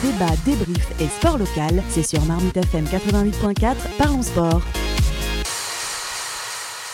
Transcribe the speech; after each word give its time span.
Débat, 0.00 0.30
débrief 0.44 1.00
et 1.00 1.08
sport 1.08 1.38
local, 1.38 1.82
c'est 1.88 2.04
sur 2.04 2.24
Marmite 2.24 2.56
FM 2.56 2.84
88.4, 2.84 3.98
parlons 3.98 4.22
sport. 4.22 4.62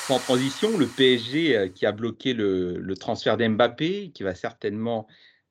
En 0.08 0.18
transition, 0.18 0.70
le 0.78 0.86
PSG 0.86 1.54
euh, 1.54 1.68
qui 1.68 1.84
a 1.84 1.92
bloqué 1.92 2.32
le, 2.32 2.94
transfert 2.94 3.36
d'Mbappé, 3.36 4.10
qui 4.14 4.22
va 4.22 4.34
certainement 4.34 5.06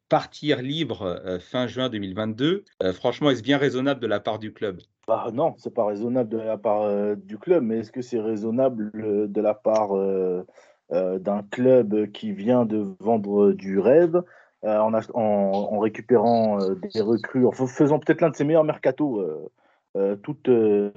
partir 0.10 0.64
libre 0.64 1.04
euh, 1.04 1.38
fin 1.38 1.68
juin 1.68 1.90
2022. 1.90 2.64
Euh, 2.82 2.92
franchement, 2.92 3.30
est-ce 3.30 3.44
bien 3.44 3.60
raisonnable 3.60 4.00
de 4.00 4.08
la 4.08 4.20
part 4.20 4.40
du 4.40 4.52
club? 4.52 4.82
Bah, 5.08 5.28
Non, 5.32 5.54
c'est 5.60 5.76
pas 5.76 5.86
raisonnable 5.86 6.30
de 6.30 6.40
la 6.40 6.58
part 6.58 7.16
du 7.18 7.38
club, 7.38 7.62
mais 7.62 7.82
est-ce 7.82 7.92
que 7.92 8.02
c'est 8.02 8.20
raisonnable 8.20 8.90
de 9.32 9.42
la 9.42 9.54
part 9.54 9.92
d'un 10.90 11.44
club 11.52 12.12
qui 12.14 12.32
vient 12.32 12.66
de 12.66 12.96
vendre 13.00 13.52
du 13.52 13.78
rêve? 13.78 14.24
En, 14.64 14.94
en, 14.94 15.80
récupérant 15.80 16.58
des 16.94 17.02
recrues, 17.02 17.46
en 17.46 17.52
faisant 17.52 18.00
peut-être 18.00 18.22
l'un 18.22 18.30
de 18.30 18.36
ses 18.36 18.44
meilleurs 18.44 18.64
mercatos 18.64 19.22
toutes 20.24 20.50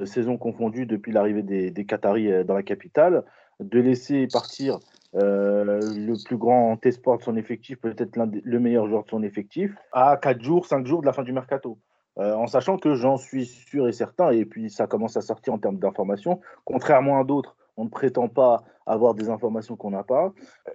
saisons 0.04 0.38
confondues 0.38 0.86
depuis 0.86 1.12
l'arrivée 1.12 1.42
des, 1.42 1.84
Qataris 1.84 2.44
dans 2.44 2.54
la 2.54 2.62
capitale, 2.62 3.24
de 3.60 3.80
laisser 3.80 4.26
partir 4.32 4.78
euh, 5.14 5.80
le 5.96 6.22
plus 6.24 6.36
grand 6.36 6.84
espoir 6.84 7.18
de 7.18 7.22
son 7.22 7.36
effectif, 7.36 7.78
peut-être 7.78 8.16
le 8.16 8.60
meilleur 8.60 8.86
joueur 8.86 9.04
de 9.04 9.08
son 9.08 9.22
effectif, 9.22 9.74
à 9.92 10.16
4 10.16 10.42
jours, 10.42 10.66
5 10.66 10.86
jours 10.86 11.00
de 11.00 11.06
la 11.06 11.12
fin 11.12 11.22
du 11.22 11.32
mercato. 11.32 11.78
Euh, 12.18 12.34
en 12.34 12.46
sachant 12.46 12.78
que 12.78 12.94
j'en 12.94 13.16
suis 13.16 13.46
sûr 13.46 13.88
et 13.88 13.92
certain, 13.92 14.30
et 14.30 14.44
puis 14.44 14.70
ça 14.70 14.86
commence 14.86 15.16
à 15.16 15.22
sortir 15.22 15.54
en 15.54 15.58
termes 15.58 15.78
d'informations, 15.78 16.40
contrairement 16.64 17.20
à 17.20 17.24
d'autres, 17.24 17.56
on 17.76 17.84
ne 17.84 17.90
prétend 17.90 18.28
pas 18.28 18.64
avoir 18.86 19.14
des 19.14 19.28
informations 19.28 19.76
qu'on 19.76 19.90
n'a 19.90 20.04
pas. 20.04 20.32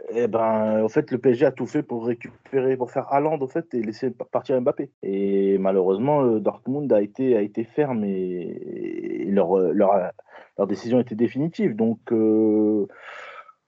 Et 0.09 0.23
eh 0.23 0.27
ben, 0.27 0.83
en 0.83 0.89
fait, 0.89 1.11
le 1.11 1.17
PSG 1.17 1.45
a 1.45 1.51
tout 1.51 1.65
fait 1.65 1.81
pour 1.81 2.05
récupérer, 2.05 2.75
pour 2.75 2.91
faire 2.91 3.11
Haaland, 3.11 3.41
en 3.41 3.47
fait, 3.47 3.73
et 3.73 3.81
laisser 3.81 4.11
partir 4.11 4.59
Mbappé. 4.61 4.91
Et 5.01 5.57
malheureusement, 5.57 6.23
euh, 6.23 6.39
Dortmund 6.39 6.91
a 6.91 7.01
été, 7.01 7.37
a 7.37 7.41
été 7.41 7.63
ferme 7.63 8.03
et, 8.03 9.25
leur, 9.31 9.57
leur, 9.57 10.11
leur 10.57 10.67
décision 10.67 10.99
était 10.99 11.15
définitive. 11.15 11.75
Donc, 11.75 11.99
euh, 12.11 12.85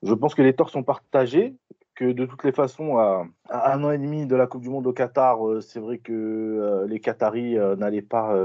je 0.04 0.14
pense 0.14 0.36
que 0.36 0.42
les 0.42 0.54
torts 0.54 0.70
sont 0.70 0.84
partagés, 0.84 1.56
que 1.96 2.12
de 2.12 2.26
toutes 2.26 2.44
les 2.44 2.52
façons, 2.52 2.98
à, 2.98 3.26
un 3.50 3.84
an 3.84 3.92
et 3.92 3.98
demi 3.98 4.26
de 4.26 4.36
la 4.36 4.48
Coupe 4.48 4.64
du 4.64 4.70
Monde 4.70 4.88
au 4.88 4.94
Qatar, 4.94 5.48
euh, 5.48 5.62
c'est 5.62 5.80
vrai 5.80 6.00
que 6.00 6.12
euh, 6.12 6.88
les 6.88 7.00
Qataris 7.00 7.56
n'allaient 7.78 8.02
pas, 8.02 8.36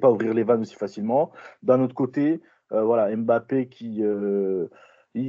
pas 0.00 0.10
ouvrir 0.10 0.34
les 0.34 0.44
vannes 0.44 0.60
aussi 0.60 0.76
facilement. 0.76 1.32
D'un 1.62 1.80
autre 1.80 1.94
côté, 1.94 2.40
voilà, 2.70 3.14
Mbappé 3.14 3.68
qui. 3.68 4.02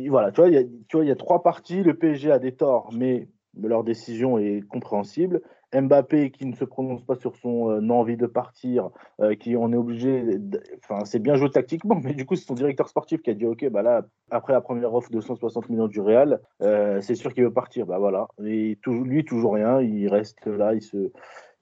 voilà, 0.09 0.31
tu 0.31 0.41
vois, 0.41 0.49
il 0.49 1.07
y, 1.07 1.11
a 1.11 1.15
trois 1.15 1.43
parties. 1.43 1.83
Le 1.83 1.93
PSG 1.93 2.31
a 2.31 2.39
des 2.39 2.53
torts, 2.53 2.89
mais 2.93 3.27
leur 3.61 3.83
décision 3.83 4.37
est 4.37 4.61
compréhensible. 4.67 5.41
Mbappé 5.81 6.31
qui 6.31 6.45
ne 6.45 6.55
se 6.55 6.63
prononce 6.63 7.03
pas 7.03 7.15
sur 7.15 7.35
son 7.35 7.69
euh, 7.69 7.89
envie 7.89 8.17
de 8.17 8.27
partir, 8.27 8.89
euh, 9.19 9.35
qui 9.35 9.55
on 9.55 9.71
est 9.71 9.77
obligé, 9.77 10.39
enfin 10.83 11.05
c'est 11.05 11.19
bien 11.19 11.35
joué 11.35 11.49
tactiquement, 11.49 11.99
mais 12.03 12.13
du 12.13 12.25
coup 12.25 12.35
c'est 12.35 12.45
son 12.45 12.53
directeur 12.53 12.87
sportif 12.87 13.21
qui 13.21 13.29
a 13.29 13.33
dit 13.33 13.45
ok 13.45 13.67
bah 13.69 13.81
là 13.81 14.05
après 14.31 14.53
la 14.53 14.61
première 14.61 14.93
offre 14.93 15.11
de 15.11 15.19
160 15.19 15.69
millions 15.69 15.87
du 15.87 15.99
Real, 15.99 16.39
euh, 16.61 17.01
c'est 17.01 17.15
sûr 17.15 17.33
qu'il 17.33 17.43
veut 17.43 17.53
partir, 17.53 17.85
bah 17.85 17.99
voilà. 17.99 18.27
Et 18.43 18.77
lui 18.85 19.25
toujours 19.25 19.53
rien, 19.53 19.81
il 19.81 20.07
reste 20.07 20.45
là, 20.45 20.73
il 20.73 20.81
se, 20.81 21.11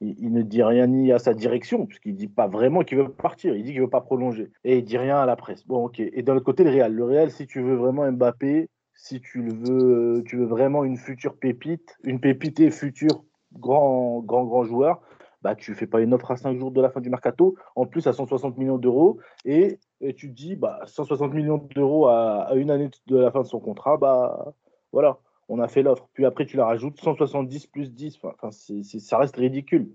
il, 0.03 0.31
ne 0.31 0.41
dit 0.41 0.63
rien 0.63 0.87
ni 0.87 1.11
à 1.11 1.19
sa 1.19 1.33
direction 1.33 1.85
puisqu'il 1.85 2.15
dit 2.15 2.27
pas 2.27 2.47
vraiment 2.47 2.83
qu'il 2.83 2.97
veut 2.97 3.09
partir, 3.09 3.55
il 3.55 3.63
dit 3.63 3.71
qu'il 3.71 3.81
veut 3.81 3.89
pas 3.89 4.01
prolonger. 4.01 4.51
Et 4.63 4.77
il 4.79 4.83
dit 4.83 4.97
rien 4.97 5.17
à 5.17 5.25
la 5.25 5.35
presse. 5.35 5.65
Bon 5.65 5.85
ok. 5.85 5.99
Et 5.99 6.21
de 6.21 6.31
l'autre 6.31 6.45
côté 6.45 6.63
le 6.63 6.71
Real, 6.71 6.93
le 6.93 7.03
Real 7.03 7.31
si 7.31 7.47
tu 7.47 7.61
veux 7.61 7.75
vraiment 7.75 8.11
Mbappé, 8.11 8.69
si 8.93 9.21
tu 9.21 9.41
le 9.41 9.53
veux, 9.53 10.23
tu 10.25 10.37
veux 10.37 10.45
vraiment 10.45 10.83
une 10.83 10.97
future 10.97 11.35
pépite, 11.35 11.97
une 12.03 12.19
pépite 12.19 12.69
future 12.71 13.23
grand, 13.53 14.21
grand, 14.21 14.45
grand 14.45 14.63
joueur, 14.63 15.01
bah, 15.43 15.55
tu 15.55 15.75
fais 15.75 15.87
pas 15.87 15.99
une 15.99 16.13
offre 16.13 16.31
à 16.31 16.37
5 16.37 16.57
jours 16.57 16.71
de 16.71 16.81
la 16.81 16.89
fin 16.89 17.01
du 17.01 17.09
mercato, 17.09 17.55
en 17.75 17.85
plus 17.85 18.07
à 18.07 18.13
160 18.13 18.57
millions 18.57 18.77
d'euros, 18.77 19.19
et, 19.45 19.79
tu 20.15 20.29
dis 20.29 20.55
bah, 20.55 20.79
160 20.85 21.33
millions 21.33 21.57
d'euros 21.75 22.07
à, 22.07 22.49
une 22.55 22.71
année 22.71 22.89
de 23.07 23.17
la 23.17 23.31
fin 23.31 23.41
de 23.41 23.47
son 23.47 23.59
contrat, 23.59 23.97
bah 23.97 24.53
voilà, 24.91 25.19
on 25.49 25.59
a 25.59 25.67
fait 25.67 25.83
l'offre. 25.83 26.07
Puis 26.13 26.25
après, 26.25 26.45
tu 26.45 26.57
la 26.57 26.65
rajoutes 26.65 26.99
170 26.99 27.67
plus 27.67 27.91
10, 27.91 28.19
enfin, 28.23 28.49
ça 28.51 29.17
reste 29.17 29.35
ridicule. 29.35 29.89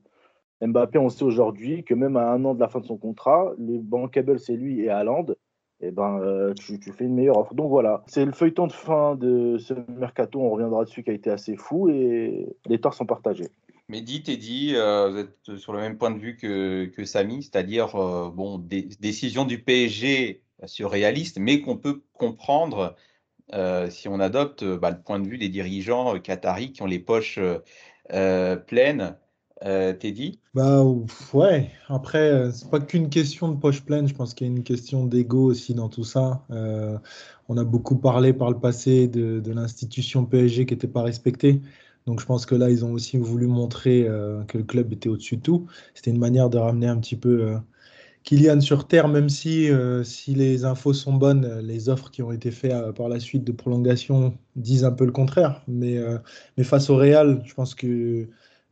Mbappé, 0.60 0.98
on 0.98 1.08
sait 1.08 1.24
aujourd'hui 1.24 1.84
que 1.84 1.94
même 1.94 2.16
à 2.16 2.30
un 2.30 2.44
an 2.44 2.54
de 2.54 2.60
la 2.60 2.68
fin 2.68 2.80
de 2.80 2.86
son 2.86 2.96
contrat, 2.96 3.52
les 3.58 3.78
bankable, 3.78 4.40
c'est 4.40 4.56
lui 4.56 4.80
et 4.80 4.90
Haaland, 4.90 5.26
eh 5.80 5.92
ben, 5.92 6.18
euh, 6.20 6.52
tu, 6.54 6.80
fais 6.92 7.04
une 7.04 7.14
meilleure 7.14 7.38
offre. 7.38 7.54
Donc 7.54 7.70
voilà, 7.70 8.02
c'est 8.06 8.24
le 8.24 8.32
feuilleton 8.32 8.66
de 8.66 8.72
fin 8.72 9.14
de 9.14 9.58
ce 9.58 9.74
mercato, 9.88 10.40
on 10.40 10.50
reviendra 10.50 10.84
dessus, 10.84 11.04
qui 11.04 11.10
a 11.10 11.14
été 11.14 11.30
assez 11.30 11.56
fou 11.56 11.88
et 11.88 12.48
les 12.66 12.80
torts 12.80 12.94
sont 12.94 13.06
partagés. 13.06 13.48
Mehdi, 13.88 14.22
Teddy, 14.22 14.74
euh, 14.74 15.08
vous 15.10 15.18
êtes 15.18 15.56
sur 15.58 15.72
le 15.72 15.78
même 15.78 15.96
point 15.96 16.10
de 16.10 16.18
vue 16.18 16.36
que, 16.36 16.86
que 16.86 17.04
Samy, 17.04 17.42
c'est-à-dire 17.42 17.94
euh, 17.94 18.28
bon, 18.28 18.58
des 18.58 18.82
décisions 19.00 19.44
du 19.44 19.62
PSG 19.62 20.42
surréalistes, 20.66 21.38
mais 21.38 21.60
qu'on 21.60 21.76
peut 21.76 22.02
comprendre 22.12 22.96
si 23.90 24.08
on 24.08 24.20
adopte 24.20 24.64
bah, 24.64 24.90
le 24.90 25.00
point 25.00 25.18
de 25.20 25.28
vue 25.28 25.38
des 25.38 25.48
dirigeants 25.48 26.18
qataris 26.18 26.72
qui 26.72 26.82
ont 26.82 26.86
les 26.86 26.98
poches 26.98 27.38
pleines 28.66 29.16
euh, 29.64 29.92
Teddy? 29.92 30.40
Bah 30.54 30.84
ouais, 31.32 31.70
après, 31.88 32.30
euh, 32.30 32.50
c'est 32.52 32.70
pas 32.70 32.78
qu'une 32.78 33.10
question 33.10 33.48
de 33.48 33.56
poche 33.56 33.82
pleine, 33.84 34.06
je 34.06 34.14
pense 34.14 34.34
qu'il 34.34 34.46
y 34.46 34.50
a 34.50 34.52
une 34.52 34.62
question 34.62 35.04
d'ego 35.04 35.44
aussi 35.50 35.74
dans 35.74 35.88
tout 35.88 36.04
ça. 36.04 36.44
Euh, 36.50 36.96
on 37.48 37.56
a 37.56 37.64
beaucoup 37.64 37.96
parlé 37.96 38.32
par 38.32 38.50
le 38.50 38.58
passé 38.58 39.08
de, 39.08 39.42
l'institution 39.52 40.24
PSG 40.24 40.66
qui 40.66 40.74
n'était 40.74 40.86
pas 40.86 41.02
respectée. 41.02 41.60
Donc 42.06 42.20
je 42.20 42.26
pense 42.26 42.46
que 42.46 42.54
là, 42.54 42.70
ils 42.70 42.84
ont 42.84 42.92
aussi 42.92 43.18
voulu 43.18 43.46
montrer 43.46 44.08
que 44.46 44.56
le 44.56 44.64
club 44.64 44.92
était 44.92 45.08
au-dessus 45.08 45.36
de 45.36 45.42
tout. 45.42 45.66
C'était 45.94 46.10
une 46.10 46.18
manière 46.18 46.48
de 46.48 46.56
ramener 46.56 46.86
un 46.86 46.98
petit 46.98 47.16
peu 47.16 47.58
Kylian 48.24 48.60
sur 48.60 48.86
terre, 48.86 49.08
même 49.08 49.28
si, 49.28 49.70
si 50.04 50.34
les 50.34 50.64
infos 50.64 50.92
sont 50.92 51.14
bonnes, 51.14 51.60
les 51.60 51.88
offres 51.88 52.10
qui 52.10 52.22
ont 52.22 52.32
été 52.32 52.50
faites 52.50 52.92
par 52.92 53.08
la 53.08 53.20
suite 53.20 53.44
de 53.44 53.52
prolongation 53.52 54.36
disent 54.56 54.84
un 54.84 54.92
peu 54.92 55.06
le 55.06 55.12
contraire. 55.12 55.62
Mais, 55.66 55.98
mais 56.56 56.64
face 56.64 56.90
au 56.90 56.96
Real, 56.96 57.42
je 57.46 57.54
pense 57.54 57.74
que 57.74 58.28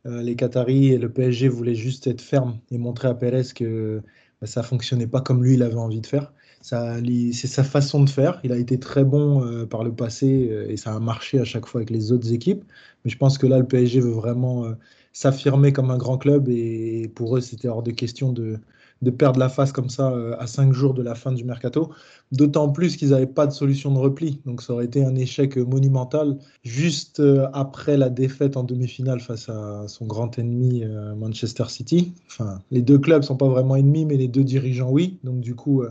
euh, 0.07 0.21
les 0.21 0.35
Qataris 0.35 0.93
et 0.93 0.97
le 0.97 1.11
PSG 1.11 1.47
voulaient 1.49 1.75
juste 1.75 2.07
être 2.07 2.21
fermes 2.21 2.59
et 2.71 2.77
montrer 2.77 3.07
à 3.09 3.13
Pérez 3.15 3.43
que 3.55 4.01
bah, 4.41 4.47
ça 4.47 4.63
fonctionnait 4.63 5.07
pas 5.07 5.21
comme 5.21 5.43
lui 5.43 5.55
il 5.55 5.63
avait 5.63 5.75
envie 5.75 6.01
de 6.01 6.07
faire. 6.07 6.33
C'est 6.61 7.47
sa 7.47 7.63
façon 7.63 8.03
de 8.03 8.09
faire. 8.09 8.39
Il 8.43 8.51
a 8.51 8.57
été 8.57 8.79
très 8.79 9.03
bon 9.03 9.43
euh, 9.45 9.65
par 9.65 9.83
le 9.83 9.93
passé 9.93 10.49
euh, 10.51 10.69
et 10.69 10.77
ça 10.77 10.95
a 10.95 10.99
marché 10.99 11.39
à 11.39 11.45
chaque 11.45 11.65
fois 11.65 11.79
avec 11.79 11.89
les 11.89 12.11
autres 12.11 12.31
équipes. 12.33 12.63
Mais 13.03 13.11
je 13.11 13.17
pense 13.17 13.37
que 13.37 13.47
là, 13.47 13.59
le 13.59 13.67
PSG 13.67 13.99
veut 14.01 14.11
vraiment 14.11 14.65
s'affirmer 15.13 15.73
comme 15.73 15.91
un 15.91 15.97
grand 15.97 16.17
club 16.17 16.49
et 16.49 17.11
pour 17.15 17.37
eux, 17.37 17.41
c'était 17.41 17.67
hors 17.67 17.83
de 17.83 17.91
question 17.91 18.31
de, 18.31 18.59
de 19.01 19.11
perdre 19.11 19.39
la 19.39 19.49
face 19.49 19.71
comme 19.71 19.89
ça 19.89 20.11
euh, 20.11 20.35
à 20.39 20.47
cinq 20.47 20.73
jours 20.73 20.93
de 20.93 21.01
la 21.01 21.15
fin 21.15 21.31
du 21.31 21.43
mercato. 21.43 21.91
D'autant 22.31 22.69
plus 22.69 22.97
qu'ils 22.97 23.09
n'avaient 23.09 23.25
pas 23.25 23.47
de 23.47 23.51
solution 23.51 23.91
de 23.93 23.99
repli. 23.99 24.41
Donc 24.45 24.61
ça 24.61 24.73
aurait 24.73 24.85
été 24.85 25.03
un 25.03 25.15
échec 25.15 25.57
monumental 25.57 26.37
juste 26.63 27.19
euh, 27.19 27.47
après 27.53 27.97
la 27.97 28.09
défaite 28.09 28.57
en 28.57 28.63
demi-finale 28.63 29.19
face 29.19 29.49
à 29.49 29.87
son 29.87 30.05
grand 30.05 30.37
ennemi 30.39 30.83
euh, 30.83 31.15
Manchester 31.15 31.65
City. 31.67 32.13
Enfin, 32.27 32.59
les 32.71 32.81
deux 32.81 32.97
clubs 32.97 33.23
sont 33.23 33.37
pas 33.37 33.47
vraiment 33.47 33.75
ennemis, 33.75 34.05
mais 34.05 34.17
les 34.17 34.27
deux 34.27 34.43
dirigeants, 34.43 34.89
oui. 34.89 35.19
Donc 35.23 35.39
du 35.41 35.55
coup, 35.55 35.83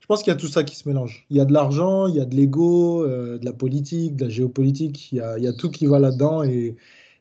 je 0.00 0.06
pense 0.06 0.22
qu'il 0.22 0.32
y 0.32 0.36
a 0.36 0.38
tout 0.38 0.48
ça 0.48 0.62
qui 0.62 0.76
se 0.76 0.88
mélange. 0.88 1.26
Il 1.30 1.36
y 1.36 1.40
a 1.40 1.44
de 1.44 1.52
l'argent, 1.52 2.06
il 2.06 2.14
y 2.14 2.20
a 2.20 2.24
de 2.24 2.34
l'ego, 2.34 3.06
de 3.06 3.44
la 3.44 3.52
politique, 3.52 4.16
de 4.16 4.24
la 4.24 4.30
géopolitique. 4.30 5.10
Il 5.12 5.18
y 5.18 5.46
a, 5.46 5.52
tout 5.52 5.70
qui 5.70 5.86
va 5.86 5.98
là-dedans 5.98 6.42
et 6.42 6.76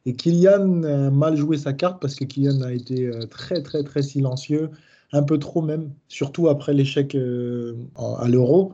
et 0.07 0.15
Kylian 0.15 0.81
a 0.81 1.11
mal 1.11 1.37
joué 1.37 1.59
sa 1.59 1.73
carte 1.73 2.01
parce 2.01 2.15
que 2.15 2.25
Kylian 2.25 2.61
a 2.61 2.73
été 2.73 3.11
très 3.29 3.61
très 3.61 3.83
très 3.83 4.01
silencieux 4.01 4.71
un 5.13 5.23
peu 5.23 5.37
trop 5.37 5.61
même, 5.61 5.91
surtout 6.07 6.47
après 6.47 6.73
l'échec 6.73 7.15
euh, 7.15 7.75
à 8.19 8.27
l'Euro 8.27 8.73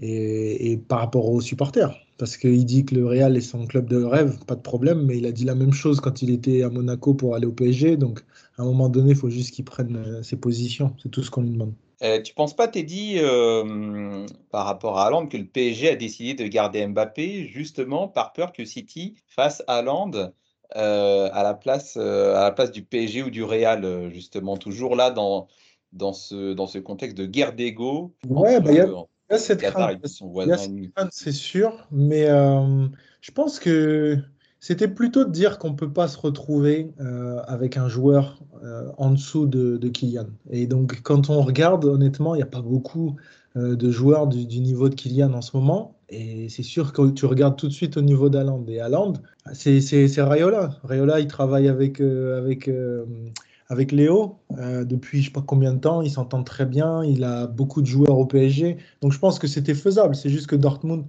et, 0.00 0.78
par 0.88 1.00
rapport 1.00 1.30
aux 1.30 1.40
supporters. 1.40 1.94
Parce 2.18 2.36
qu'il 2.36 2.64
dit 2.64 2.84
que 2.84 2.94
le 2.94 3.06
Real 3.06 3.36
est 3.36 3.42
son 3.42 3.66
club 3.66 3.88
de 3.88 4.02
rêve, 4.02 4.38
pas 4.46 4.54
de 4.54 4.62
problème, 4.62 5.04
mais 5.04 5.18
il 5.18 5.26
a 5.26 5.32
dit 5.32 5.44
la 5.44 5.54
même 5.54 5.72
chose 5.72 6.00
quand 6.00 6.22
il 6.22 6.30
était 6.30 6.62
à 6.62 6.70
Monaco 6.70 7.12
pour 7.12 7.34
aller 7.34 7.46
au 7.46 7.52
PSG. 7.52 7.96
Donc 7.96 8.24
à 8.56 8.62
un 8.62 8.64
moment 8.64 8.88
donné, 8.88 9.10
il 9.10 9.16
faut 9.16 9.28
juste 9.28 9.54
qu'il 9.54 9.66
prenne 9.66 9.96
euh, 9.96 10.22
ses 10.22 10.36
positions. 10.36 10.94
C'est 11.02 11.10
tout 11.10 11.22
ce 11.22 11.30
qu'on 11.30 11.42
lui 11.42 11.50
demande. 11.50 11.74
Euh, 12.02 12.20
tu 12.20 12.34
penses 12.34 12.56
pas, 12.56 12.68
Teddy, 12.68 13.16
euh, 13.18 14.26
par 14.50 14.66
rapport 14.66 14.98
à 14.98 15.06
Haaland, 15.06 15.26
que 15.26 15.36
le 15.36 15.46
PSG 15.46 15.90
a 15.90 15.96
décidé 15.96 16.34
de 16.34 16.48
garder 16.48 16.86
Mbappé 16.86 17.48
justement 17.48 18.08
par 18.08 18.32
peur 18.32 18.52
que 18.52 18.64
City 18.64 19.14
fasse 19.28 19.62
Haaland 19.66 20.32
à, 20.72 21.42
la 21.42 21.54
place, 21.54 21.96
à 21.96 22.42
la 22.42 22.50
place 22.50 22.70
du 22.72 22.82
PSG 22.82 23.22
ou 23.22 23.30
du 23.30 23.44
Real, 23.44 24.10
justement, 24.12 24.56
toujours 24.56 24.96
là 24.96 25.10
dans, 25.10 25.46
dans 25.96 26.12
ce, 26.12 26.52
dans 26.52 26.66
ce 26.66 26.78
contexte 26.78 27.16
de 27.16 27.26
guerre 27.26 27.54
d'ego. 27.54 28.14
Ouais, 28.28 28.60
bah, 28.60 28.70
il 28.72 28.76
y, 28.76 29.34
a 29.34 29.38
cette 29.38 29.62
crainte, 29.62 29.98
c'est 31.10 31.32
sûr, 31.32 31.88
mais 31.90 32.26
euh, 32.28 32.86
je 33.20 33.32
pense 33.32 33.58
que 33.58 34.18
c'était 34.60 34.88
plutôt 34.88 35.24
de 35.24 35.30
dire 35.30 35.58
qu'on 35.58 35.70
ne 35.70 35.76
peut 35.76 35.92
pas 35.92 36.06
se 36.06 36.18
retrouver 36.18 36.92
euh, 37.00 37.40
avec 37.46 37.76
un 37.76 37.88
joueur 37.88 38.40
euh, 38.62 38.88
en 38.98 39.10
dessous 39.10 39.46
de, 39.46 39.76
de, 39.76 39.88
Kylian. 39.88 40.26
Et 40.50 40.66
donc, 40.66 41.00
quand 41.02 41.28
on 41.28 41.42
regarde, 41.42 41.84
honnêtement, 41.84 42.34
il 42.34 42.38
n'y 42.38 42.44
a 42.44 42.46
pas 42.46 42.62
beaucoup 42.62 43.16
de 43.56 43.90
joueurs 43.90 44.26
du, 44.26 44.60
niveau 44.60 44.90
de 44.90 44.94
Kylian 44.94 45.32
en 45.32 45.40
ce 45.40 45.56
moment. 45.56 45.96
Et 46.10 46.50
c'est 46.50 46.62
sûr 46.62 46.92
que 46.92 47.10
tu 47.10 47.24
regardes 47.24 47.56
tout 47.56 47.68
de 47.68 47.72
suite 47.72 47.96
au 47.96 48.02
niveau 48.02 48.28
d'Aland. 48.28 48.62
Et 48.68 48.80
Aland, 48.80 49.14
c'est 49.54 49.80
Rayola. 50.18 50.78
Rayola, 50.84 51.20
il 51.20 51.26
travaille 51.26 51.66
avec, 51.66 52.02
avec 52.02 52.68
avec 53.68 53.92
Léo 53.92 54.38
depuis 54.50 55.20
je 55.20 55.26
sais 55.26 55.32
pas 55.32 55.42
combien 55.46 55.72
de 55.72 55.78
temps. 55.78 56.02
Il 56.02 56.10
s'entend 56.10 56.42
très 56.42 56.66
bien. 56.66 57.04
Il 57.04 57.24
a 57.24 57.46
beaucoup 57.46 57.82
de 57.82 57.86
joueurs 57.86 58.18
au 58.18 58.26
PSG. 58.26 58.76
Donc 59.00 59.12
je 59.12 59.18
pense 59.18 59.38
que 59.38 59.46
c'était 59.46 59.74
faisable. 59.74 60.14
C'est 60.14 60.28
juste 60.28 60.46
que 60.46 60.56
Dortmund, 60.56 61.04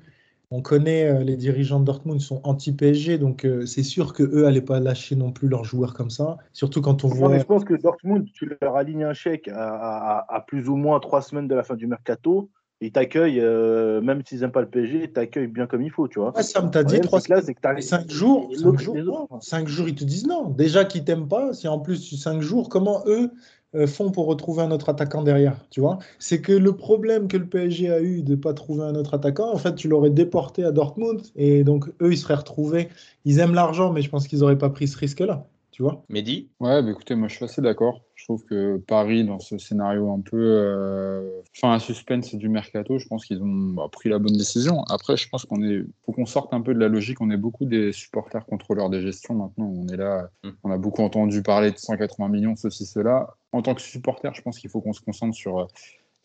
on 0.49 0.61
connaît 0.61 1.23
les 1.23 1.35
dirigeants 1.35 1.79
de 1.79 1.85
Dortmund 1.85 2.19
sont 2.21 2.41
anti-PSG. 2.43 3.17
Donc 3.17 3.47
c'est 3.65 3.83
sûr 3.83 4.13
que 4.13 4.23
eux 4.23 4.43
n'allaient 4.43 4.61
pas 4.61 4.79
lâcher 4.79 5.15
non 5.15 5.31
plus 5.31 5.47
leurs 5.47 5.65
joueurs 5.65 5.93
comme 5.93 6.09
ça. 6.09 6.37
Surtout 6.53 6.81
quand 6.81 7.03
on 7.03 7.09
voit. 7.09 7.37
je 7.37 7.43
pense 7.43 7.65
que 7.65 7.75
Dortmund, 7.75 8.27
tu 8.33 8.49
leur 8.61 8.75
alignes 8.75 9.03
un 9.03 9.13
chèque 9.13 9.49
à 9.53 10.43
plus 10.47 10.67
ou 10.69 10.75
moins 10.75 10.99
trois 10.99 11.21
semaines 11.21 11.47
de 11.47 11.55
la 11.55 11.63
fin 11.63 11.75
du 11.75 11.87
mercato 11.87 12.49
ils 12.81 12.91
t'accueillent, 12.91 13.39
euh, 13.41 14.01
même 14.01 14.21
s'ils 14.25 14.41
n'aiment 14.41 14.51
pas 14.51 14.61
le 14.61 14.69
PSG, 14.69 15.03
ils 15.03 15.11
t'accueillent 15.11 15.47
bien 15.47 15.67
comme 15.67 15.81
il 15.81 15.91
faut, 15.91 16.07
tu 16.07 16.19
vois. 16.19 16.35
Ouais, 16.35 16.43
Sam 16.43 16.69
t'a 16.69 16.83
dit 16.83 16.99
trois 17.01 17.21
semaines. 17.21 17.41
Cinq 17.81 18.09
jours, 18.09 18.51
cinq 18.55 18.79
jours, 18.79 19.27
cinq 19.41 19.67
jours, 19.67 19.87
ils 19.87 19.95
te 19.95 20.03
disent 20.03 20.27
non. 20.27 20.49
Déjà 20.49 20.85
qu'ils 20.85 21.03
t'aiment 21.03 21.27
pas, 21.27 21.53
si 21.53 21.67
en 21.67 21.79
plus 21.79 22.15
cinq 22.17 22.41
jours, 22.41 22.69
comment 22.69 23.03
eux 23.07 23.31
euh, 23.75 23.87
font 23.87 24.11
pour 24.11 24.27
retrouver 24.27 24.61
un 24.61 24.71
autre 24.71 24.89
attaquant 24.89 25.23
derrière, 25.23 25.65
tu 25.69 25.81
vois? 25.81 25.99
C'est 26.19 26.41
que 26.41 26.53
le 26.53 26.73
problème 26.73 27.27
que 27.27 27.37
le 27.37 27.47
PSG 27.47 27.91
a 27.91 28.01
eu 28.01 28.21
de 28.21 28.31
ne 28.31 28.35
pas 28.35 28.53
trouver 28.53 28.83
un 28.83 28.95
autre 28.95 29.13
attaquant, 29.13 29.51
en 29.51 29.57
fait, 29.57 29.75
tu 29.75 29.87
l'aurais 29.87 30.09
déporté 30.09 30.63
à 30.63 30.71
Dortmund 30.71 31.21
et 31.35 31.63
donc 31.63 31.87
eux, 32.01 32.11
ils 32.11 32.17
seraient 32.17 32.35
retrouvés. 32.35 32.89
Ils 33.25 33.39
aiment 33.39 33.55
l'argent, 33.55 33.91
mais 33.91 34.01
je 34.01 34.09
pense 34.09 34.27
qu'ils 34.27 34.39
n'auraient 34.39 34.57
pas 34.57 34.69
pris 34.69 34.87
ce 34.87 34.97
risque-là 34.97 35.47
tu 35.77 35.83
vois? 35.83 36.03
Mehdi? 36.09 36.49
Ouais, 36.59 36.81
bah 36.81 36.89
écoutez, 36.89 37.13
moi 37.13 37.27
je 37.27 37.35
suis 37.35 37.45
assez 37.45 37.61
d'accord. 37.61 38.01
Je 38.27 38.33
trouve 38.33 38.45
que 38.45 38.75
Paris, 38.75 39.23
dans 39.23 39.39
ce 39.39 39.57
scénario 39.57 40.11
un 40.11 40.19
peu 40.19 40.35
euh, 40.35 41.41
fin 41.53 41.71
à 41.71 41.79
suspense 41.79 42.35
du 42.35 42.49
mercato, 42.49 42.97
je 42.97 43.07
pense 43.07 43.25
qu'ils 43.25 43.41
ont 43.41 43.73
bah, 43.73 43.87
pris 43.89 44.09
la 44.09 44.19
bonne 44.19 44.35
décision. 44.35 44.83
Après, 44.89 45.15
je 45.15 45.29
pense 45.29 45.45
qu'on 45.45 45.63
est, 45.63 45.85
faut 46.05 46.11
qu'on 46.11 46.25
sorte 46.25 46.53
un 46.53 46.59
peu 46.59 46.73
de 46.73 46.79
la 46.79 46.89
logique. 46.89 47.21
On 47.21 47.29
est 47.29 47.37
beaucoup 47.37 47.63
des 47.63 47.93
supporters 47.93 48.45
contrôleurs 48.45 48.89
des 48.89 49.01
gestions 49.01 49.33
maintenant. 49.33 49.71
On 49.73 49.87
est 49.87 49.95
là, 49.95 50.29
mm. 50.43 50.49
on 50.65 50.71
a 50.71 50.77
beaucoup 50.77 51.03
entendu 51.03 51.41
parler 51.41 51.71
de 51.71 51.77
180 51.77 52.27
millions, 52.27 52.57
ceci, 52.57 52.85
cela. 52.85 53.33
En 53.53 53.61
tant 53.61 53.73
que 53.73 53.81
supporter, 53.81 54.33
je 54.33 54.41
pense 54.41 54.59
qu'il 54.59 54.69
faut 54.69 54.81
qu'on 54.81 54.91
se 54.91 54.99
concentre 54.99 55.33
sur 55.33 55.59
euh, 55.59 55.65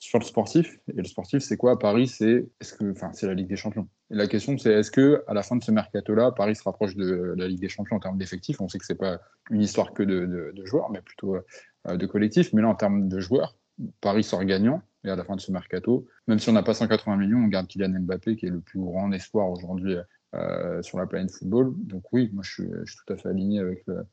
sur 0.03 0.19
le 0.19 0.25
sportif. 0.25 0.81
Et 0.89 0.97
le 0.97 1.05
sportif, 1.05 1.45
c'est 1.45 1.57
quoi? 1.57 1.79
Paris, 1.79 2.09
c'est 2.09 2.49
est-ce 2.61 2.75
que, 2.75 2.91
enfin, 2.91 3.13
c'est 3.13 3.29
la 3.29 3.35
Ligue 3.35 3.47
des 3.47 3.55
Champions. 3.55 3.89
Et 4.11 4.17
la 4.17 4.27
question, 4.27 4.59
c'est 4.59 4.73
est-ce 4.73 4.91
que 4.91 5.23
à 5.29 5.33
la 5.33 5.45
fin 5.45 5.55
de 5.55 5.63
ce 5.63 5.71
mercato-là, 5.71 6.33
Paris 6.33 6.57
se 6.57 6.65
rapproche 6.65 6.97
de 6.97 7.35
la 7.37 7.47
Ligue 7.47 7.61
des 7.61 7.69
Champions 7.69 7.99
en 7.99 8.01
termes 8.01 8.19
d'effectifs? 8.19 8.61
On 8.61 8.67
sait 8.67 8.81
que 8.81 8.85
c'est 8.85 8.97
pas 8.97 9.21
une 9.53 9.63
histoire 9.63 9.95
que 9.95 10.03
de, 10.03 10.53
joueurs, 10.65 10.91
mais 10.91 11.01
plutôt 11.03 11.37
euh, 11.37 11.97
de 11.97 12.07
collectifs. 12.07 12.53
Mais 12.53 12.63
là, 12.63 12.69
en 12.69 12.75
termes 12.75 13.09
de 13.09 13.21
joueurs, 13.21 13.57
Paris 14.01 14.25
sort 14.25 14.45
gagnant. 14.45 14.83
Et 15.05 15.09
à 15.09 15.15
la 15.15 15.23
fin 15.23 15.37
de 15.37 15.41
ce 15.41 15.53
mercato, 15.53 16.09
même 16.27 16.41
si 16.41 16.49
on 16.49 16.53
n'a 16.53 16.65
pas 16.65 16.75
180 16.75 17.17
millions, 17.17 17.39
on 17.39 17.47
garde 17.47 17.69
Kylian 17.69 18.01
Mbappé, 18.01 18.35
qui 18.35 18.47
est 18.47 18.51
le 18.51 18.61
plus 18.61 18.81
grand 18.81 19.11
espoir 19.13 19.51
aujourd'hui 19.51 19.97
euh, 20.35 20.83
sur 20.83 20.99
la 20.99 21.07
planète 21.07 21.31
football. 21.31 21.75
Donc 21.77 22.13
oui, 22.13 22.29
moi 22.33 22.43
je 22.45 22.51
suis, 22.51 22.69
je 22.85 22.93
suis 22.93 23.01
tout 23.07 23.13
à 23.13 23.17
fait 23.17 23.29
aligné 23.29 23.61
avec 23.61 23.85
le, 23.87 24.05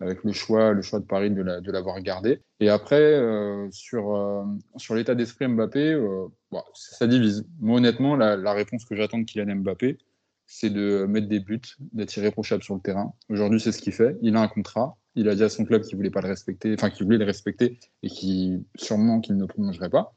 avec 0.00 0.24
le 0.24 0.32
choix, 0.32 0.72
le 0.72 0.82
choix 0.82 1.00
de 1.00 1.04
Paris 1.04 1.30
de 1.30 1.70
l'avoir 1.70 2.00
gardé. 2.00 2.40
Et 2.60 2.68
après, 2.68 3.00
euh, 3.00 3.68
sur, 3.70 4.14
euh, 4.14 4.44
sur 4.76 4.94
l'état 4.94 5.14
d'esprit 5.14 5.46
Mbappé, 5.48 5.92
euh, 5.92 6.26
ça 6.74 7.06
divise. 7.06 7.46
Moi, 7.60 7.78
honnêtement, 7.78 8.16
la, 8.16 8.52
réponse 8.52 8.84
que 8.84 8.96
j'attends 8.96 9.18
de 9.18 9.24
Kylian 9.24 9.56
Mbappé, 9.56 9.98
c'est 10.46 10.70
de 10.70 11.06
mettre 11.06 11.28
des 11.28 11.40
buts, 11.40 11.60
d'être 11.92 12.16
irréprochable 12.16 12.62
sur 12.62 12.74
le 12.74 12.80
terrain. 12.80 13.14
Aujourd'hui, 13.28 13.60
c'est 13.60 13.72
ce 13.72 13.80
qu'il 13.80 13.92
fait. 13.92 14.16
Il 14.20 14.36
a 14.36 14.40
un 14.40 14.48
contrat. 14.48 14.96
Il 15.14 15.28
a 15.28 15.34
dit 15.34 15.44
à 15.44 15.48
son 15.48 15.64
club 15.64 15.82
qu'il 15.82 15.96
voulait 15.96 16.10
pas 16.10 16.20
le 16.20 16.28
respecter, 16.28 16.74
enfin 16.74 16.90
qu'il 16.90 17.04
voulait 17.06 17.18
le 17.18 17.24
respecter 17.24 17.78
et 18.02 18.08
qui 18.08 18.66
sûrement 18.74 19.20
qu'il 19.20 19.36
ne 19.36 19.46
prolongerait 19.46 19.88
pas. 19.88 20.12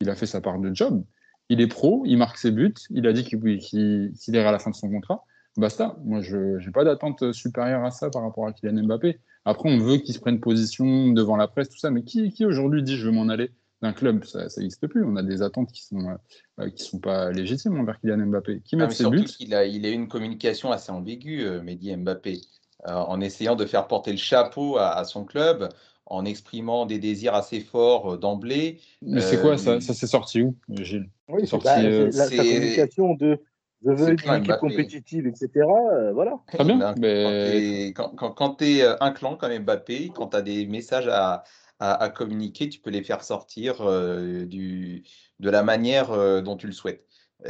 Il 0.00 0.08
a 0.08 0.14
fait 0.14 0.26
sa 0.26 0.40
part 0.40 0.58
de 0.58 0.74
job. 0.74 1.04
Il 1.50 1.60
est 1.60 1.66
pro, 1.66 2.02
il 2.06 2.16
marque 2.16 2.38
ses 2.38 2.50
buts. 2.50 2.74
Il 2.88 3.06
a 3.06 3.12
dit 3.12 3.22
qu'il 3.22 3.38
qu 3.38 4.12
irait 4.28 4.46
à 4.46 4.52
la 4.52 4.58
fin 4.58 4.70
de 4.70 4.76
son 4.76 4.88
contrat 4.88 5.24
basta. 5.56 5.96
Moi, 6.04 6.20
je 6.20 6.64
n'ai 6.64 6.72
pas 6.72 6.84
d'attente 6.84 7.32
supérieure 7.32 7.84
à 7.84 7.90
ça 7.90 8.10
par 8.10 8.22
rapport 8.22 8.46
à 8.46 8.52
Kylian 8.52 8.84
Mbappé. 8.84 9.20
Après, 9.44 9.70
on 9.70 9.78
veut 9.78 9.96
qu'il 9.96 10.14
se 10.14 10.20
prenne 10.20 10.40
position 10.40 11.08
devant 11.08 11.36
la 11.36 11.48
presse, 11.48 11.68
tout 11.68 11.78
ça, 11.78 11.90
mais 11.90 12.02
qui, 12.02 12.30
qui 12.30 12.44
aujourd'hui 12.44 12.82
dit 12.82 12.96
je 12.96 13.06
veux 13.06 13.12
m'en 13.12 13.28
aller 13.28 13.50
d'un 13.82 13.92
club? 13.92 14.24
Ça 14.24 14.44
n'existe 14.58 14.86
plus. 14.86 15.04
On 15.04 15.16
a 15.16 15.22
des 15.22 15.42
attentes 15.42 15.72
qui 15.72 15.82
sont, 15.82 16.18
euh, 16.60 16.70
qui 16.70 16.84
sont 16.84 16.98
pas 16.98 17.30
légitimes 17.30 17.78
envers 17.78 17.98
Kylian 18.00 18.26
Mbappé. 18.26 18.60
Qui 18.64 18.76
met 18.76 18.84
ah, 18.84 18.90
ses 18.90 19.08
buts 19.08 19.24
il 19.40 19.54
a, 19.54 19.64
il 19.64 19.86
a 19.86 19.88
eu 19.88 19.94
une 19.94 20.08
communication 20.08 20.70
assez 20.70 20.92
ambiguë, 20.92 21.44
euh, 21.44 21.62
Mehdi 21.62 21.96
Mbappé, 21.96 22.40
euh, 22.88 22.92
en 22.92 23.20
essayant 23.20 23.56
de 23.56 23.64
faire 23.64 23.86
porter 23.86 24.10
le 24.10 24.18
chapeau 24.18 24.76
à, 24.78 25.04
son 25.04 25.24
club 25.24 25.68
en 26.06 26.24
exprimant 26.24 26.86
des 26.86 26.98
désirs 26.98 27.34
assez 27.34 27.60
forts 27.60 28.18
d'emblée. 28.18 28.80
Mais 29.00 29.20
c'est 29.20 29.40
quoi 29.40 29.56
ça? 29.56 29.80
Ça 29.80 29.94
s'est 29.94 30.08
sorti 30.08 30.42
où, 30.42 30.56
Gilles? 30.70 31.08
Oui, 31.28 31.46
sorti, 31.46 31.66
bah, 31.66 31.80
la, 31.80 32.28
communication 32.28 33.14
de 33.14 33.38
je 33.84 33.90
veux 33.92 34.10
une 34.10 34.34
équipe 34.34 34.56
compétitive, 34.56 35.26
etc. 35.26 35.50
Euh, 35.56 36.12
voilà. 36.12 36.38
Très 36.48 36.64
bien. 36.64 36.94
Mais... 36.98 37.92
Quand 37.94 38.54
tu 38.56 38.64
es, 38.64 38.84
un 39.00 39.12
clan 39.12 39.36
comme 39.36 39.56
Mbappé, 39.58 40.10
quand 40.14 40.28
tu 40.28 40.36
as 40.36 40.42
des 40.42 40.66
messages 40.66 41.08
à, 41.08 41.44
à, 41.78 42.08
communiquer, 42.10 42.68
tu 42.68 42.80
peux 42.80 42.90
les 42.90 43.02
faire 43.02 43.24
sortir 43.24 43.80
euh, 43.80 44.44
du, 44.44 45.04
de 45.38 45.50
la 45.50 45.62
manière 45.62 46.10
euh, 46.10 46.42
dont 46.42 46.56
tu 46.56 46.66
le 46.66 46.72
souhaites. 46.72 47.06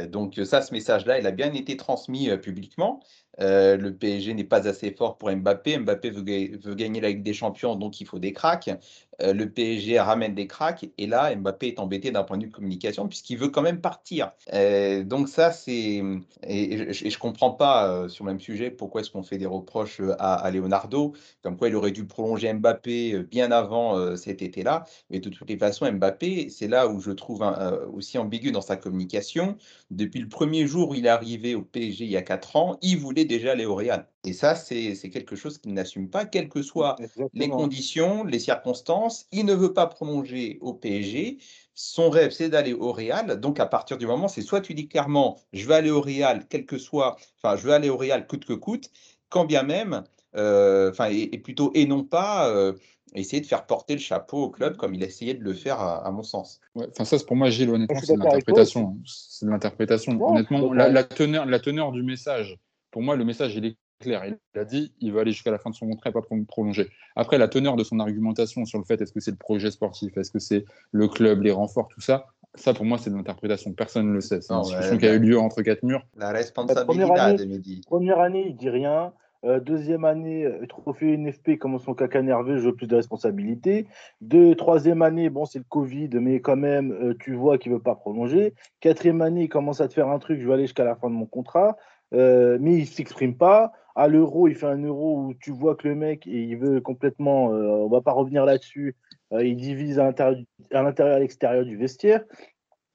Donc 0.07 0.39
ça, 0.45 0.61
ce 0.61 0.73
message-là, 0.73 1.19
il 1.19 1.27
a 1.27 1.31
bien 1.31 1.53
été 1.53 1.75
transmis 1.75 2.29
publiquement. 2.37 3.01
Euh, 3.39 3.77
le 3.77 3.93
PSG 3.93 4.33
n'est 4.33 4.43
pas 4.43 4.67
assez 4.67 4.91
fort 4.91 5.17
pour 5.17 5.31
Mbappé. 5.31 5.77
Mbappé 5.79 6.09
veut, 6.09 6.75
gagner 6.75 7.01
la 7.01 7.09
Ligue 7.09 7.23
des 7.23 7.33
Champions, 7.33 7.75
donc 7.75 8.01
il 8.01 8.07
faut 8.07 8.19
des 8.19 8.33
cracks. 8.33 8.69
Euh, 9.21 9.33
le 9.33 9.49
PSG 9.49 9.99
ramène 9.99 10.33
des 10.33 10.47
cracks. 10.47 10.89
Et 10.97 11.07
là, 11.07 11.35
Mbappé 11.35 11.67
est 11.67 11.79
embêté 11.79 12.11
d'un 12.11 12.23
point 12.23 12.37
de 12.37 12.43
vue 12.43 12.49
de 12.49 12.55
communication, 12.55 13.07
puisqu'il 13.07 13.37
veut 13.37 13.49
quand 13.49 13.61
même 13.61 13.81
partir. 13.81 14.31
Euh, 14.53 15.03
donc 15.03 15.29
ça, 15.29 15.51
c'est... 15.51 16.01
Et, 16.43 16.93
je 16.93 17.05
ne 17.05 17.17
comprends 17.17 17.51
pas, 17.51 18.09
sur 18.09 18.25
le 18.25 18.31
même 18.31 18.39
sujet, 18.39 18.71
pourquoi 18.71 19.01
est-ce 19.01 19.11
qu'on 19.11 19.23
fait 19.23 19.37
des 19.37 19.45
reproches 19.45 20.01
à, 20.19 20.49
Leonardo, 20.51 21.13
comme 21.43 21.57
quoi 21.57 21.69
il 21.69 21.75
aurait 21.75 21.91
dû 21.91 22.05
prolonger 22.05 22.51
Mbappé 22.53 23.23
bien 23.23 23.51
avant 23.51 24.15
cet 24.17 24.41
été-là. 24.41 24.85
Mais 25.09 25.19
de 25.19 25.29
toutes 25.29 25.49
les 25.49 25.57
façons, 25.57 25.89
Mbappé, 25.91 26.49
c'est 26.49 26.67
là 26.67 26.87
où 26.87 26.99
je 26.99 27.11
trouve 27.11 27.43
aussi 27.93 28.17
ambigu 28.17 28.51
dans 28.51 28.61
sa 28.61 28.75
communication. 28.75 29.55
Depuis 29.91 30.19
le 30.19 30.29
premier 30.29 30.67
jour 30.67 30.89
où 30.89 30.95
il 30.95 31.05
est 31.05 31.09
arrivé 31.09 31.55
au 31.55 31.61
PSG 31.61 32.05
il 32.05 32.11
y 32.11 32.17
a 32.17 32.21
4 32.21 32.55
ans, 32.55 32.77
il 32.81 32.97
voulait 32.97 33.20
déjà 33.25 33.55
les 33.55 33.65
Real. 33.65 34.07
Et 34.23 34.33
ça, 34.33 34.55
c'est 34.55 34.95
quelque 35.11 35.35
chose 35.35 35.57
qu'il 35.57 35.73
n'assume 35.73 36.09
pas, 36.09 36.25
quelles 36.25 36.49
que 36.49 36.61
soient 36.61 36.95
les 37.33 37.49
conditions, 37.49 38.23
les 38.23 38.39
circonstances. 38.39 39.27
Il 39.31 39.45
ne 39.45 39.53
veut 39.53 39.73
pas 39.73 39.87
prolonger 39.87 40.57
au 40.61 40.73
PSG. 40.73 41.37
Son 41.73 42.09
rêve, 42.09 42.31
c'est 42.31 42.49
d'aller 42.49 42.73
au 42.73 42.91
Real. 42.91 43.39
Donc, 43.39 43.59
à 43.59 43.65
partir 43.65 43.97
du 43.97 44.05
moment, 44.05 44.27
c'est 44.27 44.41
soit 44.41 44.61
tu 44.61 44.73
dis 44.73 44.87
clairement, 44.87 45.39
je 45.53 45.67
vais 45.67 45.75
aller 45.75 45.91
au 45.91 46.01
Real, 46.01 46.45
quel 46.49 46.65
que 46.65 46.77
soit, 46.77 47.17
enfin, 47.41 47.55
je 47.55 47.67
vais 47.67 47.73
aller 47.73 47.89
au 47.89 47.97
Real 47.97 48.27
coûte 48.27 48.45
que 48.45 48.53
coûte, 48.53 48.91
quand 49.29 49.45
bien 49.45 49.63
même, 49.63 50.03
euh, 50.35 50.91
enfin, 50.91 51.09
et, 51.09 51.37
plutôt, 51.39 51.71
et 51.73 51.85
non 51.85 52.03
pas 52.03 52.49
euh, 52.49 52.73
essayer 53.15 53.41
de 53.41 53.47
faire 53.47 53.65
porter 53.65 53.93
le 53.93 53.99
chapeau 53.99 54.43
au 54.43 54.49
club 54.49 54.77
comme 54.77 54.93
il 54.93 55.03
a 55.03 55.07
essayé 55.07 55.33
de 55.33 55.43
le 55.43 55.53
faire, 55.53 55.79
à, 55.79 56.09
mon 56.11 56.23
sens. 56.23 56.61
enfin, 56.75 57.05
ça, 57.05 57.17
c'est 57.17 57.25
pour 57.25 57.35
moi, 57.35 57.49
Gilles, 57.49 57.69
honnêtement, 57.69 57.99
c'est 58.01 58.13
de 58.13 58.19
l'interprétation. 58.19 58.97
C'est 59.05 59.45
de 59.45 59.51
l'interprétation. 59.51 60.21
honnêtement, 60.21 60.73
la, 60.73 61.03
teneur, 61.03 61.45
la 61.45 61.59
teneur 61.59 61.91
du 61.91 62.03
message 62.03 62.57
pour 62.91 63.01
moi, 63.01 63.15
le 63.15 63.25
message, 63.25 63.55
il 63.55 63.65
est 63.65 63.77
clair. 63.99 64.23
Il 64.25 64.59
a 64.59 64.65
dit 64.65 64.93
il 64.99 65.13
va 65.13 65.21
aller 65.21 65.31
jusqu'à 65.31 65.51
la 65.51 65.59
fin 65.59 65.69
de 65.69 65.75
son 65.75 65.87
contrat 65.87 66.09
et 66.09 66.13
pas 66.13 66.21
prolonger. 66.47 66.89
Après, 67.15 67.37
la 67.37 67.47
teneur 67.47 67.75
de 67.75 67.83
son 67.83 67.99
argumentation 67.99 68.65
sur 68.65 68.79
le 68.79 68.85
fait 68.85 69.01
est-ce 69.01 69.13
que 69.13 69.19
c'est 69.19 69.31
le 69.31 69.37
projet 69.37 69.71
sportif, 69.71 70.17
est-ce 70.17 70.31
que 70.31 70.39
c'est 70.39 70.65
le 70.91 71.07
club, 71.07 71.41
les 71.41 71.51
renforts, 71.51 71.87
tout 71.87 72.01
ça, 72.01 72.25
ça 72.55 72.73
pour 72.73 72.85
moi, 72.85 72.97
c'est 72.97 73.09
de 73.09 73.15
l'interprétation. 73.15 73.71
Personne 73.73 74.07
ne 74.07 74.13
le 74.13 74.21
sait. 74.21 74.41
C'est 74.41 74.53
une 74.53 74.61
discussion 74.61 74.97
qui 74.97 75.07
a 75.07 75.13
eu 75.13 75.19
lieu 75.19 75.39
entre 75.39 75.61
quatre 75.61 75.83
murs. 75.83 76.05
La 76.17 76.31
responsabilité 76.31 76.85
première 76.85 77.11
année, 77.13 77.81
première 77.85 78.19
année, 78.19 78.45
il 78.47 78.55
dit 78.55 78.69
rien. 78.69 79.13
Euh, 79.43 79.59
deuxième 79.59 80.05
année, 80.05 80.45
euh, 80.45 80.67
trophée 80.67 81.17
NFP, 81.17 81.57
commence 81.57 81.85
son 81.85 81.95
caca 81.95 82.21
nerveux, 82.21 82.57
je 82.57 82.65
veux 82.65 82.75
plus 82.75 82.85
de 82.85 82.95
responsabilité. 82.95 83.87
Deux, 84.19 84.53
troisième 84.53 85.01
année, 85.01 85.31
bon, 85.31 85.45
c'est 85.45 85.57
le 85.57 85.65
Covid, 85.67 86.09
mais 86.13 86.41
quand 86.41 86.57
même, 86.57 86.91
euh, 86.91 87.15
tu 87.19 87.33
vois 87.33 87.57
qu'il 87.57 87.71
veut 87.71 87.79
pas 87.79 87.95
prolonger. 87.95 88.53
Quatrième 88.81 89.21
année, 89.21 89.43
il 89.43 89.49
commence 89.49 89.81
à 89.81 89.87
te 89.87 89.93
faire 89.93 90.09
un 90.09 90.19
truc, 90.19 90.39
je 90.39 90.45
vais 90.45 90.53
aller 90.53 90.63
jusqu'à 90.65 90.83
la 90.83 90.95
fin 90.95 91.09
de 91.09 91.15
mon 91.15 91.25
contrat. 91.25 91.75
Euh, 92.13 92.57
mais 92.59 92.79
il 92.79 92.87
s'exprime 92.87 93.35
pas. 93.35 93.71
À 93.95 94.07
l'euro, 94.07 94.47
il 94.47 94.55
fait 94.55 94.67
un 94.67 94.81
euro 94.83 95.19
où 95.19 95.33
tu 95.33 95.51
vois 95.51 95.75
que 95.75 95.87
le 95.87 95.95
mec, 95.95 96.25
il 96.25 96.55
veut 96.57 96.81
complètement, 96.81 97.53
euh, 97.53 97.67
on 97.67 97.89
va 97.89 98.01
pas 98.01 98.13
revenir 98.13 98.45
là-dessus, 98.45 98.95
euh, 99.33 99.43
il 99.45 99.57
divise 99.57 99.99
à 99.99 100.05
l'intérieur 100.05 100.45
et 100.71 101.01
à 101.01 101.19
l'extérieur 101.19 101.65
du 101.65 101.75
vestiaire. 101.75 102.23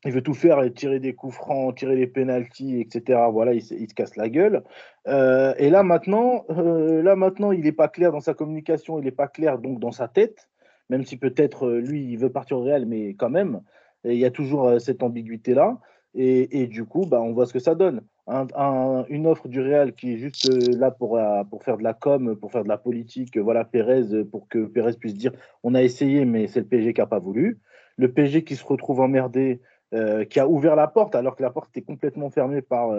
Il 0.04 0.12
veut 0.12 0.22
tout 0.22 0.34
faire, 0.34 0.62
tirer 0.74 1.00
des 1.00 1.14
coups 1.14 1.34
francs, 1.34 1.76
tirer 1.76 1.96
des 1.96 2.06
pénalties, 2.06 2.80
etc. 2.80 3.20
Voilà, 3.32 3.54
il, 3.54 3.62
se 3.62 3.94
casse 3.94 4.16
la 4.16 4.28
gueule. 4.28 4.62
et 5.06 5.70
là 5.70 5.82
maintenant, 5.82 6.44
là 6.48 7.16
maintenant, 7.16 7.50
il 7.50 7.62
n'est 7.62 7.72
pas 7.72 7.88
clair 7.88 8.12
dans 8.12 8.20
sa 8.20 8.34
communication, 8.34 8.98
il 8.98 9.04
n'est 9.04 9.10
pas 9.10 9.26
clair 9.26 9.58
donc 9.58 9.80
dans 9.80 9.90
sa 9.90 10.06
tête, 10.06 10.48
même 10.90 11.04
si 11.04 11.16
peut-être 11.16 11.70
lui, 11.70 12.04
il 12.12 12.18
veut 12.18 12.30
partir 12.30 12.58
au 12.58 12.62
Real, 12.62 12.86
mais 12.86 13.14
quand 13.14 13.30
même, 13.30 13.62
il 14.04 14.16
y 14.18 14.24
a 14.24 14.30
toujours 14.30 14.80
cette 14.80 15.02
ambiguïté-là. 15.02 15.78
Et, 16.14 16.66
du 16.66 16.84
coup, 16.84 17.04
bah, 17.06 17.20
on 17.20 17.32
voit 17.32 17.46
ce 17.46 17.52
que 17.52 17.58
ça 17.58 17.74
donne. 17.74 18.02
Une 18.28 19.26
offre 19.26 19.48
du 19.48 19.60
Real 19.60 19.94
qui 19.94 20.14
est 20.14 20.16
juste 20.16 20.50
euh, 20.50 20.76
là 20.76 20.90
pour, 20.90 21.16
euh, 21.16 21.44
pour 21.44 21.62
faire 21.62 21.76
de 21.78 21.84
la 21.84 21.94
com, 21.94 22.36
pour 22.36 22.50
faire 22.50 22.64
de 22.64 22.68
la 22.68 22.78
politique. 22.78 23.38
Voilà, 23.38 23.64
Pérez, 23.64 24.24
pour 24.30 24.48
que 24.48 24.66
Pérez 24.66 24.94
puisse 24.94 25.14
dire 25.14 25.32
on 25.62 25.74
a 25.74 25.82
essayé, 25.82 26.24
mais 26.24 26.46
c'est 26.46 26.60
le 26.60 26.66
PSG 26.66 26.94
qui 26.94 27.00
n'a 27.00 27.06
pas 27.06 27.18
voulu. 27.18 27.60
Le 27.96 28.12
PSG 28.12 28.44
qui 28.44 28.56
se 28.56 28.64
retrouve 28.64 29.00
emmerdé, 29.00 29.60
euh, 29.94 30.24
qui 30.24 30.40
a 30.40 30.48
ouvert 30.48 30.76
la 30.76 30.88
porte 30.88 31.14
alors 31.14 31.36
que 31.36 31.42
la 31.42 31.50
porte 31.50 31.70
était 31.70 31.86
complètement 31.86 32.30
fermée 32.30 32.62
par, 32.62 32.90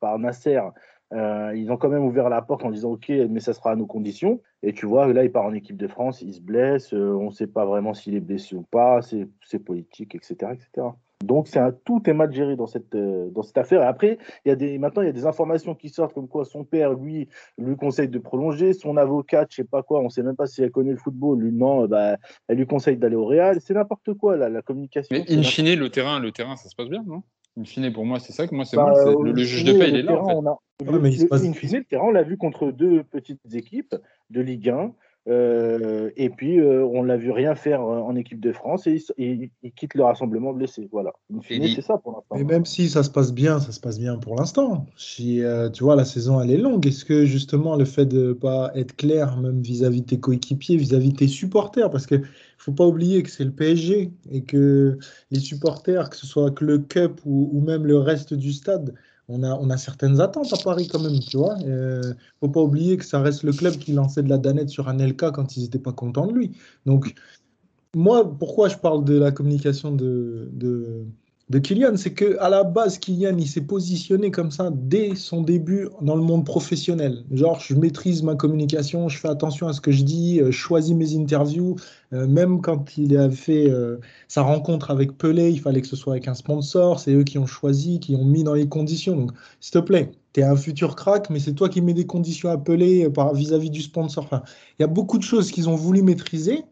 par 0.00 0.18
Nasser. 0.18 0.60
Euh, 1.12 1.52
ils 1.54 1.70
ont 1.70 1.76
quand 1.76 1.90
même 1.90 2.04
ouvert 2.04 2.30
la 2.30 2.40
porte 2.40 2.64
en 2.64 2.70
disant 2.70 2.92
ok, 2.92 3.10
mais 3.28 3.40
ça 3.40 3.52
sera 3.52 3.72
à 3.72 3.76
nos 3.76 3.86
conditions. 3.86 4.40
Et 4.62 4.72
tu 4.72 4.86
vois, 4.86 5.12
là, 5.12 5.24
il 5.24 5.32
part 5.32 5.44
en 5.44 5.52
équipe 5.52 5.76
de 5.76 5.86
France, 5.86 6.22
il 6.22 6.32
se 6.32 6.40
blesse, 6.40 6.94
euh, 6.94 7.12
on 7.12 7.26
ne 7.26 7.30
sait 7.30 7.46
pas 7.46 7.66
vraiment 7.66 7.92
s'il 7.92 8.14
est 8.14 8.20
blessé 8.20 8.54
ou 8.54 8.62
pas, 8.62 9.00
c'est 9.02 9.58
politique, 9.58 10.14
etc., 10.14 10.52
etc. 10.52 10.88
Donc 11.22 11.48
c'est 11.48 11.58
un, 11.58 11.72
tout 11.72 12.02
est 12.06 12.12
mal 12.12 12.32
géré 12.32 12.56
dans 12.56 12.66
cette, 12.66 12.94
euh, 12.94 13.30
dans 13.30 13.42
cette 13.42 13.58
affaire. 13.58 13.82
après, 13.86 14.18
il 14.44 14.48
y 14.48 14.52
a 14.52 14.56
des, 14.56 14.78
maintenant, 14.78 15.02
il 15.02 15.06
y 15.06 15.08
a 15.08 15.12
des 15.12 15.26
informations 15.26 15.74
qui 15.74 15.88
sortent 15.88 16.14
comme 16.14 16.28
quoi 16.28 16.44
son 16.44 16.64
père, 16.64 16.94
lui, 16.94 17.28
lui 17.58 17.76
conseille 17.76 18.08
de 18.08 18.18
prolonger. 18.18 18.72
Son 18.72 18.96
avocate, 18.96 19.48
je 19.50 19.56
sais 19.56 19.64
pas 19.64 19.82
quoi, 19.82 20.00
on 20.00 20.04
ne 20.04 20.08
sait 20.08 20.22
même 20.22 20.36
pas 20.36 20.46
si 20.46 20.62
elle 20.62 20.70
connaît 20.70 20.92
le 20.92 20.96
football. 20.96 21.40
Lui, 21.40 21.52
non, 21.52 21.86
bah, 21.86 22.16
elle 22.48 22.58
lui 22.58 22.66
conseille 22.66 22.96
d'aller 22.96 23.16
au 23.16 23.26
Real. 23.26 23.60
C'est 23.60 23.74
n'importe 23.74 24.14
quoi, 24.14 24.36
là, 24.36 24.48
la 24.48 24.62
communication. 24.62 25.08
Mais 25.16 25.24
in 25.30 25.42
fine, 25.42 25.74
le 25.74 25.88
terrain, 25.90 26.18
le 26.20 26.32
terrain, 26.32 26.56
ça 26.56 26.68
se 26.68 26.74
passe 26.74 26.88
bien, 26.88 27.02
non? 27.06 27.22
In 27.60 27.64
fine, 27.64 27.92
pour 27.92 28.06
moi, 28.06 28.18
c'est 28.18 28.32
ça 28.32 28.46
que 28.46 28.54
moi, 28.54 28.64
c'est 28.64 28.76
bah, 28.76 28.92
bon. 29.04 29.22
Le, 29.22 29.36
juge 29.42 29.64
de 29.64 29.72
paix, 29.72 29.88
il 29.88 29.96
est 29.96 30.02
là. 30.02 30.22
En 30.22 30.26
fait. 30.26 30.84
le, 30.90 31.04
in 31.04 31.52
fine, 31.52 31.78
le 31.78 31.84
terrain, 31.84 32.06
on 32.06 32.10
l'a 32.10 32.22
vu 32.22 32.38
contre 32.38 32.70
deux 32.70 33.02
petites 33.04 33.54
équipes 33.54 33.94
de 34.30 34.40
Ligue 34.40 34.70
1. 34.70 34.92
Euh, 35.28 36.10
et 36.16 36.30
puis, 36.30 36.58
euh, 36.58 36.84
on 36.84 37.04
l'a 37.04 37.16
vu 37.16 37.30
rien 37.30 37.54
faire 37.54 37.80
euh, 37.82 38.00
en 38.00 38.16
équipe 38.16 38.40
de 38.40 38.52
France 38.52 38.88
et 38.88 39.00
il, 39.18 39.50
quitte 39.76 39.94
le 39.94 40.02
rassemblement 40.02 40.52
blessé. 40.52 40.88
Voilà. 40.90 41.12
c'est 41.46 41.80
ça 41.80 41.98
pour 41.98 42.12
l'instant. 42.12 42.36
Et 42.36 42.44
même 42.44 42.64
si 42.64 42.88
ça 42.88 43.04
se 43.04 43.10
passe 43.10 43.32
bien, 43.32 43.60
ça 43.60 43.70
se 43.70 43.78
passe 43.78 44.00
bien 44.00 44.16
pour 44.16 44.34
l'instant. 44.34 44.86
Si 44.96 45.40
tu 45.72 45.84
vois, 45.84 45.94
la 45.94 46.04
saison 46.04 46.40
elle 46.40 46.50
est 46.50 46.58
longue. 46.58 46.86
Est-ce 46.86 47.04
que 47.04 47.24
justement 47.24 47.76
le 47.76 47.84
fait 47.84 48.06
de 48.06 48.28
ne 48.28 48.32
pas 48.32 48.72
être 48.74 48.96
clair, 48.96 49.36
même 49.36 49.60
vis-à-vis 49.60 50.02
de 50.02 50.06
tes 50.06 50.20
coéquipiers, 50.20 50.76
vis-à-vis 50.76 51.12
de 51.12 51.18
tes 51.18 51.28
supporters, 51.28 51.90
parce 51.90 52.06
que 52.06 52.16
faut 52.58 52.72
pas 52.72 52.86
oublier 52.86 53.22
que 53.22 53.30
c'est 53.30 53.44
le 53.44 53.50
PSG 53.50 54.12
et 54.30 54.44
que 54.44 54.98
les 55.30 55.40
supporters, 55.40 56.10
que 56.10 56.16
ce 56.16 56.26
soit 56.26 56.50
que 56.50 56.64
le 56.64 56.78
Cup 56.78 57.20
ou 57.24 57.60
même 57.60 57.86
le 57.86 57.98
reste 57.98 58.34
du 58.34 58.52
stade, 58.52 58.94
on 59.32 59.70
a, 59.70 59.76
certaines 59.76 60.20
attentes 60.20 60.52
à 60.52 60.56
Paris 60.62 60.88
quand 60.88 61.00
même, 61.00 61.18
tu 61.18 61.36
vois. 61.36 61.56
Euh, 61.64 62.14
faut 62.40 62.48
pas 62.48 62.60
oublier 62.60 62.96
que 62.96 63.04
ça 63.04 63.20
reste 63.20 63.42
le 63.42 63.52
club 63.52 63.74
qui 63.76 63.92
lançait 63.92 64.22
de 64.22 64.28
la 64.28 64.38
danette 64.38 64.68
sur 64.68 64.88
Anelka 64.88 65.30
quand 65.30 65.56
ils 65.56 65.62
n'étaient 65.62 65.78
pas 65.78 65.92
contents 65.92 66.26
de 66.26 66.32
lui. 66.32 66.52
Donc, 66.86 67.14
moi, 67.94 68.38
pourquoi 68.38 68.68
je 68.68 68.76
parle 68.76 69.04
de 69.04 69.18
la 69.18 69.32
communication 69.32 69.94
de, 69.94 70.50
de 71.52 71.58
Kylian, 71.58 71.98
c'est 71.98 72.14
que 72.14 72.38
à 72.40 72.48
la 72.48 72.64
base, 72.64 72.96
Kylian, 72.96 73.36
il 73.36 73.46
s'est 73.46 73.60
positionné 73.60 74.30
comme 74.30 74.50
ça 74.50 74.70
dès 74.72 75.14
son 75.14 75.42
début 75.42 75.86
dans 76.00 76.16
le 76.16 76.22
monde 76.22 76.46
professionnel. 76.46 77.24
Genre, 77.30 77.60
je 77.60 77.74
maîtrise 77.74 78.22
ma 78.22 78.36
communication, 78.36 79.10
je 79.10 79.18
fais 79.18 79.28
attention 79.28 79.68
à 79.68 79.74
ce 79.74 79.82
que 79.82 79.92
je 79.92 80.02
dis, 80.02 80.40
euh, 80.40 80.46
je 80.46 80.56
choisis 80.56 80.94
mes 80.94 81.14
interviews. 81.14 81.76
Euh, 82.14 82.26
même 82.26 82.62
quand 82.62 82.96
il 82.96 83.18
a 83.18 83.28
fait 83.28 83.68
euh, 83.68 83.98
sa 84.28 84.40
rencontre 84.40 84.90
avec 84.90 85.18
Pelé, 85.18 85.50
il 85.50 85.60
fallait 85.60 85.82
que 85.82 85.86
ce 85.88 85.94
soit 85.94 86.14
avec 86.14 86.26
un 86.26 86.32
sponsor. 86.32 86.98
C'est 86.98 87.12
eux 87.12 87.22
qui 87.22 87.36
ont 87.36 87.44
choisi, 87.44 88.00
qui 88.00 88.16
ont 88.16 88.24
mis 88.24 88.44
dans 88.44 88.54
les 88.54 88.66
conditions. 88.66 89.14
Donc, 89.14 89.32
s'il 89.60 89.72
te 89.72 89.78
plaît, 89.80 90.10
tu 90.32 90.40
es 90.40 90.44
un 90.44 90.56
futur 90.56 90.96
crack, 90.96 91.28
mais 91.28 91.38
c'est 91.38 91.52
toi 91.52 91.68
qui 91.68 91.82
mets 91.82 91.92
des 91.92 92.06
conditions 92.06 92.48
à 92.48 92.56
Pelé 92.56 93.06
vis-à-vis 93.34 93.68
-vis 93.68 93.70
du 93.70 93.82
sponsor. 93.82 94.26
Il 94.78 94.82
y 94.82 94.84
a 94.84 94.88
beaucoup 94.88 95.18
de 95.18 95.22
choses 95.22 95.50
qu'ils 95.50 95.68
ont 95.68 95.76
voulu 95.76 96.00
maîtriser. 96.00 96.64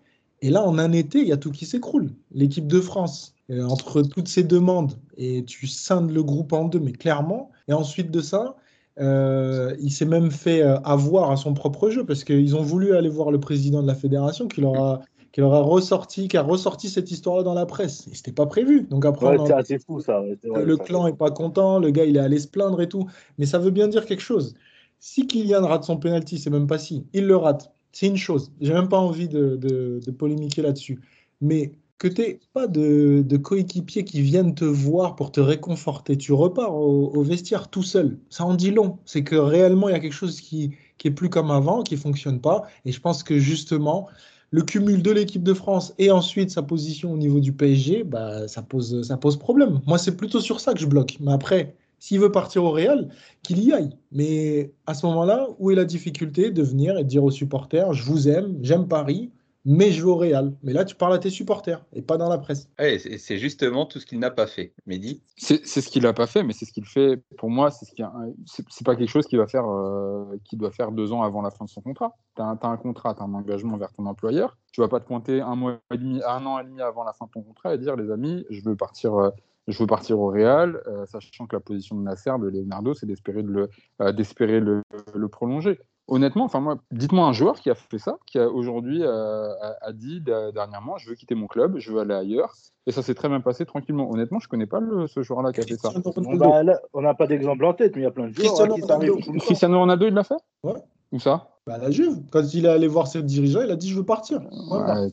Et 0.43 0.49
là, 0.49 0.63
en 0.63 0.79
un 0.79 0.93
été, 0.93 1.19
il 1.21 1.29
y 1.29 1.33
a 1.33 1.37
tout 1.37 1.51
qui 1.51 1.67
s'écroule. 1.67 2.13
L'équipe 2.33 2.67
de 2.67 2.81
France, 2.81 3.35
euh, 3.51 3.65
entre 3.65 4.03
toutes 4.03 4.29
ces 4.29 4.45
demandes 4.45 4.93
et 5.17 5.45
tu 5.45 5.67
scindes 5.67 6.11
le 6.11 6.23
groupe 6.23 6.53
en 6.53 6.67
deux, 6.67 6.79
mais 6.79 6.93
clairement. 6.93 7.51
Et 7.67 7.73
ensuite 7.73 8.11
de 8.11 8.21
ça, 8.21 8.57
euh, 9.01 9.75
il 9.81 9.91
s'est 9.91 10.05
même 10.05 10.31
fait 10.31 10.63
euh, 10.63 10.79
avoir 10.81 11.31
à 11.31 11.37
son 11.37 11.53
propre 11.55 11.91
jeu 11.91 12.05
parce 12.05 12.23
qu'ils 12.23 12.55
ont 12.55 12.63
voulu 12.63 12.95
aller 12.95 13.09
voir 13.09 13.31
le 13.31 13.41
président 13.41 13.83
de 13.83 13.89
la 13.89 13.95
fédération 13.95 14.47
qui 14.47 14.61
leur 14.61 14.81
a, 14.81 15.01
qui 15.33 15.41
leur 15.41 15.55
a 15.55 15.61
ressorti, 15.63 16.29
qui 16.29 16.37
a 16.37 16.43
ressorti 16.43 16.89
cette 16.89 17.11
histoire-là 17.11 17.43
dans 17.43 17.55
la 17.55 17.67
presse. 17.67 18.07
Et 18.09 18.15
c'était 18.15 18.33
pas 18.33 18.47
prévu. 18.47 18.83
Donc 18.83 19.05
après, 19.05 19.37
c'est 19.65 19.85
fou 19.85 20.01
ça. 20.01 20.23
le 20.45 20.77
clan 20.77 21.09
est 21.09 21.17
pas 21.17 21.31
content, 21.31 21.81
le 21.81 21.91
gars 21.91 22.05
il 22.05 22.17
est 22.17 22.21
allé 22.21 22.39
se 22.39 22.49
plaindre 22.49 22.81
et 22.81 22.89
tout. 22.89 23.09
Mais 23.39 23.47
ça 23.47 23.59
veut 23.59 23.71
bien 23.73 23.89
dire 23.89 24.07
quelque 24.07 24.23
chose. 24.23 24.55
Si 25.01 25.27
Kylian 25.27 25.67
rate 25.67 25.85
son 25.85 25.97
penalty, 25.97 26.39
c'est 26.39 26.51
même 26.51 26.67
pas 26.67 26.79
si, 26.79 27.07
il 27.15 27.27
le 27.27 27.37
rate. 27.37 27.73
C'est 27.91 28.07
une 28.07 28.17
chose. 28.17 28.53
J'ai 28.61 28.75
même 28.75 28.89
pas 28.89 28.99
envie 28.99 29.29
de, 29.29 29.57
de, 29.57 30.01
de 30.05 30.11
polémiquer 30.13 30.63
là-dessus. 30.63 31.01
Mais 31.41 31.73
que 32.01 32.09
tu 32.09 32.23
n'aies 32.23 32.41
pas 32.55 32.67
de, 32.67 33.37
coéquipiers 33.37 34.05
qui 34.05 34.23
viennent 34.23 34.55
te 34.55 34.65
voir 34.65 35.17
pour 35.17 35.31
te 35.31 35.39
réconforter. 35.39 36.17
Tu 36.17 36.33
repars 36.33 36.75
au, 36.75 37.23
vestiaire 37.23 37.69
tout 37.69 37.83
seul. 37.83 38.19
Ça 38.31 38.47
en 38.47 38.55
dit 38.55 38.71
long. 38.71 38.99
C'est 39.05 39.23
que 39.23 39.37
réellement, 39.37 39.91
il 39.91 39.93
y 39.93 39.95
a 39.95 40.01
quelque 40.01 40.15
chose 40.15 40.41
qui, 40.41 40.73
qui 40.97 41.09
est 41.09 41.11
plus 41.11 41.29
comme 41.29 41.51
avant, 41.51 41.83
qui 41.83 41.99
fonctionne 41.99 42.41
pas. 42.41 42.65
Et 42.87 42.93
je 42.93 43.01
pense 43.01 43.23
que 43.23 43.39
justement, 43.39 44.09
le 44.51 44.63
cumul 44.63 45.03
de 45.03 45.11
l'équipe 45.11 45.43
de 45.43 45.53
France 45.53 45.93
et 45.99 46.11
ensuite 46.11 46.51
sa 46.51 46.63
position 46.63 47.13
au 47.13 47.19
niveau 47.19 47.39
du 47.39 47.53
PSG, 47.53 48.05
bah, 48.05 48.49
ça, 48.49 48.63
pose, 48.63 49.03
ça 49.07 49.19
pose 49.19 49.39
problème. 49.39 49.83
Moi, 49.87 49.99
c'est 49.99 50.17
plutôt 50.17 50.41
sur 50.41 50.59
ça 50.59 50.73
que 50.73 50.81
je 50.81 50.87
bloque. 50.87 51.19
Mais 51.21 51.33
après, 51.33 51.77
s'il 51.99 52.19
veut 52.19 52.33
partir 52.33 52.65
au 52.65 52.71
Real, 52.71 53.11
qu'il 53.43 53.63
y 53.63 53.75
aille. 53.75 53.91
Mais 54.11 54.73
à 54.87 54.95
ce 54.95 55.05
moment-là, 55.05 55.49
où 55.59 55.71
est 55.71 55.75
la 55.75 55.85
difficulté 55.85 56.51
de 56.51 56.63
venir 56.63 56.97
et 56.97 57.05
de 57.05 57.09
dire 57.09 57.23
aux 57.23 57.31
supporters, 57.31 57.93
je 57.93 58.05
vous 58.05 58.27
aime, 58.27 58.57
j'aime 58.63 58.89
Paris, 58.89 59.31
mais 59.65 59.93
je 59.93 60.03
veux 60.03 60.09
au 60.09 60.17
Real. 60.17 60.55
Mais 60.63 60.73
là, 60.73 60.85
tu 60.85 60.95
parles 60.95 61.15
à 61.15 61.19
tes 61.19 61.31
supporters 61.31 61.85
et 61.93 62.03
pas 62.03 62.17
dans 62.17 62.29
la 62.29 62.39
presse. 62.39 62.69
c'est 62.79 63.39
justement 63.39 63.87
tout 63.87 63.99
ce 63.99 64.07
qu'il 64.07 64.19
n'a 64.19 64.31
pas 64.31 64.47
fait. 64.47 64.73
Mehdi 64.87 65.23
C'est 65.37 65.65
ce 65.65 65.89
qu'il 65.89 66.03
n'a 66.03 66.13
pas 66.13 66.27
fait, 66.27 66.43
mais 66.43 66.53
c'est 66.53 66.65
ce 66.65 66.73
qu'il 66.73 66.87
fait. 66.87 67.23
Pour 67.37 67.51
moi, 67.51 67.71
c'est 67.71 67.85
ce 67.85 68.63
c'est 68.69 68.87
pas 68.87 68.97
quelque 68.97 69.09
chose 69.09 69.27
qui 69.27 69.37
va 69.37 69.47
faire, 69.47 69.69
euh, 69.69 70.25
qui 70.45 70.57
doit 70.57 70.71
faire 70.71 70.93
deux 70.93 71.13
ans 71.13 71.23
avant 71.23 71.43
la 71.43 71.51
fin 71.51 71.65
de 71.65 71.71
son 71.71 71.83
contrat. 71.83 72.17
Tu 72.37 72.43
as, 72.43 72.59
un 72.63 72.77
contrat, 72.77 73.15
tu 73.15 73.23
as 73.23 73.25
un 73.25 73.35
engagement 73.35 73.77
vers 73.77 73.93
ton 73.93 74.07
employeur. 74.07 74.57
Tu 74.73 74.81
vas 74.81 74.89
pas 74.89 75.01
te 75.01 75.07
pointer 75.07 75.41
un 75.41 75.57
mois 75.57 75.79
et 75.93 75.99
demi, 75.99 76.23
un 76.27 76.47
an 76.47 76.59
et 76.59 76.65
demi 76.65 76.81
avant 76.81 77.05
la 77.05 77.13
fin 77.13 77.27
de 77.27 77.31
ton 77.31 77.43
contrat 77.43 77.75
et 77.75 77.79
dire, 77.79 77.97
les 77.97 78.11
amis, 78.11 78.45
je 78.51 78.63
veux 78.63 78.77
partir. 78.77 79.15
Euh, 79.15 79.31
je 79.69 79.79
veux 79.79 79.87
partir 79.87 80.19
au 80.19 80.29
Real, 80.29 80.83
euh, 80.87 81.07
sachant 81.07 81.47
que 81.47 81.55
la 81.55 81.61
position 81.61 81.95
de 81.95 82.03
Nasser, 82.03 82.33
de 82.41 82.49
Leonardo, 82.49 82.95
c'est 82.95 83.07
d'espérer 83.07 83.43
le, 83.43 83.69
d'espérer 84.13 84.59
le, 84.59 84.83
le, 85.15 85.29
prolonger 85.29 85.79
honnêtement, 86.11 86.45
enfin 86.45 86.61
moi, 86.61 86.77
dites-moi 86.91 87.27
un 87.27 87.33
joueur 87.33 87.61
qui 87.61 87.71
a 87.71 87.75
fait 87.75 87.99
ça, 87.99 88.19
qui 88.27 88.39
a 88.39 88.49
aujourd'hui 88.49 89.03
euh, 89.03 89.49
a, 89.81 89.93
dit 89.93 90.21
dernièrement, 90.21 90.99
je 90.99 91.09
veux 91.09 91.15
quitter 91.15 91.35
mon 91.35 91.47
club, 91.47 91.79
je 91.79 91.93
veux 91.93 92.01
aller 92.01 92.15
ailleurs, 92.15 92.55
et 92.87 92.93
ça 92.93 93.03
s'est 93.03 93.15
très 93.15 93.29
bien 93.29 93.41
passé 93.41 93.65
tranquillement. 93.65 94.11
Honnêtement, 94.11 94.41
je 94.41 94.49
connais 94.49 94.67
pas 94.67 94.81
ce 95.07 95.23
joueur-là 95.23 95.53
qui 95.53 95.61
a 95.61 95.63
fait 95.63 95.81
ça. 95.81 95.91
Bah, 96.35 96.63
on 96.93 97.01
n'a 97.01 97.15
pas 97.15 97.27
d'exemple 97.27 97.65
en 97.65 97.73
tête, 97.73 97.95
mais 97.95 98.03
il 98.03 98.05
y 98.05 98.09
a 98.09 98.11
plein 98.11 98.29
de 98.29 98.35
joueurs. 98.35 98.53
Cristiano, 98.53 98.75
Ronaldo. 98.75 99.17
Cristiano 99.39 99.79
Ronaldo, 99.79 100.07
il 100.07 100.15
l'a 100.15 100.25
fait? 100.25 100.35
Ouais. 100.63 100.83
Où 101.13 101.19
ça? 101.19 101.49
Bah, 101.67 101.79
la 101.79 101.91
Juve. 101.91 102.21
Quand 102.31 102.43
il 102.55 102.67
est 102.67 102.69
allé 102.69 102.89
voir 102.89 103.07
ses 103.07 103.23
dirigeants, 103.23 103.63
il 103.63 103.71
a 103.71 103.77
dit 103.77 103.89
je 103.89 103.97
veux 103.97 104.05
partir. 104.05 104.41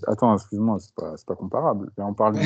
attends, 0.07 0.33
excuse-moi, 0.35 0.77
c'est 0.79 0.93
pas, 0.95 1.13
pas 1.25 1.35
comparable. 1.35 1.91
on 1.97 2.13
parle 2.13 2.37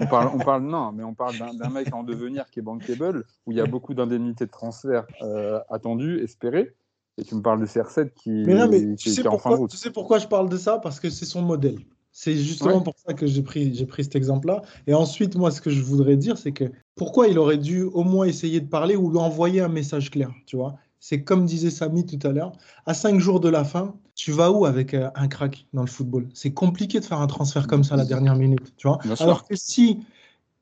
on 0.00 0.06
parle, 0.06 0.30
on 0.34 0.38
parle, 0.38 0.62
non, 0.62 0.92
mais 0.92 1.04
on 1.04 1.14
parle 1.14 1.34
d'un 1.38 1.70
mec 1.70 1.94
en 1.94 2.02
devenir 2.02 2.50
qui 2.50 2.60
est 2.60 2.62
bankable, 2.62 3.24
où 3.46 3.52
il 3.52 3.58
y 3.58 3.60
a 3.60 3.66
beaucoup 3.66 3.94
d'indemnités 3.94 4.46
de 4.46 4.50
transfert 4.50 5.06
euh, 5.22 5.60
attendues, 5.70 6.22
espérées. 6.22 6.74
Et 7.18 7.24
tu 7.24 7.34
me 7.34 7.42
parles 7.42 7.60
de 7.60 7.66
CR7 7.66 8.12
qui, 8.14 8.30
mais 8.30 8.54
non, 8.54 8.68
mais 8.68 8.94
tu, 8.96 9.10
sais 9.10 9.22
pourquoi, 9.22 9.58
tu 9.68 9.76
sais 9.76 9.90
pourquoi 9.90 10.18
je 10.18 10.26
parle 10.26 10.48
de 10.48 10.56
ça? 10.56 10.78
Parce 10.78 11.00
que 11.00 11.08
c'est 11.08 11.24
son 11.24 11.42
modèle. 11.42 11.78
C'est 12.12 12.36
justement 12.36 12.80
pour 12.80 12.94
ça 12.98 13.12
que 13.12 13.26
j'ai 13.26 13.42
pris, 13.42 13.74
j'ai 13.74 13.84
pris 13.84 14.04
cet 14.04 14.16
exemple-là. 14.16 14.62
Et 14.86 14.94
ensuite, 14.94 15.36
moi, 15.36 15.50
ce 15.50 15.60
que 15.60 15.68
je 15.68 15.82
voudrais 15.82 16.16
dire, 16.16 16.38
c'est 16.38 16.52
que 16.52 16.64
pourquoi 16.94 17.28
il 17.28 17.38
aurait 17.38 17.58
dû 17.58 17.82
au 17.82 18.04
moins 18.04 18.24
essayer 18.24 18.60
de 18.60 18.68
parler 18.68 18.96
ou 18.96 19.10
lui 19.10 19.18
envoyer 19.18 19.60
un 19.60 19.68
message 19.68 20.10
clair, 20.10 20.30
tu 20.46 20.56
vois? 20.56 20.76
C'est 20.98 21.22
comme 21.22 21.44
disait 21.44 21.70
Samy 21.70 22.06
tout 22.06 22.18
à 22.26 22.32
l'heure, 22.32 22.52
à 22.86 22.94
cinq 22.94 23.20
jours 23.20 23.38
de 23.38 23.50
la 23.50 23.64
fin, 23.64 23.94
tu 24.14 24.32
vas 24.32 24.50
où 24.50 24.64
avec 24.64 24.94
euh, 24.94 25.10
un 25.14 25.28
crack 25.28 25.66
dans 25.74 25.82
le 25.82 25.88
football? 25.88 26.28
C'est 26.32 26.54
compliqué 26.54 27.00
de 27.00 27.04
faire 27.04 27.20
un 27.20 27.26
transfert 27.26 27.66
comme 27.66 27.84
ça 27.84 27.94
à 27.94 27.98
la 27.98 28.06
dernière 28.06 28.34
minute, 28.34 28.74
tu 28.78 28.88
vois? 28.88 28.98
Alors 29.20 29.46
que 29.46 29.54
si 29.54 30.00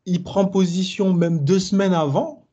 il 0.06 0.24
prend 0.24 0.46
position 0.46 1.14
même 1.14 1.44
deux 1.44 1.60
semaines 1.60 1.94
avant, 1.94 2.44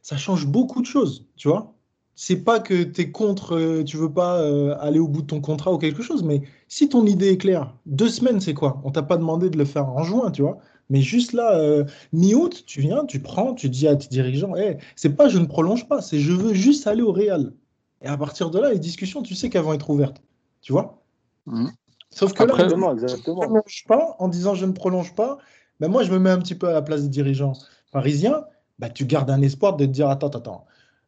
ça 0.00 0.16
change 0.16 0.46
beaucoup 0.46 0.80
de 0.80 0.86
choses, 0.86 1.26
tu 1.36 1.48
vois? 1.48 1.73
C'est 2.16 2.44
pas 2.44 2.60
que 2.60 2.82
tu 2.82 3.00
es 3.02 3.10
contre, 3.10 3.56
euh, 3.56 3.84
tu 3.84 3.96
veux 3.96 4.12
pas 4.12 4.40
euh, 4.40 4.76
aller 4.80 4.98
au 4.98 5.08
bout 5.08 5.22
de 5.22 5.26
ton 5.26 5.40
contrat 5.40 5.72
ou 5.72 5.78
quelque 5.78 6.02
chose, 6.02 6.22
mais 6.22 6.42
si 6.68 6.88
ton 6.88 7.06
idée 7.06 7.30
est 7.30 7.38
claire, 7.38 7.74
deux 7.86 8.08
semaines, 8.08 8.40
c'est 8.40 8.54
quoi? 8.54 8.80
On 8.84 8.90
t'a 8.90 9.02
pas 9.02 9.16
demandé 9.16 9.50
de 9.50 9.58
le 9.58 9.64
faire 9.64 9.88
en 9.88 10.02
juin, 10.02 10.30
tu 10.30 10.42
vois. 10.42 10.58
Mais 10.90 11.00
juste 11.00 11.32
là, 11.32 11.58
euh, 11.58 11.84
mi-août, 12.12 12.64
tu 12.66 12.80
viens, 12.80 13.04
tu 13.06 13.20
prends, 13.20 13.54
tu 13.54 13.68
dis 13.68 13.88
à 13.88 13.96
tes 13.96 14.08
dirigeants, 14.08 14.54
hey, 14.54 14.76
c'est 14.96 15.16
pas 15.16 15.28
je 15.28 15.38
ne 15.38 15.46
prolonge 15.46 15.88
pas, 15.88 16.02
c'est 16.02 16.20
je 16.20 16.32
veux 16.32 16.54
juste 16.54 16.86
aller 16.86 17.02
au 17.02 17.12
Real. 17.12 17.52
Et 18.02 18.06
à 18.06 18.16
partir 18.16 18.50
de 18.50 18.58
là, 18.58 18.70
les 18.70 18.78
discussions, 18.78 19.22
tu 19.22 19.34
sais 19.34 19.48
qu'elles 19.48 19.62
vont 19.62 19.72
être 19.72 19.88
ouvertes. 19.90 20.22
Tu 20.60 20.72
vois 20.72 21.02
mmh. 21.46 21.68
Sauf 22.10 22.32
que 22.32 22.44
là, 22.44 22.52
exactement, 22.54 22.92
exactement. 22.92 23.40
ne 23.40 23.46
prolonge 23.46 23.84
pas, 23.88 24.16
en 24.18 24.28
disant 24.28 24.54
je 24.54 24.66
ne 24.66 24.72
prolonge 24.72 25.14
pas, 25.14 25.38
ben 25.80 25.88
moi, 25.88 26.04
je 26.04 26.12
me 26.12 26.18
mets 26.18 26.30
un 26.30 26.38
petit 26.38 26.54
peu 26.54 26.68
à 26.68 26.72
la 26.72 26.82
place 26.82 27.02
des 27.02 27.08
dirigeants 27.08 27.54
parisiens. 27.90 28.44
Ben, 28.78 28.88
tu 28.90 29.04
gardes 29.04 29.30
un 29.30 29.42
espoir 29.42 29.76
de 29.76 29.84
te 29.86 29.90
dire 29.90 30.08
attends, 30.08 30.28
attends, 30.28 30.64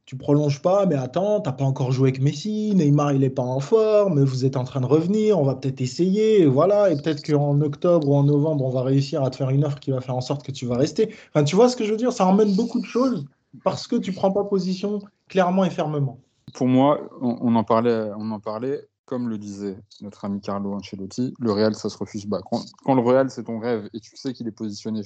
tu 0.07 0.17
prolonges 0.17 0.63
pas, 0.63 0.87
mais 0.87 0.95
attends, 0.95 1.41
t'as 1.41 1.53
pas 1.53 1.65
encore 1.65 1.91
joué 1.91 2.11
avec 2.11 2.23
Messi, 2.23 2.73
Neymar 2.77 3.13
il 3.13 3.25
est 3.25 3.31
pas 3.31 3.43
en 3.43 3.59
forme, 3.59 4.23
vous 4.23 4.45
êtes 4.45 4.57
en 4.57 4.63
train 4.63 4.81
de 4.81 4.87
revenir, 4.87 5.39
on 5.39 5.45
va 5.45 5.57
peut-être 5.57 5.81
essayer, 5.81 6.43
et 6.43 6.47
voilà, 6.47 6.91
et 6.91 6.97
peut-être 6.97 7.27
qu'en 7.27 7.61
octobre 7.61 8.09
ou 8.09 8.15
en 8.15 8.23
novembre, 8.23 8.65
on 8.65 8.71
va 8.71 8.83
réussir 8.83 9.25
à 9.25 9.31
te 9.31 9.37
faire 9.37 9.51
une 9.51 9.65
offre 9.65 9.81
qui 9.81 9.91
va 9.91 10.01
faire 10.01 10.15
en 10.15 10.21
sorte 10.21 10.45
que 10.45 10.53
tu 10.53 10.65
vas 10.65 10.77
rester. 10.77 11.13
Enfin, 11.35 11.43
tu 11.43 11.57
vois 11.57 11.69
ce 11.69 11.77
que 11.77 11.85
je 11.85 11.91
veux 11.91 11.97
dire 11.97 12.13
Ça 12.13 12.25
emmène 12.25 12.55
beaucoup 12.55 12.81
de 12.81 12.87
choses 12.87 13.27
parce 13.65 13.89
que 13.89 13.97
tu 13.97 14.13
prends 14.13 14.31
pas 14.31 14.45
position 14.45 15.01
clairement 15.29 15.65
et 15.65 15.71
fermement. 15.71 16.21
Pour 16.55 16.69
moi, 16.69 17.01
on, 17.21 17.57
en 17.57 17.65
parlait, 17.65 18.11
on 18.17 18.31
en 18.31 18.39
parlait, 18.39 18.87
comme 19.07 19.29
le 19.29 19.39
disait 19.39 19.77
notre 20.03 20.25
ami 20.25 20.41
Carlo 20.41 20.73
Ancelotti, 20.73 21.35
le 21.41 21.51
Real, 21.51 21.75
ça 21.75 21.89
se 21.89 21.99
refuse 21.99 22.27
pas. 22.27 22.41
Quand, 22.43 22.95
le 22.95 23.01
Real, 23.01 23.29
c'est 23.29 23.43
ton 23.43 23.59
rêve 23.59 23.89
et 23.93 23.99
tu 23.99 24.17
sais 24.17 24.33
qu'il 24.33 24.47
est 24.47 24.53
positionné 24.53 25.03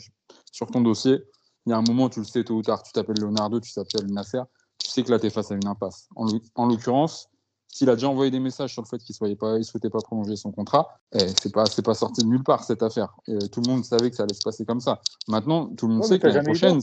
sur 0.52 0.66
ton 0.66 0.82
dossier, 0.82 1.20
il 1.64 1.70
y 1.70 1.72
a 1.72 1.78
un 1.78 1.82
moment, 1.82 2.10
tu 2.10 2.20
le 2.20 2.26
sais 2.26 2.44
tôt 2.44 2.56
ou 2.56 2.62
tard, 2.62 2.82
tu 2.82 2.92
t'appelles 2.92 3.20
Leonardo, 3.20 3.60
tu 3.60 3.72
t'appelles 3.72 4.12
Nasser, 4.12 4.42
tu 4.82 4.90
sais 4.90 5.02
que 5.02 5.10
là, 5.10 5.18
tu 5.18 5.26
es 5.26 5.30
face 5.30 5.50
à 5.50 5.54
une 5.54 5.66
impasse. 5.66 6.08
En, 6.16 6.66
l'occurrence, 6.66 7.28
s'il 7.68 7.88
a 7.90 7.94
déjà 7.94 8.08
envoyé 8.08 8.30
des 8.30 8.40
messages 8.40 8.72
sur 8.72 8.82
le 8.82 8.88
fait 8.88 8.98
qu'il 8.98 9.14
ne 9.20 9.62
souhaitait 9.62 9.90
pas 9.90 10.00
prolonger 10.00 10.36
son 10.36 10.50
contrat, 10.50 11.00
eh, 11.12 11.26
c'est 11.40 11.52
pas, 11.52 11.64
pas 11.84 11.94
sorti 11.94 12.22
de 12.22 12.26
nulle 12.26 12.42
part 12.42 12.64
cette 12.64 12.82
affaire. 12.82 13.14
tout 13.26 13.60
le 13.64 13.70
monde 13.70 13.84
savait 13.84 14.10
que 14.10 14.16
ça 14.16 14.24
allait 14.24 14.34
se 14.34 14.42
passer 14.42 14.64
comme 14.64 14.80
ça. 14.80 15.00
Maintenant, 15.28 15.66
tout 15.66 15.86
le 15.86 15.94
monde 15.94 16.04
sait 16.04 16.18
que 16.18 16.26
l'année 16.26 16.42
prochaine, 16.42 16.80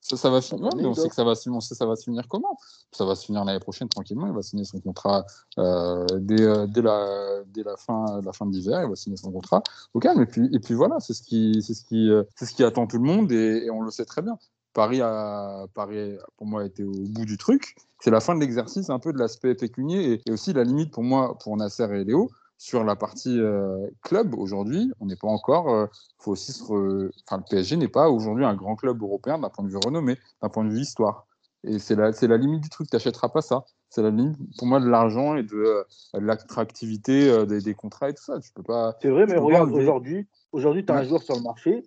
ça, 0.00 0.30
va 0.30 0.40
finir. 0.40 0.70
on 0.74 0.94
sait 0.94 1.08
que 1.08 1.14
ça 1.14 1.24
va, 1.24 1.34
ça 1.34 1.86
va 1.86 1.96
se 1.96 2.04
finir 2.04 2.26
comment? 2.28 2.58
Ça 2.92 3.04
va 3.04 3.14
se 3.14 3.26
finir 3.26 3.44
l'année 3.44 3.60
prochaine 3.60 3.88
tranquillement. 3.88 4.26
Il 4.26 4.32
va 4.32 4.42
signer 4.42 4.64
son 4.64 4.80
contrat 4.80 5.24
euh, 5.58 6.06
dès, 6.18 6.42
euh, 6.42 6.66
dès, 6.66 6.82
la, 6.82 7.42
dès 7.46 7.62
la 7.62 7.76
fin, 7.76 8.20
la 8.24 8.32
fin 8.32 8.46
de 8.46 8.52
l'hiver. 8.52 8.82
Il 8.82 8.88
va 8.88 8.96
signer 8.96 9.16
son 9.16 9.30
contrat 9.30 9.62
au 9.94 10.00
calme. 10.00 10.22
Et 10.22 10.26
puis, 10.26 10.48
et 10.52 10.58
puis 10.58 10.74
voilà, 10.74 11.00
c'est 11.00 11.12
ce 11.12 11.22
qui, 11.22 11.62
c'est 11.62 11.74
ce 11.74 11.84
qui, 11.84 12.10
euh, 12.10 12.22
c'est 12.36 12.46
ce 12.46 12.54
qui 12.54 12.64
attend 12.64 12.86
tout 12.86 12.98
le 12.98 13.04
monde 13.04 13.30
et, 13.32 13.68
on 13.70 13.82
le 13.82 13.90
sait 13.90 14.04
très 14.04 14.22
bien. 14.22 14.38
Paris 14.72 15.00
a, 15.02 15.66
Paris 15.74 16.16
pour 16.36 16.46
moi, 16.46 16.64
été 16.64 16.84
au 16.84 16.92
bout 16.92 17.24
du 17.24 17.36
truc. 17.36 17.76
C'est 18.00 18.10
la 18.10 18.20
fin 18.20 18.34
de 18.34 18.40
l'exercice, 18.40 18.90
un 18.90 18.98
peu 18.98 19.12
de 19.12 19.18
l'aspect 19.18 19.54
pécunier 19.54 20.12
et, 20.12 20.22
et, 20.26 20.32
aussi 20.32 20.52
la 20.52 20.64
limite 20.64 20.92
pour 20.92 21.02
moi, 21.02 21.36
pour 21.38 21.56
Nasser 21.56 21.88
et 21.92 22.04
Léo, 22.04 22.30
sur 22.60 22.84
la 22.84 22.94
partie 22.94 23.40
euh, 23.40 23.86
club 24.02 24.34
aujourd'hui, 24.34 24.92
on 25.00 25.06
n'est 25.06 25.16
pas 25.16 25.28
encore. 25.28 25.70
Euh, 25.70 25.86
faut 26.18 26.32
aussi 26.32 26.52
enfin, 26.62 27.38
le 27.38 27.48
PSG 27.48 27.78
n'est 27.78 27.88
pas 27.88 28.10
aujourd'hui 28.10 28.44
un 28.44 28.54
grand 28.54 28.76
club 28.76 29.02
européen 29.02 29.38
d'un 29.38 29.48
point 29.48 29.64
de 29.64 29.70
vue 29.70 29.78
renommée, 29.82 30.18
d'un 30.42 30.50
point 30.50 30.64
de 30.64 30.68
vue 30.68 30.80
histoire. 30.80 31.26
Et 31.64 31.78
c'est 31.78 31.96
la, 31.96 32.10
la 32.10 32.36
limite 32.36 32.60
du 32.60 32.68
truc. 32.68 32.90
Tu 32.90 32.94
n'achèteras 32.94 33.30
pas 33.30 33.40
ça. 33.40 33.64
C'est 33.88 34.02
la 34.02 34.10
limite 34.10 34.36
pour 34.58 34.66
moi 34.66 34.78
de 34.78 34.86
l'argent 34.86 35.36
et 35.36 35.42
de, 35.42 35.56
euh, 35.56 35.84
l'attractivité 36.12 37.46
des, 37.46 37.74
contrats 37.74 38.10
et 38.10 38.14
tout 38.14 38.24
ça. 38.24 38.38
Tu 38.40 38.52
peux 38.52 38.62
pas. 38.62 38.94
C'est 39.00 39.08
vrai, 39.08 39.24
mais 39.24 39.38
regarde 39.38 39.72
aujourd'hui. 39.72 40.28
Aujourd'hui, 40.52 40.84
tu 40.84 40.92
as 40.92 40.96
un 40.96 41.04
joueur 41.04 41.22
sur 41.22 41.36
le 41.36 41.42
marché. 41.42 41.82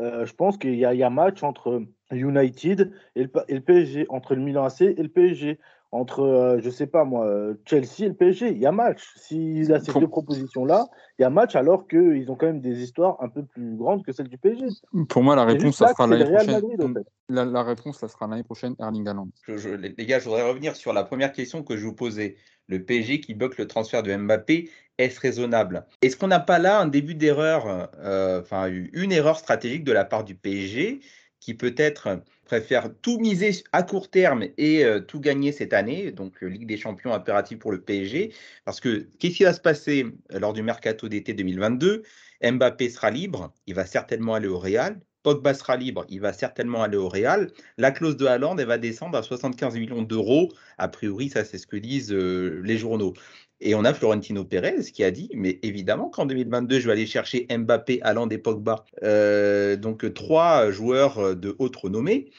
Je 0.00 0.32
pense 0.32 0.56
qu'il 0.56 0.74
y, 0.74 0.78
y, 0.78 1.02
a 1.02 1.10
match 1.10 1.42
entre 1.42 1.82
United 2.10 2.92
et 3.16 3.22
le, 3.24 3.30
et 3.48 3.54
le 3.54 3.60
PSG, 3.60 4.06
entre 4.08 4.34
le 4.34 4.40
Milan 4.40 4.64
AC 4.64 4.82
et 4.82 5.02
le 5.02 5.08
PSG 5.08 5.58
entre, 5.92 6.20
euh, 6.20 6.60
je 6.62 6.70
sais 6.70 6.86
pas 6.86 7.04
moi, 7.04 7.26
euh, 7.26 7.54
Chelsea 7.66 8.04
et 8.04 8.08
le 8.08 8.14
PSG. 8.14 8.50
Il 8.50 8.58
y 8.58 8.66
a 8.66 8.72
match. 8.72 9.12
S'il 9.16 9.72
a 9.72 9.80
ces 9.80 9.92
deux 9.92 10.06
propositions-là, 10.06 10.86
il 11.18 11.22
y 11.22 11.24
a 11.24 11.30
match 11.30 11.56
alors 11.56 11.88
qu'ils 11.88 12.30
ont 12.30 12.36
quand 12.36 12.46
même 12.46 12.60
des 12.60 12.82
histoires 12.82 13.16
un 13.20 13.28
peu 13.28 13.44
plus 13.44 13.76
grandes 13.76 14.04
que 14.04 14.12
celles 14.12 14.28
du 14.28 14.38
PSG. 14.38 14.66
Pour 15.08 15.22
moi, 15.22 15.34
la 15.34 15.44
réponse, 15.44 15.78
ça 15.78 15.88
sera 15.88 16.06
l'année 16.06 16.24
prochaine. 16.24 17.04
la, 17.28 17.62
réponse, 17.62 17.98
ça 17.98 18.08
sera 18.08 18.28
l'année 18.28 18.44
prochaine, 18.44 18.76
Erling 18.78 19.08
Haaland. 19.08 19.28
les 19.48 20.06
gars, 20.06 20.20
je 20.20 20.24
voudrais 20.24 20.48
revenir 20.48 20.76
sur 20.76 20.92
la 20.92 21.02
première 21.02 21.32
question 21.32 21.62
que 21.62 21.76
je 21.76 21.84
vous 21.84 21.94
posais. 21.94 22.36
Le 22.68 22.84
PSG 22.84 23.20
qui 23.20 23.34
bloque 23.34 23.58
le 23.58 23.66
transfert 23.66 24.04
de 24.04 24.14
Mbappé, 24.14 24.70
est-ce 24.98 25.18
raisonnable? 25.18 25.86
Est-ce 26.02 26.16
qu'on 26.16 26.28
n'a 26.28 26.38
pas 26.38 26.60
là 26.60 26.80
un 26.80 26.86
début 26.86 27.16
d'erreur, 27.16 27.90
euh, 27.98 28.40
enfin 28.42 28.68
une 28.68 29.10
erreur 29.10 29.38
stratégique 29.38 29.82
de 29.82 29.92
la 29.92 30.04
part 30.04 30.22
du 30.22 30.36
PSG 30.36 31.00
qui 31.40 31.54
peut-être 31.54 32.20
préfère 32.50 32.90
tout 33.00 33.20
miser 33.20 33.52
à 33.70 33.84
court 33.84 34.10
terme 34.10 34.46
et 34.58 34.84
euh, 34.84 34.98
tout 34.98 35.20
gagner 35.20 35.52
cette 35.52 35.72
année, 35.72 36.10
donc 36.10 36.42
euh, 36.42 36.48
Ligue 36.48 36.66
des 36.66 36.76
Champions 36.76 37.14
impérative 37.14 37.58
pour 37.58 37.70
le 37.70 37.80
PSG, 37.80 38.34
parce 38.64 38.80
que 38.80 39.06
qu'est-ce 39.20 39.36
qui 39.36 39.44
va 39.44 39.52
se 39.52 39.60
passer 39.60 40.04
euh, 40.32 40.40
lors 40.40 40.52
du 40.52 40.60
mercato 40.64 41.08
d'été 41.08 41.32
2022 41.32 42.02
Mbappé 42.42 42.90
sera 42.90 43.12
libre, 43.12 43.52
il 43.68 43.76
va 43.76 43.86
certainement 43.86 44.34
aller 44.34 44.48
au 44.48 44.58
Real. 44.58 45.00
Pogba 45.22 45.54
sera 45.54 45.76
libre, 45.76 46.04
il 46.08 46.20
va 46.20 46.32
certainement 46.32 46.82
aller 46.82 46.96
au 46.96 47.08
Real. 47.08 47.52
La 47.78 47.92
clause 47.92 48.16
de 48.16 48.26
Haaland, 48.26 48.58
elle 48.58 48.66
va 48.66 48.78
descendre 48.78 49.16
à 49.16 49.22
75 49.22 49.76
millions 49.76 50.02
d'euros. 50.02 50.48
A 50.76 50.88
priori, 50.88 51.28
ça, 51.28 51.44
c'est 51.44 51.58
ce 51.58 51.68
que 51.68 51.76
disent 51.76 52.10
les 52.10 52.78
journaux. 52.78 53.12
Et 53.60 53.74
on 53.74 53.84
a 53.84 53.92
Florentino 53.92 54.44
Pérez 54.44 54.90
qui 54.92 55.04
a 55.04 55.10
dit, 55.10 55.30
mais 55.34 55.58
évidemment 55.62 56.08
qu'en 56.08 56.24
2022, 56.26 56.80
je 56.80 56.86
vais 56.86 56.92
aller 56.92 57.06
chercher 57.06 57.46
Mbappé, 57.50 58.00
Alain 58.02 58.28
et 58.28 58.38
Pogba, 58.38 58.84
euh, 59.02 59.76
donc 59.76 60.12
trois 60.14 60.70
joueurs 60.70 61.36
de 61.36 61.54
haute 61.58 61.76
renommée, 61.76 62.30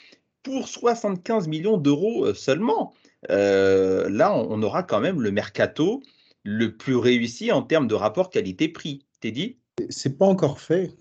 pour 0.41 0.67
75 0.67 1.47
millions 1.47 1.77
d'euros 1.77 2.25
euh, 2.25 2.33
seulement. 2.33 2.93
Euh, 3.29 4.09
là, 4.09 4.33
on 4.33 4.63
aura 4.63 4.81
quand 4.81 4.99
même 4.99 5.21
le 5.21 5.31
mercato 5.31 6.01
le 6.43 6.75
plus 6.75 6.95
réussi 6.95 7.51
en 7.51 7.61
termes 7.61 7.87
de 7.87 7.93
rapport 7.93 8.31
qualité-prix. 8.31 9.05
T'es 9.19 9.31
dit 9.31 9.57
c'est 9.89 10.17
pas 10.17 10.25
encore 10.25 10.59
fait 10.59 10.91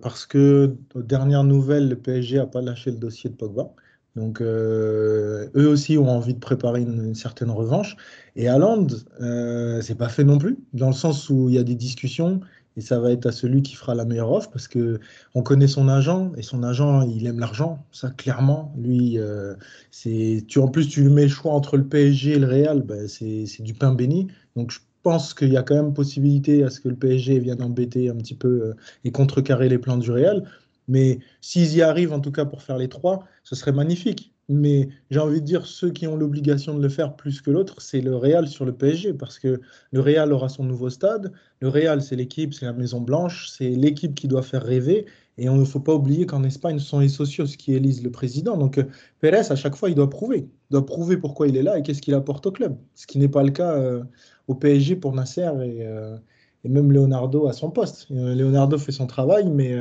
parce 0.00 0.26
que 0.26 0.76
aux 0.94 1.02
dernières 1.02 1.44
nouvelles, 1.44 1.88
le 1.88 1.96
PSG 1.96 2.36
n'a 2.36 2.46
pas 2.46 2.60
lâché 2.60 2.90
le 2.90 2.96
dossier 2.96 3.30
de 3.30 3.34
Pogba. 3.34 3.72
Donc, 4.16 4.40
euh, 4.40 5.48
eux 5.56 5.68
aussi 5.68 5.96
ont 5.98 6.08
envie 6.08 6.34
de 6.34 6.38
préparer 6.38 6.82
une, 6.82 7.14
certaine 7.14 7.50
revanche. 7.50 7.96
Et 8.36 8.48
Haaland, 8.48 8.86
euh, 9.20 9.80
c'est 9.80 9.94
pas 9.94 10.08
fait 10.08 10.24
non 10.24 10.38
plus, 10.38 10.58
dans 10.72 10.88
le 10.88 10.92
sens 10.92 11.30
où 11.30 11.48
il 11.48 11.54
y 11.54 11.58
a 11.58 11.64
des 11.64 11.74
discussions 11.74 12.40
et 12.76 12.80
ça 12.80 12.98
va 12.98 13.12
être 13.12 13.26
à 13.26 13.32
celui 13.32 13.62
qui 13.62 13.74
fera 13.74 13.94
la 13.94 14.04
meilleure 14.04 14.32
offre 14.32 14.50
parce 14.50 14.68
que 14.68 14.98
on 15.34 15.42
connaît 15.42 15.66
son 15.66 15.88
agent 15.88 16.32
et 16.36 16.42
son 16.42 16.62
agent, 16.62 17.02
il 17.02 17.26
aime 17.26 17.38
l'argent, 17.38 17.84
ça 17.92 18.10
clairement. 18.10 18.74
Lui, 18.78 19.18
euh, 19.18 19.54
c'est 19.90 20.44
tu 20.48 20.58
en 20.58 20.68
plus 20.68 20.88
tu 20.88 21.02
lui 21.02 21.10
mets 21.10 21.24
le 21.24 21.28
choix 21.28 21.52
entre 21.52 21.76
le 21.76 21.84
PSG 21.86 22.32
et 22.32 22.38
le 22.38 22.46
Real, 22.46 22.82
ben, 22.82 23.08
c'est 23.08 23.62
du 23.62 23.74
pain 23.74 23.92
béni. 23.92 24.28
Donc 24.56 24.70
je 24.70 24.78
pense 25.02 25.34
qu'il 25.34 25.52
y 25.52 25.56
a 25.56 25.62
quand 25.62 25.74
même 25.74 25.92
possibilité 25.92 26.62
à 26.62 26.70
ce 26.70 26.80
que 26.80 26.88
le 26.88 26.96
PSG 26.96 27.40
vienne 27.40 27.62
embêter 27.62 28.08
un 28.08 28.16
petit 28.16 28.34
peu 28.34 28.48
euh, 28.48 28.74
et 29.04 29.10
contrecarrer 29.10 29.68
les 29.68 29.78
plans 29.78 29.98
du 29.98 30.10
Real. 30.10 30.44
Mais 30.92 31.20
s'ils 31.40 31.74
y 31.74 31.80
arrivent, 31.80 32.12
en 32.12 32.20
tout 32.20 32.32
cas 32.32 32.44
pour 32.44 32.60
faire 32.60 32.76
les 32.76 32.90
trois, 32.90 33.24
ce 33.44 33.54
serait 33.54 33.72
magnifique. 33.72 34.34
Mais 34.50 34.90
j'ai 35.10 35.20
envie 35.20 35.40
de 35.40 35.46
dire, 35.46 35.64
ceux 35.64 35.90
qui 35.90 36.06
ont 36.06 36.16
l'obligation 36.16 36.76
de 36.76 36.82
le 36.82 36.90
faire 36.90 37.16
plus 37.16 37.40
que 37.40 37.50
l'autre, 37.50 37.80
c'est 37.80 38.02
le 38.02 38.14
Real 38.14 38.46
sur 38.46 38.66
le 38.66 38.74
PSG, 38.74 39.14
parce 39.14 39.38
que 39.38 39.62
le 39.90 40.00
Real 40.00 40.34
aura 40.34 40.50
son 40.50 40.64
nouveau 40.64 40.90
stade. 40.90 41.32
Le 41.60 41.68
Real, 41.70 42.02
c'est 42.02 42.16
l'équipe, 42.16 42.52
c'est 42.52 42.66
la 42.66 42.74
Maison 42.74 43.00
Blanche, 43.00 43.48
c'est 43.48 43.70
l'équipe 43.70 44.14
qui 44.14 44.28
doit 44.28 44.42
faire 44.42 44.62
rêver. 44.62 45.06
Et 45.38 45.48
on 45.48 45.56
ne 45.56 45.64
faut 45.64 45.80
pas 45.80 45.94
oublier 45.94 46.26
qu'en 46.26 46.44
Espagne, 46.44 46.78
ce 46.78 46.84
sont 46.86 46.98
les 46.98 47.08
socios 47.08 47.46
qui 47.46 47.72
élisent 47.72 48.02
le 48.02 48.10
président. 48.10 48.58
Donc 48.58 48.76
euh, 48.76 48.84
Pérez, 49.20 49.50
à 49.50 49.56
chaque 49.56 49.76
fois, 49.76 49.88
il 49.88 49.94
doit 49.94 50.10
prouver. 50.10 50.50
Il 50.70 50.72
doit 50.72 50.84
prouver 50.84 51.16
pourquoi 51.16 51.48
il 51.48 51.56
est 51.56 51.62
là 51.62 51.78
et 51.78 51.82
qu'est-ce 51.82 52.02
qu'il 52.02 52.14
apporte 52.14 52.44
au 52.44 52.52
club. 52.52 52.76
Ce 52.94 53.06
qui 53.06 53.18
n'est 53.18 53.28
pas 53.28 53.42
le 53.42 53.50
cas 53.50 53.72
euh, 53.78 54.02
au 54.46 54.54
PSG 54.54 54.96
pour 54.96 55.14
Nasser 55.14 55.48
euh, 55.56 56.18
et, 56.64 56.68
même 56.68 56.92
Leonardo 56.92 57.48
à 57.48 57.54
son 57.54 57.70
poste. 57.70 58.08
Leonardo 58.10 58.76
fait 58.76 58.92
son 58.92 59.06
travail, 59.06 59.50
mais 59.50 59.74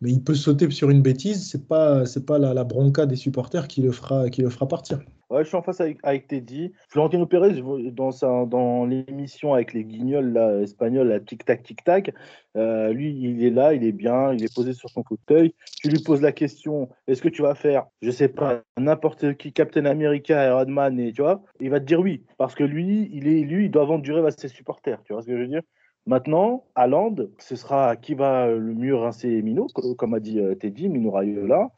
mais 0.00 0.10
il 0.10 0.22
peut 0.22 0.34
sauter 0.34 0.70
sur 0.70 0.90
une 0.90 1.02
bêtise, 1.02 1.48
c'est 1.50 1.66
pas 1.66 2.06
c'est 2.06 2.26
pas 2.26 2.38
la, 2.38 2.64
bronca 2.64 3.06
des 3.06 3.16
supporters 3.16 3.68
qui 3.68 3.82
le 3.82 3.92
fera 3.92 4.30
qui 4.30 4.42
le 4.42 4.50
fera 4.50 4.68
partir. 4.68 5.00
Ouais, 5.30 5.42
je 5.44 5.48
suis 5.48 5.56
en 5.58 5.62
face 5.62 5.80
avec, 5.82 5.98
avec 6.04 6.26
Teddy. 6.26 6.72
Florentino 6.88 7.26
Pérez, 7.26 7.60
dans, 7.92 8.46
dans 8.46 8.86
l'émission 8.86 9.52
avec 9.52 9.74
les 9.74 9.84
guignols 9.84 10.32
là, 10.32 10.60
espagnols, 10.62 11.08
la 11.08 11.20
tic-tac, 11.20 11.62
tic-tac, 11.62 12.14
euh, 12.56 12.94
lui, 12.94 13.14
il 13.14 13.44
est 13.44 13.50
là, 13.50 13.74
il 13.74 13.84
est 13.84 13.92
bien, 13.92 14.32
il 14.32 14.42
est 14.42 14.54
posé 14.54 14.72
sur 14.72 14.88
son 14.88 15.04
fauteuil. 15.04 15.54
Tu 15.82 15.90
lui 15.90 16.02
poses 16.02 16.22
la 16.22 16.32
question 16.32 16.88
est-ce 17.06 17.20
que 17.20 17.28
tu 17.28 17.42
vas 17.42 17.54
faire, 17.54 17.84
je 18.00 18.10
sais 18.10 18.28
pas, 18.28 18.62
n'importe 18.78 19.36
qui, 19.36 19.52
Captain 19.52 19.84
America, 19.84 20.46
Iron 20.46 20.70
Man, 20.70 20.98
et 20.98 21.12
tu 21.12 21.20
vois, 21.20 21.42
il 21.60 21.68
va 21.68 21.80
te 21.80 21.84
dire 21.84 22.00
oui, 22.00 22.24
parce 22.38 22.54
que 22.54 22.64
lui, 22.64 23.10
il, 23.12 23.28
est, 23.28 23.42
lui, 23.42 23.66
il 23.66 23.70
doit 23.70 23.84
vendre 23.84 24.02
du 24.02 24.12
rêve 24.12 24.24
à 24.24 24.30
ses 24.30 24.48
supporters. 24.48 25.02
Tu 25.02 25.12
vois 25.12 25.20
ce 25.20 25.26
que 25.26 25.36
je 25.36 25.42
veux 25.42 25.48
dire? 25.48 25.62
Maintenant, 26.08 26.64
à 26.74 26.86
Land, 26.86 27.16
ce 27.36 27.54
sera 27.54 27.94
qui 27.96 28.14
va 28.14 28.46
le 28.46 28.72
mieux 28.72 28.96
rincer 28.96 29.42
Mino, 29.42 29.66
comme 29.98 30.14
a 30.14 30.20
dit 30.20 30.40
euh, 30.40 30.54
Teddy, 30.54 30.88
Mino 30.88 31.10
Raiola. 31.10 31.68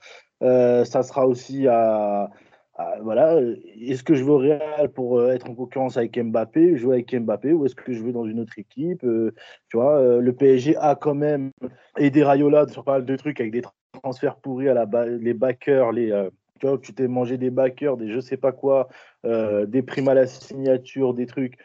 Euh, 0.44 0.84
ça 0.84 1.02
sera 1.02 1.26
aussi 1.26 1.66
à, 1.66 2.30
voilà, 3.02 3.40
est-ce 3.80 4.04
que 4.04 4.14
je 4.14 4.22
veux 4.22 4.30
au 4.30 4.38
Real 4.38 4.88
pour 4.94 5.18
euh, 5.18 5.32
être 5.32 5.50
en 5.50 5.54
concurrence 5.56 5.96
avec 5.96 6.16
Mbappé, 6.16 6.76
jouer 6.76 6.94
avec 6.94 7.12
Mbappé, 7.12 7.52
ou 7.52 7.66
est-ce 7.66 7.74
que 7.74 7.92
je 7.92 8.04
veux 8.04 8.12
dans 8.12 8.24
une 8.24 8.38
autre 8.38 8.56
équipe 8.56 9.00
Tu 9.00 9.76
vois, 9.76 10.20
le 10.20 10.32
PSG 10.32 10.76
a 10.76 10.94
quand 10.94 11.16
même 11.16 11.50
aidé 11.98 12.22
Raiola 12.22 12.68
sur 12.68 12.84
pas 12.84 12.92
mal 12.92 13.06
de 13.06 13.16
trucs 13.16 13.40
avec 13.40 13.50
des 13.52 13.62
transferts 14.00 14.36
pourris 14.36 14.68
à 14.68 14.74
la 14.74 14.86
les 15.06 15.34
backers, 15.34 15.90
les 15.90 16.28
tu 16.60 16.68
vois, 16.68 16.78
tu 16.78 16.94
t'es 16.94 17.08
mangé 17.08 17.36
des 17.36 17.50
backers, 17.50 17.96
des 17.96 18.12
je 18.12 18.20
sais 18.20 18.36
pas 18.36 18.52
quoi, 18.52 18.86
des 19.24 19.82
primes 19.82 20.08
à 20.08 20.14
la 20.14 20.28
signature, 20.28 21.14
des 21.14 21.26
trucs, 21.26 21.58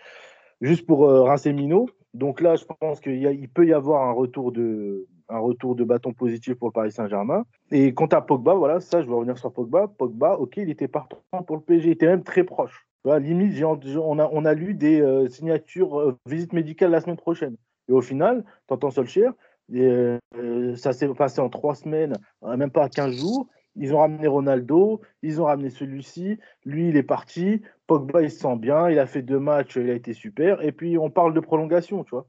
juste 0.62 0.88
pour 0.88 1.08
rincer 1.08 1.54
Mino. 1.54 1.88
Donc 2.16 2.40
là, 2.40 2.56
je 2.56 2.64
pense 2.80 3.02
qu'il 3.02 3.50
peut 3.54 3.66
y 3.66 3.74
avoir 3.74 4.08
un 4.08 4.14
retour 4.14 4.54
de, 4.54 5.06
bâton 5.84 6.14
positif 6.14 6.56
pour 6.56 6.70
le 6.70 6.72
Paris 6.72 6.92
Saint-Germain. 6.92 7.44
Et 7.72 7.94
quant 7.94 8.08
à 8.08 8.22
Pogba, 8.22 8.54
voilà, 8.54 8.80
ça, 8.80 9.02
je 9.02 9.08
vais 9.08 9.14
revenir 9.14 9.38
sur 9.38 9.52
Pogba. 9.52 9.90
Pogba, 9.90 10.36
ok, 10.40 10.56
il 10.58 10.70
était 10.70 10.88
partant 10.88 11.20
pour 11.46 11.58
le 11.58 11.62
PSG, 11.62 11.90
il 11.90 11.92
était 11.92 12.08
même 12.08 12.24
très 12.24 12.46
proche. 12.46 12.88
limite, 13.06 13.62
on 13.64 14.20
a, 14.20 14.30
on 14.32 14.46
a 14.46 14.54
lu 14.54 14.74
des 14.74 15.02
euh, 15.02 15.28
signatures, 15.28 16.00
euh, 16.00 16.18
visite 16.26 16.54
médicale 16.54 16.92
la 16.92 17.02
semaine 17.02 17.18
prochaine. 17.18 17.58
Et 17.90 17.92
au 17.92 18.02
final, 18.02 18.46
t'entends 18.68 18.92
Solskjaer, 18.92 19.34
et, 19.74 19.82
euh, 20.38 20.76
ça 20.78 20.94
s'est 20.94 21.10
passé 21.10 21.42
en 21.42 21.50
trois 21.50 21.76
semaines, 21.76 22.14
même 22.42 22.72
pas 22.72 22.88
15 22.88 23.14
jours. 23.14 23.48
Ils 23.76 23.94
ont 23.94 24.00
ramené 24.00 24.26
Ronaldo, 24.28 25.02
ils 25.22 25.42
ont 25.42 25.46
ramené 25.46 25.70
celui-ci. 25.70 26.40
Lui, 26.64 26.90
il 26.90 26.96
est 26.96 27.04
parti. 27.04 27.62
Pogba, 27.88 28.22
il 28.22 28.32
se 28.32 28.40
sent 28.40 28.56
bien. 28.58 28.90
Il 28.90 29.00
a 29.00 29.08
fait 29.08 29.22
deux 29.22 29.40
matchs, 29.40 29.76
il 29.76 29.90
a 29.90 29.94
été 29.94 30.14
super. 30.14 30.62
Et 30.62 30.72
puis, 30.72 30.98
on 30.98 31.10
parle 31.10 31.34
de 31.34 31.40
prolongation, 31.40 32.04
tu 32.04 32.12
vois. 32.12 32.28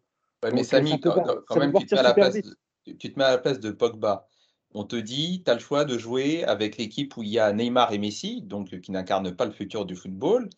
mais 0.52 0.64
Samy, 0.64 1.00
quand, 1.00 1.16
même, 1.58 1.72
tu 1.72 1.86
te, 1.86 1.94
mets 1.94 2.00
à 2.00 2.02
la 2.02 2.14
place, 2.14 2.38
tu 2.84 3.12
te 3.12 3.18
mets 3.18 3.24
à 3.24 3.30
la 3.30 3.38
place 3.38 3.60
de 3.60 3.70
Pogba. 3.70 4.28
On 4.74 4.84
te 4.84 4.96
dit, 4.96 5.42
tu 5.44 5.50
as 5.50 5.54
le 5.54 5.60
choix 5.60 5.84
de 5.84 5.96
jouer 5.96 6.44
avec 6.44 6.76
l'équipe 6.76 7.16
où 7.16 7.22
il 7.22 7.30
y 7.30 7.38
a 7.38 7.52
Neymar 7.52 7.92
et 7.92 7.98
Messi, 7.98 8.42
donc 8.42 8.78
qui 8.80 8.92
n'incarnent 8.92 9.34
pas 9.34 9.46
le 9.46 9.52
futur 9.52 9.86
du 9.86 9.96
football, 9.96 10.50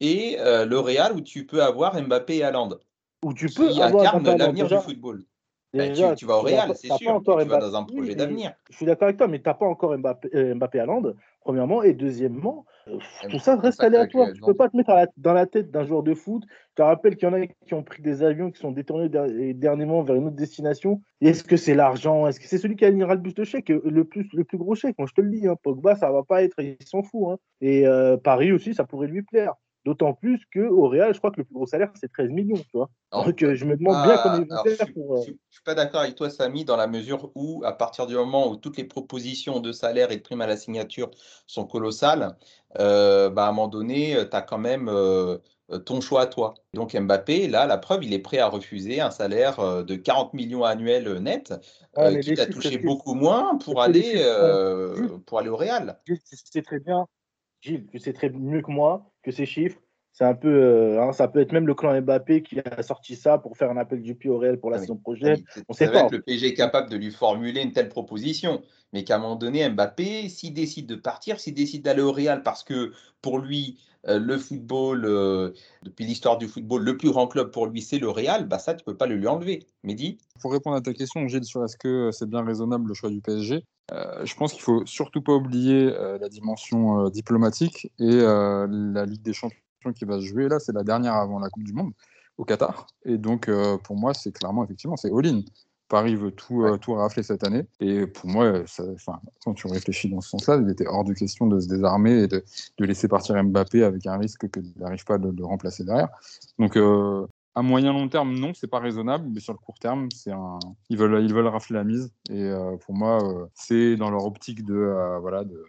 et 0.00 0.36
euh, 0.40 0.64
le 0.64 0.78
Real 0.78 1.12
où 1.12 1.20
tu 1.20 1.46
peux 1.46 1.62
avoir 1.62 2.00
Mbappé 2.00 2.36
et 2.36 2.42
Haaland. 2.42 2.70
Où 3.22 3.34
tu 3.34 3.46
peux 3.46 3.68
qui 3.68 3.82
incarnent 3.82 4.24
l'avenir 4.36 4.66
du 4.68 4.76
football. 4.78 5.24
Bah, 5.76 6.14
tu, 6.14 6.26
vas 6.26 6.36
au 6.38 6.40
Real, 6.40 6.72
c'est 6.74 6.88
sûr. 6.88 7.22
tu 7.24 7.32
vas 7.32 7.44
dans 7.44 7.76
un 7.76 7.84
projet 7.84 8.14
d'avenir. 8.14 8.52
Je 8.70 8.76
suis 8.76 8.86
d'accord 8.86 9.06
avec 9.06 9.16
toi, 9.16 9.28
mais 9.28 9.40
tu 9.40 9.48
n'as 9.48 9.54
pas 9.54 9.66
encore 9.66 9.96
Mbappé, 9.96 10.28
euh, 10.34 10.54
Mbappé 10.54 10.80
à 10.80 10.86
Land, 10.86 11.12
premièrement. 11.40 11.82
Et 11.82 11.92
deuxièmement, 11.92 12.64
Tout 13.28 13.38
ça 13.38 13.56
reste 13.56 13.82
aléatoire. 13.82 14.28
Tu 14.32 14.40
ne 14.40 14.46
peux 14.46 14.54
pas 14.54 14.68
te 14.68 14.76
mettre 14.76 14.92
dans 15.16 15.32
la 15.32 15.46
tête 15.46 15.70
d'un 15.70 15.84
joueur 15.84 16.02
de 16.02 16.14
foot. 16.14 16.44
Je 16.70 16.74
te 16.76 16.82
rappelle 16.82 17.16
qu'il 17.16 17.28
y 17.28 17.30
en 17.30 17.34
a 17.34 17.46
qui 17.46 17.74
ont 17.74 17.82
pris 17.82 18.02
des 18.02 18.22
avions 18.22 18.50
qui 18.50 18.60
sont 18.60 18.70
détournés 18.70 19.08
dernièrement 19.54 20.02
vers 20.02 20.16
une 20.16 20.26
autre 20.26 20.36
destination. 20.36 21.00
Est-ce 21.20 21.44
que 21.44 21.56
c'est 21.56 21.74
l'argent? 21.74 22.26
Est-ce 22.26 22.40
que 22.40 22.46
c'est 22.46 22.58
celui 22.58 22.76
qui 22.76 22.84
alignera 22.84 23.14
le 23.14 23.22
plus 23.22 23.34
de 23.34 23.44
chèque 23.44 23.68
le 23.68 24.04
plus, 24.04 24.28
le 24.32 24.44
plus 24.44 24.58
gros 24.58 24.74
chèque 24.74 24.96
Moi, 24.98 25.08
je 25.08 25.14
te 25.14 25.20
le 25.20 25.30
dis, 25.30 25.46
hein, 25.46 25.56
Pogba, 25.62 25.96
ça 25.96 26.10
va 26.10 26.22
pas 26.22 26.42
être, 26.42 26.60
il 26.60 26.76
s'en 26.84 27.02
fout. 27.02 27.28
Hein. 27.30 27.36
Et 27.60 27.86
euh, 27.86 28.16
Paris 28.16 28.52
aussi, 28.52 28.74
ça 28.74 28.84
pourrait 28.84 29.08
lui 29.08 29.22
plaire. 29.22 29.54
D'autant 29.86 30.14
plus 30.14 30.42
qu'au 30.52 30.88
Real, 30.88 31.14
je 31.14 31.18
crois 31.18 31.30
que 31.30 31.36
le 31.36 31.44
plus 31.44 31.54
gros 31.54 31.64
salaire, 31.64 31.92
c'est 31.94 32.10
13 32.10 32.30
millions. 32.30 32.56
Tu 32.56 32.70
vois 32.74 32.90
Donc, 33.12 33.40
euh, 33.44 33.54
je 33.54 33.64
me 33.64 33.76
demande 33.76 34.04
bien 34.04 34.18
comment 34.20 34.38
ils 34.38 34.48
vont 34.48 34.76
faire 34.76 34.92
pour. 34.92 35.12
Euh, 35.12 35.22
je 35.24 35.30
ne 35.30 35.36
suis 35.48 35.62
pas 35.64 35.76
d'accord 35.76 36.00
avec 36.00 36.16
toi, 36.16 36.28
Samy, 36.28 36.64
dans 36.64 36.76
la 36.76 36.88
mesure 36.88 37.30
où, 37.36 37.62
à 37.64 37.70
partir 37.70 38.08
du 38.08 38.16
moment 38.16 38.50
où 38.50 38.56
toutes 38.56 38.78
les 38.78 38.84
propositions 38.84 39.60
de 39.60 39.70
salaire 39.70 40.10
et 40.10 40.16
de 40.16 40.22
primes 40.22 40.40
à 40.40 40.48
la 40.48 40.56
signature 40.56 41.12
sont 41.46 41.66
colossales, 41.66 42.36
euh, 42.80 43.30
bah, 43.30 43.44
à 43.44 43.50
un 43.50 43.52
moment 43.52 43.68
donné, 43.68 44.16
tu 44.28 44.36
as 44.36 44.42
quand 44.42 44.58
même 44.58 44.90
ton 45.84 46.00
choix 46.00 46.22
à 46.22 46.26
toi. 46.26 46.54
Donc, 46.74 46.96
Mbappé, 46.96 47.46
là, 47.46 47.66
la 47.66 47.78
preuve, 47.78 48.02
il 48.02 48.12
est 48.12 48.18
prêt 48.18 48.38
à 48.38 48.48
refuser 48.48 49.00
un 49.00 49.12
salaire 49.12 49.84
de 49.84 49.94
40 49.94 50.34
millions 50.34 50.64
annuels 50.64 51.20
net, 51.20 51.54
qui 52.22 52.34
t'a 52.34 52.46
touché 52.46 52.78
beaucoup 52.78 53.14
moins 53.14 53.56
pour 53.58 53.80
aller, 53.80 54.20
pour 55.26 55.38
aller 55.38 55.48
au 55.48 55.56
Real. 55.56 56.00
C'est 56.24 56.62
très 56.62 56.80
bien 56.80 57.06
Gilles, 57.66 57.86
tu 57.90 57.98
sais 57.98 58.12
très 58.12 58.30
mieux 58.30 58.62
que 58.62 58.70
moi 58.70 59.10
que 59.22 59.30
ces 59.30 59.46
chiffres, 59.46 59.80
c'est 60.12 60.24
un 60.24 60.34
peu, 60.34 60.48
euh, 60.48 61.02
hein, 61.02 61.12
ça 61.12 61.28
peut 61.28 61.40
être 61.40 61.52
même 61.52 61.66
le 61.66 61.74
clan 61.74 62.00
Mbappé 62.00 62.42
qui 62.42 62.58
a 62.58 62.82
sorti 62.82 63.16
ça 63.16 63.36
pour 63.36 63.54
faire 63.58 63.70
un 63.70 63.76
appel 63.76 64.00
du 64.00 64.14
pied 64.14 64.30
au 64.30 64.38
réel 64.38 64.58
pour 64.58 64.70
la 64.70 64.78
ah 64.78 64.80
saison 64.80 64.96
prochaine. 64.96 65.44
On 65.68 65.74
sait 65.74 65.90
pas. 65.90 66.08
Que 66.08 66.16
le 66.16 66.22
PSG 66.22 66.46
est 66.46 66.54
capable 66.54 66.88
de 66.88 66.96
lui 66.96 67.10
formuler 67.10 67.60
une 67.60 67.72
telle 67.72 67.90
proposition, 67.90 68.62
mais 68.94 69.04
qu'à 69.04 69.16
un 69.16 69.18
moment 69.18 69.36
donné, 69.36 69.68
Mbappé, 69.68 70.30
s'il 70.30 70.54
décide 70.54 70.86
de 70.86 70.94
partir, 70.94 71.38
s'il 71.38 71.52
décide 71.52 71.82
d'aller 71.82 72.00
au 72.00 72.12
Real 72.12 72.42
parce 72.42 72.64
que 72.64 72.92
pour 73.20 73.38
lui, 73.40 73.78
le 74.06 74.38
football, 74.38 75.04
euh, 75.04 75.50
depuis 75.82 76.04
l'histoire 76.04 76.38
du 76.38 76.48
football, 76.48 76.82
le 76.82 76.96
plus 76.96 77.10
grand 77.10 77.26
club 77.26 77.50
pour 77.50 77.66
lui, 77.66 77.82
c'est 77.82 77.98
le 77.98 78.08
Real, 78.08 78.46
bah 78.46 78.58
ça, 78.58 78.74
tu 78.74 78.84
peux 78.84 78.96
pas 78.96 79.06
le 79.06 79.16
lui 79.16 79.26
enlever. 79.26 79.66
Mehdi? 79.82 80.18
Pour 80.40 80.52
répondre 80.52 80.76
à 80.76 80.80
ta 80.80 80.92
question, 80.92 81.26
Gilles, 81.26 81.44
sur 81.44 81.64
est-ce 81.64 81.76
que 81.76 82.10
c'est 82.12 82.28
bien 82.28 82.44
raisonnable 82.44 82.88
le 82.88 82.94
choix 82.94 83.10
du 83.10 83.20
PSG, 83.20 83.64
euh, 83.92 84.24
je 84.24 84.34
pense 84.34 84.52
qu'il 84.52 84.62
faut 84.62 84.84
surtout 84.84 85.22
pas 85.22 85.32
oublier 85.32 85.92
euh, 85.92 86.18
la 86.18 86.28
dimension 86.28 87.06
euh, 87.06 87.10
diplomatique 87.10 87.92
et 88.00 88.16
la 88.16 89.06
Ligue 89.06 89.22
des 89.22 89.32
Champions 89.32 89.60
qui 89.94 90.04
va 90.04 90.16
se 90.18 90.24
jouer 90.24 90.48
là, 90.48 90.58
c'est 90.58 90.72
la 90.72 90.82
dernière 90.82 91.14
avant 91.14 91.38
la 91.38 91.48
Coupe 91.48 91.62
du 91.62 91.72
Monde 91.72 91.92
au 92.36 92.44
Qatar. 92.44 92.86
Et 93.04 93.16
donc, 93.16 93.50
pour 93.84 93.96
moi, 93.96 94.12
c'est 94.12 94.32
clairement, 94.32 94.64
effectivement, 94.64 94.96
c'est 94.96 95.10
all-in. 95.10 95.42
Paris 95.88 96.16
veut 96.16 96.32
tout, 96.32 96.64
tout 96.80 96.94
rafler 96.94 97.22
cette 97.22 97.44
année. 97.44 97.64
Et 97.80 98.06
pour 98.06 98.28
moi, 98.28 98.62
quand 99.44 99.54
tu 99.54 99.66
réfléchis 99.66 100.08
dans 100.10 100.20
ce 100.20 100.30
sens-là, 100.30 100.60
il 100.62 100.70
était 100.70 100.86
hors 100.86 101.04
de 101.04 101.12
question 101.12 101.46
de 101.46 101.60
se 101.60 101.68
désarmer 101.68 102.22
et 102.22 102.26
de, 102.28 102.44
de 102.78 102.84
laisser 102.84 103.08
partir 103.08 103.42
Mbappé 103.42 103.84
avec 103.84 104.06
un 104.06 104.18
risque 104.18 104.50
qu'il 104.50 104.72
n'arrive 104.78 105.04
pas 105.04 105.18
de 105.18 105.30
le 105.30 105.44
remplacer 105.44 105.84
derrière. 105.84 106.08
Donc, 106.58 106.76
à 107.56 107.62
moyen 107.62 107.94
long 107.94 108.06
terme, 108.06 108.38
non, 108.38 108.52
c'est 108.52 108.66
pas 108.66 108.80
raisonnable, 108.80 109.30
mais 109.32 109.40
sur 109.40 109.54
le 109.54 109.58
court 109.58 109.78
terme, 109.78 110.10
c'est 110.14 110.30
un... 110.30 110.58
ils 110.90 110.98
veulent 110.98 111.24
ils 111.24 111.32
veulent 111.32 111.46
rafler 111.46 111.76
la 111.76 111.84
mise. 111.84 112.12
Et 112.28 112.44
euh, 112.44 112.76
pour 112.76 112.94
moi, 112.94 113.24
euh, 113.24 113.46
c'est 113.54 113.96
dans 113.96 114.10
leur 114.10 114.26
optique 114.26 114.62
de 114.62 114.74
euh, 114.74 115.18
voilà 115.20 115.42
de, 115.42 115.64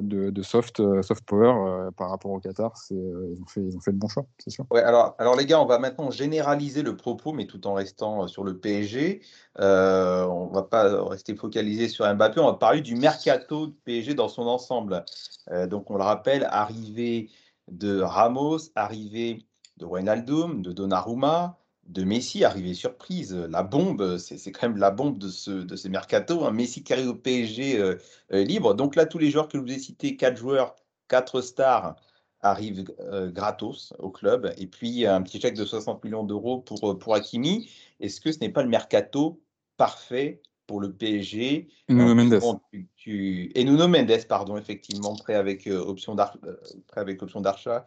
de, 0.00 0.42
soft 0.42 0.82
soft 1.02 1.24
power 1.24 1.90
par 1.96 2.10
rapport 2.10 2.30
au 2.30 2.40
Qatar, 2.40 2.72
ils 2.90 3.38
ont 3.40 3.46
fait 3.46 3.60
ils 3.60 3.76
ont 3.76 3.80
fait 3.80 3.92
le 3.92 3.96
bon 3.96 4.08
choix, 4.08 4.24
c'est 4.38 4.50
sûr. 4.50 4.64
Ouais, 4.70 4.82
alors 4.82 5.14
alors 5.18 5.36
les 5.36 5.46
gars, 5.46 5.60
on 5.60 5.66
va 5.66 5.78
maintenant 5.78 6.10
généraliser 6.10 6.82
le 6.82 6.96
propos, 6.96 7.32
mais 7.32 7.46
tout 7.46 7.66
en 7.66 7.74
restant 7.74 8.26
sur 8.28 8.44
le 8.44 8.58
PSG. 8.58 9.20
on 9.58 10.50
va 10.52 10.62
pas 10.62 11.04
rester 11.04 11.34
focalisé 11.34 11.88
sur 11.88 12.12
Mbappé, 12.12 12.40
on 12.40 12.46
va 12.46 12.54
parler 12.54 12.80
du 12.80 12.96
mercato 12.96 13.68
de 13.68 13.74
PSG 13.84 14.14
dans 14.14 14.28
son 14.28 14.42
ensemble. 14.42 15.04
donc 15.68 15.90
on 15.90 15.96
le 15.96 16.04
rappelle, 16.04 16.46
arrivée 16.50 17.30
de 17.68 18.00
Ramos, 18.00 18.58
arrivée 18.74 19.46
de 19.78 19.86
Wijnaldum, 19.86 20.62
de 20.62 20.72
Donnarumma, 20.72 21.58
de 21.86 22.04
Messi 22.04 22.44
arrivé 22.44 22.74
surprise. 22.74 23.34
La 23.34 23.62
bombe, 23.62 24.18
c'est 24.18 24.52
quand 24.52 24.68
même 24.68 24.78
la 24.78 24.90
bombe 24.90 25.18
de 25.18 25.28
ce, 25.28 25.50
de 25.50 25.76
ces 25.76 25.88
mercato. 25.88 26.44
Hein. 26.44 26.52
Messi 26.52 26.82
qui 26.82 26.92
arrive 26.92 27.08
au 27.08 27.14
PSG 27.14 27.78
euh, 27.78 27.96
euh, 28.32 28.44
libre. 28.44 28.74
Donc 28.74 28.96
là, 28.96 29.06
tous 29.06 29.18
les 29.18 29.30
joueurs 29.30 29.48
que 29.48 29.58
je 29.58 29.62
vous 29.62 29.72
ai 29.72 29.78
cités, 29.78 30.16
quatre 30.16 30.36
joueurs, 30.36 30.76
quatre 31.08 31.40
stars, 31.40 31.96
arrivent 32.40 32.84
euh, 33.00 33.30
gratos 33.30 33.92
au 33.98 34.10
club. 34.10 34.52
Et 34.58 34.66
puis 34.66 35.06
un 35.06 35.22
petit 35.22 35.40
chèque 35.40 35.56
de 35.56 35.64
60 35.64 36.02
millions 36.04 36.24
d'euros 36.24 36.58
pour, 36.58 36.98
pour 36.98 37.14
Hakimi. 37.14 37.68
Est-ce 38.00 38.20
que 38.20 38.32
ce 38.32 38.38
n'est 38.40 38.50
pas 38.50 38.62
le 38.62 38.68
mercato 38.68 39.40
parfait 39.76 40.40
pour 40.68 40.80
le 40.80 40.92
PSG. 40.92 41.68
Et 41.88 41.92
Nuno 41.92 42.14
Mendes. 42.14 42.40
Et 43.04 43.64
Nuno 43.64 43.88
Mendes, 43.88 44.26
pardon, 44.28 44.56
effectivement, 44.56 45.16
prêt 45.16 45.34
avec 45.34 45.66
option 45.66 46.14
d'achat, 46.14 47.84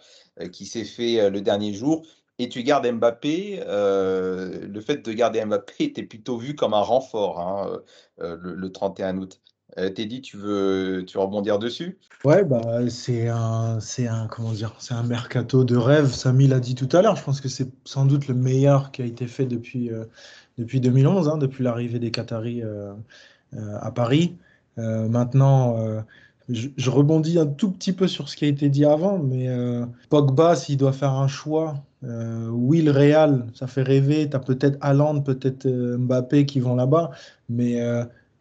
qui 0.51 0.65
s'est 0.65 0.84
fait 0.84 1.29
le 1.29 1.41
dernier 1.41 1.73
jour. 1.73 2.05
Et 2.39 2.50
tu 2.50 2.63
gardes 2.63 2.89
Mbappé. 2.89 3.63
le 3.65 4.82
fait 4.82 5.06
de 5.06 5.13
garder 5.13 5.43
Mbappé 5.45 5.86
était 5.86 6.04
plutôt 6.04 6.38
vu 6.38 6.56
comme 6.56 6.74
un 6.74 6.82
renfort 6.82 7.39
hein, 7.39 7.80
le, 8.19 8.71
31 8.71 9.17
août. 9.17 9.41
Teddy, 9.76 10.21
tu 10.21 10.38
veux, 10.38 11.04
tu 11.06 11.17
rebondir 11.17 11.60
dessus? 11.60 11.98
Ouais, 12.24 12.43
bah, 12.43 12.62
c'est 12.89 13.28
un, 13.28 13.80
comment 14.30 14.52
dire, 14.52 14.74
c'est 14.80 14.93
un 14.93 15.04
mercato 15.04 15.63
de 15.63 15.78
rêve. 15.78 16.08
Samy 16.08 16.48
l'a 16.48 16.60
dit 16.60 16.76
tout 16.76 16.89
à 16.91 17.02
l'heure. 17.02 17.15
Je 17.15 17.24
pense 17.24 17.39
que 17.39 17.50
c'est 17.50 17.69
sans 17.86 18.06
doute 18.06 18.28
le 18.28 18.36
meilleur 18.36 18.91
qui 18.91 19.02
a 19.02 19.06
été 19.06 19.28
fait 19.28 19.45
depuis, 19.45 19.91
depuis 20.58 20.80
2011, 20.80 21.30
hein, 21.30 21.38
depuis 21.38 21.63
l'arrivée 21.63 22.00
des 22.00 22.12
Qataris 22.12 22.63
euh, 22.63 22.93
euh, 23.54 23.78
à 23.82 23.91
Paris. 23.91 24.38
Euh, 24.78 25.08
maintenant, 25.08 25.78
je, 26.49 26.89
rebondis 26.89 27.39
un 27.39 27.47
tout 27.47 27.71
petit 27.71 27.93
peu 27.93 28.08
sur 28.08 28.29
ce 28.29 28.36
qui 28.36 28.45
a 28.45 28.47
été 28.47 28.69
dit 28.69 28.86
avant, 28.86 29.17
mais 29.17 29.47
Pogba, 30.10 30.55
s'il 30.55 30.77
doit 30.77 30.93
faire 30.93 31.12
un 31.12 31.27
choix, 31.27 31.75
oui, 32.03 32.81
le 32.81 32.91
Real, 32.91 33.47
ça 33.53 33.67
fait 33.67 33.81
rêver. 33.81 34.29
Tu 34.29 34.36
as 34.36 34.39
peut-être 34.39 34.77
Haaland, 34.81 35.21
peut-être 35.21 35.67
Mbappé 35.67 36.45
qui 36.45 36.60
vont 36.60 36.75
là-bas, 36.75 37.12
mais 37.49 37.81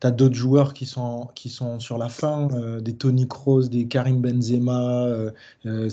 tu 0.00 0.07
as 0.07 0.11
d'autres 0.11 0.35
joueurs 0.35 0.74
qui 0.74 0.87
sont, 0.87 1.28
qui 1.35 1.48
sont 1.48 1.80
sur 1.80 1.98
la 1.98 2.09
fin, 2.09 2.48
euh, 2.52 2.80
des 2.80 2.94
Tony 2.94 3.26
Kroos, 3.28 3.68
des 3.68 3.87
Karim 3.87 4.20
Benzema. 4.20 5.07
Euh, 5.07 5.30
euh, 5.66 5.88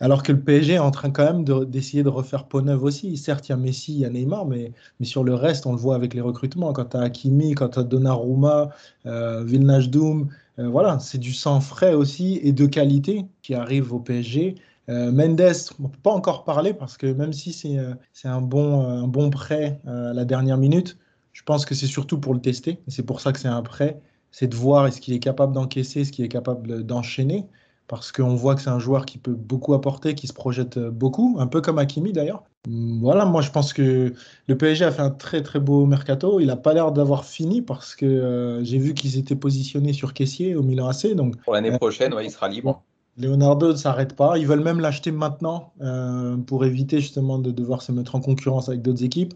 alors 0.00 0.22
que 0.22 0.32
le 0.32 0.40
PSG 0.40 0.74
est 0.74 0.78
en 0.78 0.90
train 0.90 1.10
quand 1.10 1.24
même 1.24 1.44
d'essayer 1.66 2.02
de, 2.02 2.08
refaire 2.08 2.44
peau 2.44 2.62
neuve 2.62 2.84
aussi. 2.84 3.16
Certes, 3.16 3.48
il 3.48 3.52
y 3.52 3.54
a 3.54 3.56
Messi, 3.56 3.92
il 3.92 4.00
y 4.00 4.04
a 4.04 4.10
Neymar, 4.10 4.46
mais, 4.46 4.72
mais 4.98 5.06
sur 5.06 5.24
le 5.24 5.34
reste, 5.34 5.66
on 5.66 5.72
le 5.72 5.78
voit 5.78 5.94
avec 5.94 6.14
les 6.14 6.20
recrutements. 6.20 6.72
Quand 6.72 6.86
tu 6.86 6.96
as 6.96 7.00
Hakimi, 7.00 7.54
quand 7.54 7.70
tu 7.70 7.78
as 7.80 7.82
Donnarumma, 7.82 8.70
Vilnage 9.04 9.90
Doom, 9.90 10.28
voilà, 10.58 10.98
c'est 10.98 11.18
du 11.18 11.32
sang 11.32 11.60
frais 11.60 11.94
aussi 11.94 12.38
et 12.42 12.52
de 12.52 12.66
qualité 12.66 13.24
qui 13.42 13.54
arrive 13.54 13.92
au 13.92 13.98
PSG. 13.98 14.56
Mendes, 14.88 15.40
on 15.78 15.84
ne 15.84 15.88
peut 15.88 15.98
pas 16.02 16.10
encore 16.10 16.44
parler 16.44 16.74
parce 16.74 16.96
que 16.96 17.06
même 17.06 17.32
si 17.32 17.52
c'est 17.52 18.28
un, 18.28 18.40
bon, 18.40 18.82
un 18.82 19.06
bon 19.06 19.30
prêt 19.30 19.80
à 19.86 20.12
la 20.12 20.24
dernière 20.24 20.58
minute, 20.58 20.98
je 21.40 21.44
pense 21.46 21.64
que 21.64 21.74
c'est 21.74 21.86
surtout 21.86 22.18
pour 22.18 22.34
le 22.34 22.40
tester. 22.40 22.82
C'est 22.86 23.02
pour 23.02 23.22
ça 23.22 23.32
que 23.32 23.38
c'est 23.38 23.48
un 23.48 23.62
prêt. 23.62 23.98
C'est 24.30 24.46
de 24.46 24.54
voir 24.54 24.86
est-ce 24.86 25.00
qu'il 25.00 25.14
est 25.14 25.20
capable 25.20 25.54
d'encaisser, 25.54 26.02
est-ce 26.02 26.12
qu'il 26.12 26.22
est 26.22 26.28
capable 26.28 26.84
d'enchaîner. 26.84 27.46
Parce 27.88 28.12
qu'on 28.12 28.34
voit 28.34 28.54
que 28.54 28.60
c'est 28.60 28.68
un 28.68 28.78
joueur 28.78 29.06
qui 29.06 29.16
peut 29.16 29.32
beaucoup 29.32 29.72
apporter, 29.72 30.14
qui 30.14 30.26
se 30.26 30.34
projette 30.34 30.78
beaucoup, 30.78 31.38
un 31.38 31.46
peu 31.46 31.62
comme 31.62 31.78
Hakimi 31.78 32.12
d'ailleurs. 32.12 32.44
Voilà, 32.68 33.24
moi 33.24 33.40
je 33.40 33.50
pense 33.50 33.72
que 33.72 34.12
le 34.48 34.58
PSG 34.58 34.84
a 34.84 34.92
fait 34.92 35.00
un 35.00 35.08
très 35.08 35.42
très 35.42 35.60
beau 35.60 35.86
mercato. 35.86 36.40
Il 36.40 36.48
n'a 36.48 36.56
pas 36.56 36.74
l'air 36.74 36.92
d'avoir 36.92 37.24
fini 37.24 37.62
parce 37.62 37.96
que 37.96 38.04
euh, 38.04 38.62
j'ai 38.62 38.76
vu 38.76 38.92
qu'ils 38.92 39.16
étaient 39.16 39.34
positionnés 39.34 39.94
sur 39.94 40.12
caissier 40.12 40.54
au 40.54 40.62
Milan 40.62 40.88
AC. 40.88 41.14
Donc, 41.14 41.40
pour 41.42 41.54
l'année 41.54 41.72
prochaine, 41.78 42.14
il 42.22 42.30
sera 42.30 42.50
libre. 42.50 42.82
Leonardo 43.16 43.72
ne 43.72 43.76
s'arrête 43.76 44.14
pas. 44.14 44.36
Ils 44.36 44.46
veulent 44.46 44.62
même 44.62 44.80
l'acheter 44.80 45.10
maintenant 45.10 45.72
euh, 45.80 46.36
pour 46.36 46.66
éviter 46.66 47.00
justement 47.00 47.38
de 47.38 47.50
devoir 47.50 47.80
se 47.80 47.92
mettre 47.92 48.14
en 48.14 48.20
concurrence 48.20 48.68
avec 48.68 48.82
d'autres 48.82 49.04
équipes. 49.04 49.32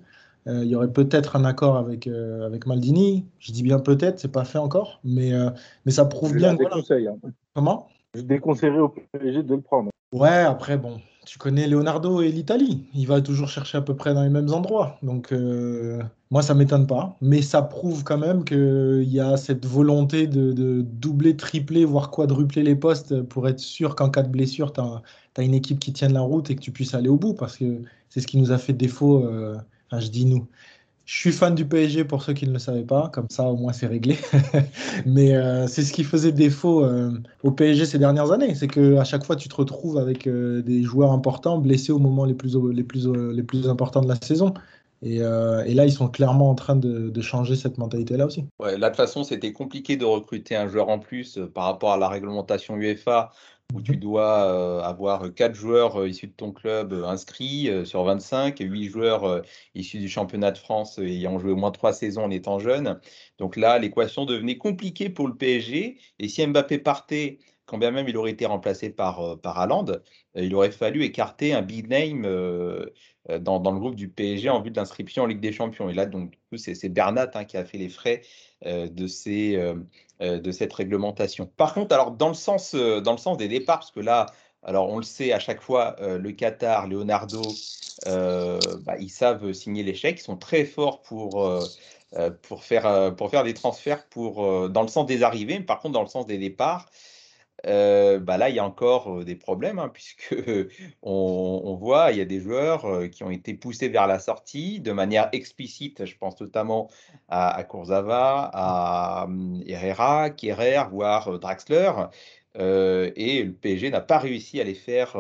Euh, 0.46 0.62
il 0.62 0.70
y 0.70 0.76
aurait 0.76 0.92
peut-être 0.92 1.37
un 1.37 1.44
accord 1.44 1.76
avec, 1.76 2.07
euh, 2.07 2.46
avec 2.46 2.66
Maldini. 2.66 3.24
Je 3.38 3.52
dis 3.52 3.62
bien 3.62 3.78
peut-être, 3.78 4.18
c'est 4.18 4.33
pas 4.33 4.44
fait 4.44 4.59
encore, 4.59 5.00
mais, 5.04 5.33
euh, 5.33 5.50
mais 5.87 5.92
ça 5.92 6.04
prouve 6.04 6.35
bien. 6.35 6.57
que 6.57 6.64
hein. 6.64 7.16
Comment? 7.54 7.88
Je 8.14 8.20
déconseillerais 8.20 8.80
au 8.80 8.88
PSG 8.88 9.42
de 9.42 9.54
le 9.54 9.61
prendre. 9.61 9.90
Ouais, 10.12 10.28
après, 10.28 10.76
bon, 10.76 11.00
tu 11.26 11.38
connais 11.38 11.66
Leonardo 11.66 12.20
et 12.20 12.30
l'Italie. 12.30 12.85
Il 12.94 13.07
va 13.09 13.20
toujours 13.20 13.48
chercher 13.48 13.78
à 13.78 13.80
peu 13.80 13.96
près 13.96 14.14
dans 14.14 14.22
les 14.22 14.28
mêmes 14.28 14.52
endroits. 14.52 14.98
Donc, 15.02 15.35
moi, 16.30 16.42
ça 16.42 16.54
m'étonne 16.54 16.87
pas. 16.87 17.16
Mais 17.20 17.42
ça 17.42 17.62
prouve 17.62 18.04
quand 18.04 18.18
même 18.18 18.44
qu'il 18.44 19.09
y 19.09 19.18
a 19.18 19.37
cette 19.37 19.66
volonté 19.66 20.28
de, 20.28 20.52
de, 20.52 20.83
doubler, 20.83 21.37
tripler, 21.37 21.85
voire 21.85 22.12
quadrupler 22.12 22.62
les 22.62 22.76
postes 22.76 23.22
pour 23.22 23.48
être 23.48 23.59
sûr 23.59 23.96
qu'en 23.96 24.11
cas 24.11 24.22
de 24.22 24.28
blessure, 24.28 24.72
tu 24.72 24.80
as, 24.80 25.02
as, 25.37 25.42
une 25.42 25.54
équipe 25.54 25.80
qui 25.80 25.92
tienne 25.92 26.12
la 26.12 26.20
route 26.20 26.48
et 26.50 26.54
que 26.54 26.61
tu 26.61 26.70
puisses 26.70 26.94
aller 26.94 27.09
au 27.09 27.16
bout. 27.16 27.35
Parce 27.35 27.57
que 27.57 27.80
c'est 28.09 28.20
ce 28.20 28.28
qui 28.28 28.38
nous 28.38 28.52
a 28.52 28.59
fait 28.59 28.74
défaut 28.74 29.26
je 29.92 30.09
dis 30.09 30.25
nous. 30.25 30.47
Je 31.07 31.18
suis 31.18 31.33
fan 31.33 31.55
du 31.55 31.66
PSG 31.66 32.05
pour 32.05 32.23
ceux 32.23 32.33
qui 32.33 32.47
ne 32.47 32.53
le 32.55 32.59
savaient 32.59 32.85
pas, 32.85 33.11
comme 33.12 33.29
ça 33.29 33.44
au 33.44 33.57
moins 33.57 33.75
c'est 33.75 33.87
réglé. 33.87 34.16
Mais 35.07 35.35
euh, 35.35 35.66
c'est 35.66 35.83
ce 35.83 35.92
qui 35.92 36.03
faisait 36.03 36.33
défaut 36.33 36.83
euh, 36.83 37.12
au 37.42 37.51
PSG 37.51 37.85
ces 37.85 37.99
dernières 37.99 38.33
années, 38.33 38.55
c'est 38.55 38.68
que 38.68 38.97
à 38.97 39.05
chaque 39.05 39.25
fois 39.25 39.37
tu 39.37 39.51
te 39.51 39.55
retrouves 39.55 39.99
avec 39.99 40.27
euh, 40.27 40.62
des 40.62 40.83
joueurs 40.83 41.12
importants 41.12 41.59
blessés 41.59 41.92
au 41.92 41.99
moment 41.99 42.25
les 42.25 42.33
plus, 42.33 42.57
importants 43.68 44.01
de 44.01 44.09
la 44.09 44.16
saison. 44.16 44.55
Et, 45.02 45.18
là, 45.18 45.85
ils 45.85 45.92
sont 45.92 46.09
clairement 46.09 46.50
en 46.50 46.54
train 46.54 46.76
de, 46.76 47.20
changer 47.20 47.57
cette 47.57 47.78
mentalité-là 47.78 48.26
aussi. 48.26 48.44
Ouais, 48.59 48.78
là, 48.78 48.88
de 48.88 48.94
toute 48.94 48.96
façon, 48.96 49.24
c'était 49.24 49.52
compliqué 49.52 49.96
de 49.96 50.04
recruter 50.04 50.57
un 50.57 50.68
joueur 50.68 50.88
en 50.88 50.98
plus 50.98 51.38
par 51.54 51.64
rapport 51.64 51.92
à 51.92 51.96
la 51.96 52.09
réglementation 52.09 52.76
UEFA 52.76 53.30
où 53.72 53.80
tu 53.80 53.96
dois 53.96 54.44
euh, 54.44 54.83
avoir 54.83 55.35
4 55.35 55.54
joueurs 55.54 56.00
euh, 56.00 56.09
issus 56.09 56.28
de 56.28 56.33
ton 56.33 56.52
club 56.52 56.92
euh, 56.92 57.07
inscrits 57.07 57.70
sur 57.85 58.04
25 58.04 58.61
et 58.61 58.64
8 58.64 58.88
joueurs 58.88 59.42
issus 59.74 59.98
du 59.98 60.09
championnat 60.09 60.50
de 60.52 60.59
France 60.59 60.98
ayant 60.98 61.38
joué 61.38 61.52
au 61.52 61.57
moins 61.57 61.70
3 61.70 61.92
saisons 61.92 62.24
en 62.24 62.30
étant 62.30 62.59
jeunes. 62.59 63.00
Donc 63.38 63.57
là, 63.57 63.78
l'équation 63.78 64.24
devenait 64.26 64.59
compliquée 64.59 65.09
pour 65.09 65.26
le 65.28 65.35
PSG. 65.35 65.98
Et 66.18 66.28
si 66.28 66.46
Mbappé 66.46 66.78
partait, 66.78 67.38
quand 67.66 67.78
bien 67.78 67.90
même 67.90 68.09
il 68.09 68.16
aurait 68.16 68.33
été 68.33 68.46
remplacé 68.46 68.90
par, 68.90 69.40
par 69.40 69.59
Haaland, 69.59 69.87
il 70.35 70.54
aurait 70.54 70.70
fallu 70.70 71.02
écarter 71.02 71.54
un 71.54 71.62
big 71.62 71.88
name 71.88 72.26
dans, 73.28 73.58
dans, 73.58 73.72
le 73.72 73.78
groupe 73.78 73.94
du 73.94 74.08
PSG 74.08 74.50
en 74.50 74.60
vue 74.60 74.70
de 74.70 74.76
l'inscription 74.76 75.22
en 75.22 75.26
Ligue 75.26 75.40
des 75.40 75.52
Champions. 75.52 75.88
Et 75.88 75.94
là, 75.94 76.06
donc, 76.06 76.34
c'est 76.56 76.88
Bernat 76.88 77.30
hein, 77.34 77.44
qui 77.44 77.56
a 77.56 77.64
fait 77.64 77.78
les 77.78 77.88
frais 77.88 78.22
de 78.64 79.06
ces 79.06 79.56
euh, 80.22 80.38
de 80.38 80.52
cette 80.52 80.72
réglementation. 80.72 81.50
Par 81.56 81.74
contre, 81.74 81.92
alors 81.92 82.12
dans 82.12 82.28
le 82.28 82.34
sens, 82.34 82.76
euh, 82.76 83.00
dans 83.00 83.10
le 83.10 83.18
sens 83.18 83.37
des 83.37 83.48
départs, 83.48 83.80
parce 83.80 83.90
que 83.90 83.98
là, 83.98 84.26
alors 84.62 84.88
on 84.88 84.98
le 84.98 85.02
sait 85.02 85.32
à 85.32 85.40
chaque 85.40 85.60
fois, 85.60 85.96
euh, 86.00 86.18
le 86.18 86.30
Qatar, 86.30 86.87
Leonardo, 86.87 87.42
bah, 88.06 88.96
ils 89.00 89.10
savent 89.10 89.52
signer 89.52 89.92
chèques, 89.92 90.20
ils 90.20 90.22
sont 90.22 90.37
très 90.37 90.64
forts 90.64 91.02
pour, 91.02 91.50
pour, 92.42 92.62
faire, 92.62 93.14
pour 93.16 93.28
faire 93.30 93.42
des 93.42 93.54
transferts 93.54 94.06
pour, 94.06 94.68
dans 94.70 94.82
le 94.82 94.88
sens 94.88 95.06
des 95.06 95.24
arrivées, 95.24 95.58
mais 95.58 95.64
par 95.64 95.80
contre 95.80 95.94
dans 95.94 96.02
le 96.02 96.08
sens 96.08 96.26
des 96.26 96.38
départs, 96.38 96.88
bah 97.64 98.37
là, 98.37 98.48
il 98.50 98.57
y 98.57 98.59
a 98.59 98.64
encore 98.64 99.24
des 99.24 99.37
problèmes, 99.37 99.79
hein, 99.79 99.88
puisque 99.88 100.35
on, 101.03 101.77
voit, 101.77 102.12
il 102.12 102.18
y 102.18 102.20
a 102.20 102.24
des 102.24 102.40
joueurs 102.40 103.09
qui 103.11 103.24
ont 103.24 103.31
été 103.31 103.55
poussés 103.55 103.88
vers 103.88 104.07
la 104.07 104.18
sortie 104.18 104.81
de 104.81 104.92
manière 104.92 105.29
explicite. 105.33 106.05
Je 106.05 106.16
pense 106.16 106.40
notamment 106.40 106.90
à, 107.29 107.57
à 107.57 107.64
à 108.53 109.24
hum, 109.24 109.62
Herrera, 109.66 110.31
Kerrer, 110.31 110.83
voire 110.90 111.38
Draxler. 111.38 111.90
Et 112.56 113.42
le 113.42 113.52
PSG 113.52 113.90
n'a 113.90 114.00
pas 114.00 114.18
réussi 114.18 114.60
à 114.60 114.64
les 114.64 114.74
faire, 114.74 115.16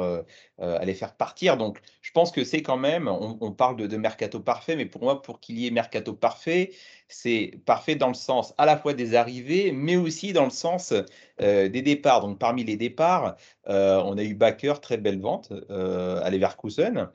à 0.58 0.84
les 0.84 0.94
faire 0.94 1.14
partir. 1.14 1.56
Donc, 1.56 1.80
je 2.00 2.10
pense 2.12 2.30
que 2.30 2.44
c'est 2.44 2.62
quand 2.62 2.76
même, 2.76 3.08
on, 3.08 3.50
parle 3.52 3.76
de, 3.76 3.96
mercato 3.96 4.38
parfait, 4.38 4.76
mais 4.76 4.86
pour 4.86 5.02
moi, 5.02 5.22
pour 5.22 5.40
qu'il 5.40 5.58
y 5.58 5.66
ait 5.66 5.70
mercato 5.70 6.12
parfait, 6.12 6.70
c'est 7.08 7.58
parfait 7.66 7.96
dans 7.96 8.08
le 8.08 8.14
sens 8.14 8.54
à 8.58 8.66
la 8.66 8.76
fois 8.76 8.94
des 8.94 9.14
arrivées, 9.14 9.72
mais 9.72 9.96
aussi 9.96 10.32
dans 10.32 10.44
le 10.44 10.50
sens 10.50 10.92
euh, 11.40 11.68
des 11.68 11.82
départs. 11.82 12.20
Donc 12.20 12.38
parmi 12.38 12.64
les 12.64 12.76
départs, 12.76 13.36
euh, 13.68 14.00
on 14.04 14.16
a 14.18 14.22
eu 14.22 14.34
Baker, 14.34 14.74
très 14.80 14.96
belle 14.96 15.20
vente 15.20 15.52
euh, 15.70 16.22
à 16.22 16.30
Leverkusen. 16.30 17.08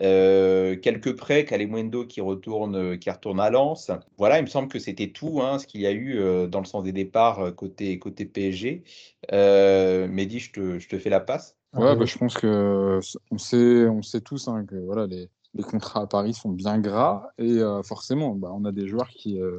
Quelques 0.00 1.16
prêts, 1.16 1.44
Calemundo 1.44 2.06
qui 2.06 2.20
retourne, 2.20 2.98
qui 2.98 3.10
retourne 3.10 3.40
à 3.40 3.50
Lens. 3.50 3.90
Voilà, 4.16 4.38
il 4.38 4.42
me 4.42 4.48
semble 4.48 4.68
que 4.68 4.78
c'était 4.78 5.08
tout 5.08 5.40
hein, 5.42 5.58
ce 5.58 5.66
qu'il 5.66 5.80
y 5.80 5.86
a 5.86 5.92
eu 5.92 6.20
dans 6.48 6.60
le 6.60 6.66
sens 6.66 6.84
des 6.84 6.92
départs 6.92 7.54
côté, 7.56 7.98
côté 7.98 8.24
PSG. 8.24 8.84
Mehdi, 9.32 10.38
je 10.38 10.52
te, 10.52 10.78
je 10.78 10.88
te 10.88 10.98
fais 10.98 11.10
la 11.10 11.20
passe. 11.20 11.58
Ouais, 11.74 11.94
bah, 11.96 12.04
je 12.06 12.16
pense 12.16 12.34
que 12.34 13.00
on 13.30 13.38
sait, 13.38 13.86
on 13.86 14.02
sait 14.02 14.22
tous 14.22 14.48
hein, 14.48 14.64
que 14.64 14.76
voilà, 14.76 15.06
les, 15.06 15.28
les 15.54 15.62
contrats 15.62 16.02
à 16.02 16.06
Paris 16.06 16.32
sont 16.32 16.50
bien 16.50 16.78
gras 16.78 17.30
et 17.36 17.58
euh, 17.58 17.82
forcément, 17.82 18.34
bah, 18.34 18.50
on 18.52 18.64
a 18.64 18.72
des 18.72 18.88
joueurs 18.88 19.08
qui, 19.08 19.40
euh, 19.40 19.58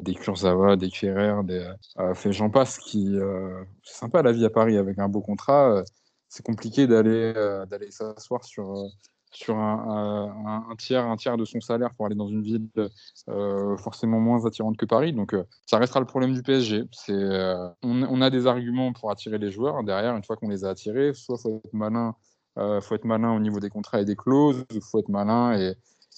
des 0.00 0.14
Kurzawa, 0.14 0.76
des 0.76 0.90
Ferrer, 0.90 1.34
des 1.44 1.68
euh, 1.98 2.14
j'en 2.30 2.50
passe, 2.50 2.78
qui 2.78 3.16
c'est 3.82 3.94
sympa 3.94 4.22
la 4.22 4.32
vie 4.32 4.44
à 4.44 4.50
Paris 4.50 4.76
avec 4.76 4.98
un 4.98 5.08
beau 5.08 5.20
contrat. 5.20 5.84
c'est 6.28 6.44
compliqué 6.44 6.86
d'aller 6.86 7.32
d'aller 7.68 7.90
s'asseoir 7.90 8.44
sur 8.44 8.88
sur 9.36 9.56
un, 9.56 10.74
tiers 10.78 11.04
un 11.04 11.16
tiers 11.16 11.36
de 11.36 11.44
son 11.44 11.60
salaire 11.60 11.90
pour 11.94 12.06
aller 12.06 12.14
dans 12.14 12.28
une 12.28 12.42
ville 12.42 12.68
forcément 13.78 14.20
moins 14.20 14.44
attirante 14.46 14.76
que 14.76 14.86
Paris. 14.86 15.12
Donc 15.12 15.36
ça 15.66 15.78
restera 15.78 16.00
le 16.00 16.06
problème 16.06 16.34
du 16.34 16.42
PSG. 16.42 16.84
C'est 16.92 17.12
on, 17.82 18.02
on, 18.02 18.20
a 18.20 18.30
des 18.30 18.46
arguments 18.46 18.92
pour 18.92 19.10
attirer 19.10 19.38
les 19.38 19.50
joueurs 19.50 19.82
derrière 19.84 20.16
une 20.16 20.24
fois 20.24 20.36
qu'on 20.36 20.48
les 20.48 20.64
a 20.64 20.70
attirés, 20.70 21.14
soit 21.14 21.38
faut 21.38 21.60
être 21.64 21.72
malin 21.72 22.14
euh, 22.56 22.80
faut 22.80 22.94
être 22.94 23.04
malin 23.04 23.34
au 23.34 23.40
niveau 23.40 23.58
des 23.60 23.70
contrats 23.70 24.00
et 24.00 24.04
des 24.04 24.16
clauses. 24.16 24.64
Faut 24.90 25.00
être 25.00 25.08
malin 25.08 25.58
et, 25.58 25.74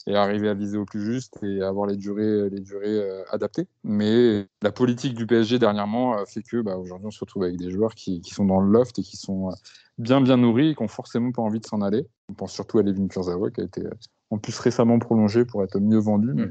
arriver 0.09 0.49
à 0.49 0.55
viser 0.55 0.79
au 0.79 0.85
plus 0.85 1.05
juste 1.05 1.39
et 1.43 1.63
avoir 1.63 1.87
les 1.87 1.97
durées, 1.97 2.49
les 2.51 2.61
durées 2.61 3.01
euh, 3.01 3.25
adaptées. 3.31 3.67
Mais 3.85 4.47
la 4.63 4.73
politique 4.73 5.15
du 5.15 5.27
PSG 5.27 5.59
dernièrement 5.59 6.25
fait 6.27 6.43
que 6.43 6.61
bah, 6.61 6.77
aujourd'hui 6.77 7.09
on 7.09 7.11
se 7.11 7.21
retrouve 7.21 7.45
avec 7.45 7.57
des 7.57 7.71
joueurs 7.71 7.95
qui, 7.95 8.23
sont 8.25 8.45
dans 8.45 8.61
le 8.61 8.71
loft 8.71 8.99
et 8.99 9.03
qui 9.03 9.17
sont 9.17 9.51
euh, 9.51 9.55
bien 9.99 10.21
bien 10.21 10.37
nourris 10.37 10.71
et 10.71 10.75
qui 10.75 10.83
ont 10.83 10.89
forcément 10.89 11.33
pas 11.33 11.43
envie 11.43 11.61
de 11.61 11.67
s'en 11.67 11.81
aller. 11.81 12.07
On 12.29 12.35
pense 12.35 12.53
surtout 12.53 12.79
à 12.79 12.83
Levin 12.83 13.09
Kurzawa 13.09 13.51
qui 13.51 13.61
a 13.61 13.65
été 13.65 13.83
en 14.31 14.39
plus 14.39 14.59
récemment 14.59 14.99
prolongé 14.99 15.45
pour 15.45 15.63
être 15.63 15.79
mieux 15.79 15.99
vendu. 15.99 16.33
Mais 16.35 16.51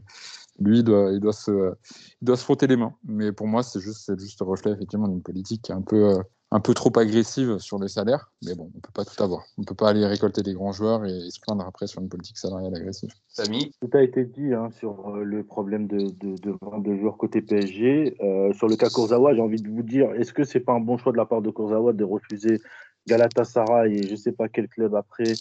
lui, 0.59 0.79
il 0.79 0.83
doit, 0.83 1.11
il 1.11 1.19
doit, 1.19 1.33
se, 1.33 1.73
il 2.21 2.25
doit 2.25 2.37
se 2.37 2.43
frotter 2.43 2.67
les 2.67 2.77
mains. 2.77 2.95
Mais 3.03 3.31
pour 3.31 3.47
moi, 3.47 3.61
c'est 3.61 3.79
juste, 3.79 4.17
juste 4.17 4.39
reflet 4.41 4.71
effectivement 4.71 5.07
d'une 5.07 5.21
politique 5.21 5.61
qui 5.63 5.71
est 5.71 5.75
un 5.75 5.81
peu, 5.81 6.17
un 6.55 6.61
peu 6.61 6.73
trop 6.73 6.97
agressive 6.97 7.59
sur 7.59 7.79
les 7.79 7.89
salaires, 7.89 8.31
mais 8.45 8.55
bon, 8.55 8.71
on 8.73 8.79
peut 8.79 8.93
pas 8.93 9.03
tout 9.03 9.21
avoir. 9.21 9.43
On 9.57 9.63
peut 9.63 9.75
pas 9.75 9.89
aller 9.89 10.05
récolter 10.05 10.41
des 10.41 10.53
grands 10.53 10.71
joueurs 10.71 11.03
et, 11.03 11.29
se 11.29 11.39
plaindre 11.41 11.65
après 11.67 11.85
sur 11.85 12.01
une 12.01 12.07
politique 12.07 12.37
salariale 12.37 12.73
agressive. 12.73 13.09
Samy 13.27 13.73
Tout 13.81 13.89
a 13.91 14.01
été 14.01 14.23
dit 14.23 14.53
hein, 14.53 14.69
sur 14.71 15.09
euh, 15.09 15.23
le 15.23 15.43
problème 15.43 15.85
de, 15.87 15.97
de, 15.97 16.35
de, 16.37 16.95
joueurs 16.95 17.17
côté 17.17 17.41
PSG. 17.41 18.15
Euh, 18.21 18.53
sur 18.53 18.69
le 18.69 18.77
cas 18.77 18.87
Kurzawa, 18.89 19.35
j'ai 19.35 19.41
envie 19.41 19.61
de 19.61 19.67
vous 19.67 19.83
dire, 19.83 20.13
est-ce 20.13 20.31
que 20.31 20.45
c'est 20.45 20.61
pas 20.61 20.71
un 20.71 20.79
bon 20.79 20.97
choix 20.97 21.11
de 21.11 21.17
la 21.17 21.25
part 21.25 21.41
de 21.41 21.51
Kurzawa 21.51 21.91
de 21.91 22.05
refuser 22.05 22.61
Galatasaray 23.05 23.93
et 23.93 24.07
je 24.07 24.15
sais 24.15 24.31
pas 24.31 24.47
quel 24.47 24.69
club 24.69 24.95
après, 24.95 25.33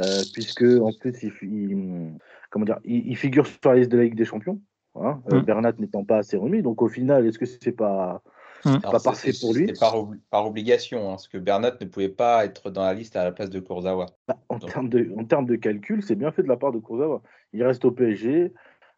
euh, 0.00 0.22
puisque 0.32 0.64
en 0.64 0.90
plus 0.98 1.12
il, 1.42 2.14
comment 2.50 2.64
dire, 2.64 2.78
il, 2.84 3.16
figure 3.16 3.46
sur 3.46 3.58
la 3.66 3.76
liste 3.76 3.92
de 3.92 3.98
la 3.98 4.04
Ligue 4.04 4.16
des 4.16 4.24
Champions. 4.24 4.58
Hein, 4.94 5.20
mmh. 5.30 5.40
Bernat 5.40 5.72
n'étant 5.78 6.04
pas 6.04 6.18
assez 6.18 6.38
remis, 6.38 6.62
donc 6.62 6.80
au 6.80 6.88
final, 6.88 7.26
est-ce 7.26 7.38
que 7.38 7.46
c'est 7.46 7.72
pas 7.72 8.22
Mmh. 8.64 8.78
pas 8.80 9.00
parfait 9.00 9.32
pour 9.40 9.54
lui. 9.54 9.66
C'est 9.68 9.80
par, 10.30 10.46
obligation, 10.46 11.08
hein, 11.08 11.12
parce 11.12 11.28
que 11.28 11.38
Bernat 11.38 11.76
ne 11.80 11.86
pouvait 11.86 12.08
pas 12.08 12.44
être 12.44 12.70
dans 12.70 12.82
la 12.82 12.94
liste 12.94 13.16
à 13.16 13.24
la 13.24 13.32
place 13.32 13.50
de 13.50 13.60
Kurzawa. 13.60 14.06
Bah, 14.28 14.36
en, 14.48 14.58
termes 14.58 14.88
de, 14.88 15.12
en 15.16 15.24
termes 15.24 15.46
de 15.46 15.56
calcul, 15.56 16.02
c'est 16.02 16.14
bien 16.14 16.30
fait 16.30 16.42
de 16.42 16.48
la 16.48 16.56
part 16.56 16.72
de 16.72 16.78
Kurzawa. 16.78 17.22
Il 17.52 17.64
reste 17.64 17.84
au 17.84 17.90
PSG. 17.90 18.52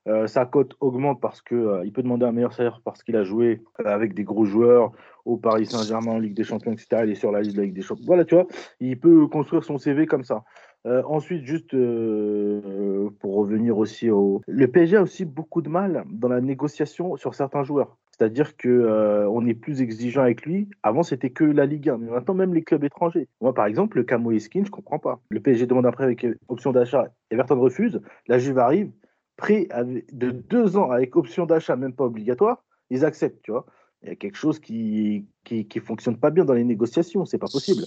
Euh, 0.07 0.27
sa 0.27 0.45
cote 0.45 0.77
augmente 0.81 1.19
parce 1.19 1.41
qu'il 1.41 1.57
euh, 1.57 1.83
il 1.83 1.91
peut 1.91 2.03
demander 2.03 2.27
un 2.27 2.33
meilleur 2.33 2.53
salaire 2.53 2.83
parce 2.85 3.03
qu'il 3.03 3.17
a 3.17 3.25
joué 3.25 3.63
euh, 3.81 3.87
avec 3.87 4.13
des 4.13 4.23
gros 4.23 4.45
joueurs 4.45 4.93
au 5.25 5.39
Paris 5.39 5.65
Saint-Germain 5.65 6.13
en 6.13 6.19
Ligue 6.19 6.35
des 6.35 6.45
Champions, 6.45 6.73
etc. 6.73 7.05
Il 7.05 7.11
est 7.11 7.15
sur 7.15 7.33
la 7.33 7.41
liste 7.41 7.57
de 7.57 7.61
la 7.61 7.65
Ligue 7.65 7.75
des 7.75 7.81
Champions. 7.81 8.05
Voilà, 8.07 8.27
tu 8.27 8.35
vois, 8.35 8.47
il 8.81 9.01
peut 9.01 9.27
construire 9.29 9.65
son 9.65 9.79
CV 9.79 10.05
comme 10.05 10.25
ça. 10.25 10.45
ensuite, 10.85 11.47
juste 11.47 11.71
pour 11.71 13.35
revenir 13.35 13.79
aussi 13.79 14.11
au. 14.11 14.43
Le 14.47 14.69
PSG 14.69 14.99
a 14.99 15.03
aussi 15.03 15.25
beaucoup 15.25 15.63
de 15.63 15.71
mal 15.71 16.05
dans 16.11 16.29
la 16.29 16.43
négociation 16.43 17.17
sur 17.17 17.35
certains 17.35 17.65
joueurs. 17.65 17.97
C'est-à-dire 18.17 18.57
qu'on 18.57 18.69
euh, 18.69 19.47
est 19.47 19.55
plus 19.55 19.83
exigeant 19.83 20.23
avec 20.23 20.47
lui. 20.47 20.69
Avant, 20.85 21.03
c'était 21.03 21.31
que 21.31 21.43
la 21.43 21.67
Ligue 21.67 21.89
1, 21.89 21.99
mais 21.99 22.11
maintenant, 22.11 22.35
même 22.35 22.55
les 22.55 22.63
clubs 22.63 22.85
étrangers. 22.85 23.29
Moi, 23.41 23.53
par 23.53 23.67
exemple, 23.67 23.97
le 23.97 24.05
Camo 24.05 24.39
Skin, 24.39 24.65
je 24.65 24.71
comprends 24.71 25.01
pas. 25.01 25.21
Le 25.31 25.41
PSG 25.41 25.67
demande 25.67 25.87
un 25.87 25.91
prêt 25.91 26.05
avec 26.05 26.25
option 26.47 26.71
d'achat, 26.71 27.13
Everton 27.31 27.59
refuse. 27.59 28.01
La 28.29 28.39
Juve 28.39 28.61
arrive, 28.61 28.93
prêt 29.37 29.67
de 30.13 30.31
deux 30.31 30.77
ans 30.77 30.91
avec 30.93 31.17
option 31.17 31.45
d'achat, 31.45 31.75
même 31.75 31.93
pas 31.93 32.05
obligatoire. 32.05 32.63
Ils 32.91 33.05
acceptent, 33.05 33.43
tu 33.43 33.51
vois. 33.51 33.67
Il 34.03 34.11
y 34.11 34.13
a 34.13 34.15
quelque 34.17 34.37
chose 34.37 34.61
qui 34.61 35.27
qui, 35.43 35.67
fonctionne 35.81 36.17
pas 36.17 36.31
bien 36.31 36.45
dans 36.45 36.55
les 36.55 36.65
négociations, 36.65 37.25
c'est 37.25 37.39
pas 37.39 37.49
possible. 37.51 37.83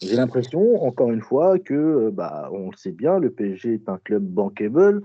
J'ai 0.00 0.16
l'impression, 0.16 0.82
encore 0.82 1.12
une 1.12 1.20
fois, 1.20 1.60
que, 1.60 1.74
euh, 1.74 2.10
bah, 2.10 2.48
on 2.52 2.70
le 2.70 2.76
sait 2.76 2.90
bien, 2.90 3.20
le 3.20 3.30
PSG 3.30 3.74
est 3.74 3.88
un 3.88 3.98
club 3.98 4.24
bankable, 4.24 5.02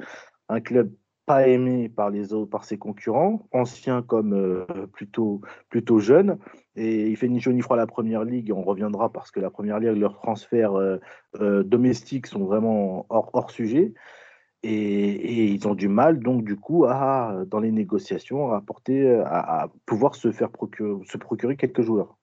un 0.50 0.62
club 0.62 0.91
pas 1.28 1.46
aimé 1.46 1.90
par 1.90 2.10
les 2.10 2.34
autres, 2.34 2.50
par 2.50 2.63
ses 2.63 2.78
concurrents, 2.78 3.48
anciens 3.52 4.02
comme 4.02 4.34
euh, 4.34 4.66
plutôt, 4.94 5.42
plutôt 5.70 6.00
jeunes. 6.00 6.40
Et 6.78 7.10
il 7.10 7.18
fait 7.18 7.28
ni 7.28 7.42
chaud 7.42 7.52
ni 7.52 7.62
froid 7.62 7.76
la 7.76 7.86
première 7.86 8.24
ligue. 8.24 8.54
On 8.56 8.63
reviendra 8.63 9.12
parce 9.12 9.30
que 9.30 9.42
la 9.42 9.50
première 9.50 9.80
ligue, 9.80 9.98
leurs 9.98 10.16
transferts 10.16 10.76
euh, 10.76 10.98
euh, 11.42 11.63
domestiques 11.63 12.28
sont 12.28 12.46
vraiment 12.46 13.06
hors, 13.10 13.30
hors 13.34 13.52
sujet. 13.52 13.94
Et, 14.63 15.46
ils 15.54 15.68
ont 15.68 15.76
du 15.76 15.90
mal, 15.90 16.20
donc, 16.20 16.44
du 16.46 16.56
coup, 16.56 16.86
à, 16.86 17.44
dans 17.48 17.60
les 17.60 17.72
négociations, 17.72 18.54
à, 18.54 18.62
porter, 18.62 19.22
à, 19.26 19.70
pouvoir 19.86 20.16
se 20.16 20.32
faire 20.32 20.50
procurer, 20.50 21.06
se 21.06 21.18
procurer 21.18 21.58
quelques 21.58 21.82
joueurs. 21.82 22.18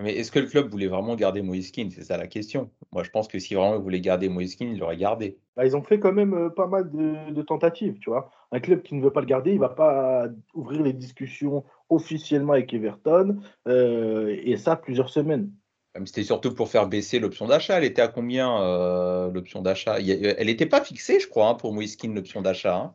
Mais 0.00 0.14
est-ce 0.14 0.30
que 0.30 0.38
le 0.38 0.46
club 0.46 0.70
voulait 0.70 0.86
vraiment 0.86 1.16
garder 1.16 1.42
Moïse 1.42 1.72
C'est 1.74 2.04
ça 2.04 2.16
la 2.16 2.28
question. 2.28 2.70
Moi, 2.92 3.02
je 3.02 3.10
pense 3.10 3.26
que 3.26 3.40
si 3.40 3.54
vraiment 3.54 3.74
il 3.74 3.82
voulait 3.82 4.00
garder 4.00 4.28
Moïse 4.28 4.56
il 4.60 4.78
l'aurait 4.78 4.96
gardé. 4.96 5.38
Bah, 5.56 5.66
ils 5.66 5.76
ont 5.76 5.82
fait 5.82 5.98
quand 5.98 6.12
même 6.12 6.34
euh, 6.34 6.50
pas 6.50 6.68
mal 6.68 6.88
de, 6.88 7.42
tentatives, 7.42 7.98
tu 7.98 8.10
vois. 8.10 8.30
Un 8.52 8.60
club 8.60 8.82
qui 8.82 8.94
ne 8.94 9.02
veut 9.02 9.10
pas 9.10 9.20
le 9.20 9.26
garder, 9.26 9.50
il 9.50 9.56
ne 9.56 9.60
va 9.60 9.70
pas 9.70 10.28
ouvrir 10.54 10.82
les 10.82 10.92
discussions 10.92 11.64
officiellement 11.88 12.52
avec 12.52 12.72
Everton, 12.72 13.40
euh, 13.66 14.36
et 14.44 14.56
ça 14.56 14.76
plusieurs 14.76 15.08
semaines. 15.08 15.50
C'était 16.04 16.22
surtout 16.22 16.54
pour 16.54 16.68
faire 16.68 16.86
baisser 16.86 17.18
l'option 17.18 17.48
d'achat. 17.48 17.78
Elle 17.78 17.84
était 17.84 18.02
à 18.02 18.06
combien 18.06 18.62
euh, 18.62 19.32
l'option 19.32 19.62
d'achat? 19.62 19.98
Elle 19.98 20.46
n'était 20.46 20.66
pas 20.66 20.80
fixée, 20.80 21.18
je 21.18 21.26
crois, 21.26 21.48
hein, 21.48 21.54
pour 21.54 21.72
Moïse 21.72 21.98
l'option 22.04 22.40
d'achat. 22.40 22.94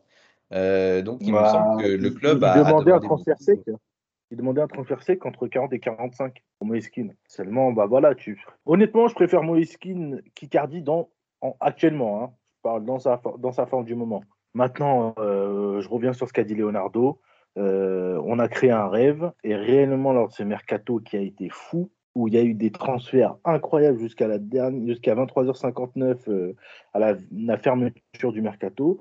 Hein. 0.51 1.01
donc 1.01 1.17
il 1.19 1.33
me 1.33 1.39
bah, 1.39 1.51
semble 1.51 1.83
que 1.83 1.89
le 1.89 2.09
club 2.11 2.41
a, 2.45 2.63
demandé 2.63 2.91
un 2.91 2.99
transfert 2.99 3.35
sec. 3.41 3.59
Il 4.33 4.37
demandait 4.37 4.61
un 4.61 4.67
transfert 4.67 5.03
sec 5.03 5.27
entre 5.27 5.45
40 5.45 5.73
et 5.73 5.79
45 5.79 6.41
pour 6.57 6.67
Moïskine. 6.67 7.13
Seulement, 7.27 7.71
bah 7.71 7.85
voilà, 7.85 8.15
tu. 8.15 8.43
Honnêtement, 8.65 9.07
je 9.07 9.13
préfère 9.13 9.43
Moïskine 9.43 10.23
qu'Icardi 10.33 10.81
dans... 10.81 11.11
actuellement. 11.59 12.23
Hein. 12.23 12.31
parle 12.63 12.83
dans 12.83 12.97
sa, 12.97 13.21
dans 13.37 13.51
sa 13.51 13.67
forme 13.67 13.85
du 13.85 13.93
moment. 13.93 14.23
Maintenant, 14.55 15.13
euh, 15.19 15.81
je 15.81 15.87
reviens 15.87 16.13
sur 16.13 16.27
ce 16.27 16.33
qu'a 16.33 16.43
dit 16.43 16.55
Leonardo. 16.55 17.21
Euh, 17.59 18.19
on 18.25 18.39
a 18.39 18.47
créé 18.47 18.71
un 18.71 18.87
rêve 18.87 19.31
et 19.43 19.53
réellement 19.53 20.13
lors 20.13 20.29
de 20.29 20.33
ce 20.33 20.41
mercato 20.41 20.97
qui 20.97 21.15
a 21.15 21.21
été 21.21 21.49
fou, 21.49 21.91
où 22.15 22.27
il 22.27 22.33
y 22.33 22.37
a 22.39 22.43
eu 22.43 22.55
des 22.55 22.71
transferts 22.71 23.35
incroyables 23.45 23.99
jusqu'à 23.99 24.27
la 24.27 24.39
dernière, 24.39 24.87
jusqu'à 24.87 25.13
23h59 25.13 26.27
euh, 26.27 26.55
à 26.93 26.97
la, 26.97 27.57
fermeture 27.59 28.31
du 28.31 28.41
mercato, 28.41 28.99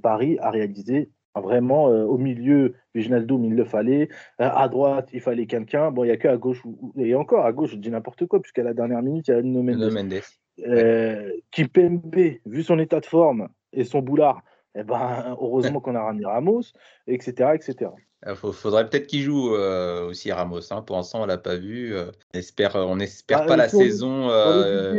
Paris 0.00 0.38
a 0.40 0.50
réalisé 0.50 1.10
vraiment 1.36 1.84
au 1.84 2.18
milieu, 2.18 2.74
Viginaldo, 2.94 3.40
il 3.44 3.54
le 3.54 3.64
fallait. 3.64 4.08
à 4.38 4.68
droite, 4.68 5.10
il 5.12 5.20
fallait 5.20 5.46
quelqu'un. 5.46 5.90
Bon, 5.90 6.04
il 6.04 6.08
n'y 6.08 6.12
a 6.12 6.16
que 6.16 6.28
à 6.28 6.36
gauche, 6.36 6.62
et 6.96 7.14
encore 7.14 7.44
à 7.44 7.52
gauche, 7.52 7.70
je 7.70 7.76
dis 7.76 7.90
n'importe 7.90 8.26
quoi, 8.26 8.40
puisqu'à 8.40 8.62
la 8.62 8.74
dernière 8.74 9.02
minute, 9.02 9.28
il 9.28 9.30
y 9.30 9.34
a 9.34 9.42
Nuno 9.42 9.62
Mendes. 9.62 9.92
Mendes. 9.92 11.34
Kimpembe, 11.50 12.38
vu 12.46 12.62
son 12.62 12.78
état 12.78 13.00
de 13.00 13.06
forme 13.06 13.48
et 13.72 13.84
son 13.84 14.00
boulard, 14.00 14.42
eh 14.74 14.82
ben, 14.82 15.36
heureusement 15.40 15.80
qu'on 15.80 15.94
a 15.94 16.02
ramené 16.02 16.26
Ramos, 16.26 16.72
etc. 17.06 17.50
etc. 17.54 17.90
Il 18.26 18.34
faudrait 18.34 18.88
peut-être 18.88 19.06
qu'il 19.06 19.22
joue 19.22 19.54
euh, 19.54 20.08
aussi 20.08 20.30
Ramos. 20.30 20.72
Hein. 20.72 20.82
Pour 20.82 20.96
l'instant, 20.96 21.22
on 21.22 21.26
l'a 21.26 21.38
pas 21.38 21.56
vu. 21.56 21.94
Euh, 21.94 22.10
on 22.34 22.38
espère, 22.38 22.76
on 22.76 22.98
espère 22.98 23.40
bah, 23.40 23.46
pas 23.46 23.56
la 23.56 23.68
saison. 23.68 24.28
Euh, 24.28 24.92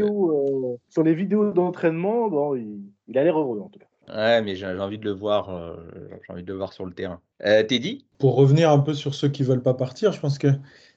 sur, 0.89 1.03
les 1.03 1.13
vidéos, 1.13 1.51
d'entraînement, 1.51 2.29
bon, 2.29 2.55
il, 2.55 3.17
a 3.17 3.23
l'air 3.23 3.37
heureux 3.37 3.59
en 3.59 3.69
tout 3.69 3.77
cas. 3.77 3.85
Ouais, 4.09 4.41
mais 4.41 4.55
j'ai 4.55 4.67
envie 4.67 4.97
de 4.97 5.05
le 5.05 5.11
voir. 5.11 5.49
j'ai 6.25 6.33
envie 6.33 6.43
de 6.43 6.51
le 6.51 6.57
voir 6.57 6.73
sur 6.73 6.85
le 6.85 6.91
terrain. 6.91 7.21
Teddy? 7.39 8.05
Pour 8.17 8.35
revenir 8.35 8.69
un 8.71 8.79
peu 8.79 8.93
sur 8.93 9.15
ceux 9.15 9.29
qui 9.29 9.43
veulent 9.43 9.63
pas 9.63 9.73
partir, 9.73 10.11
je 10.11 10.19
pense 10.19 10.37
que 10.37 10.47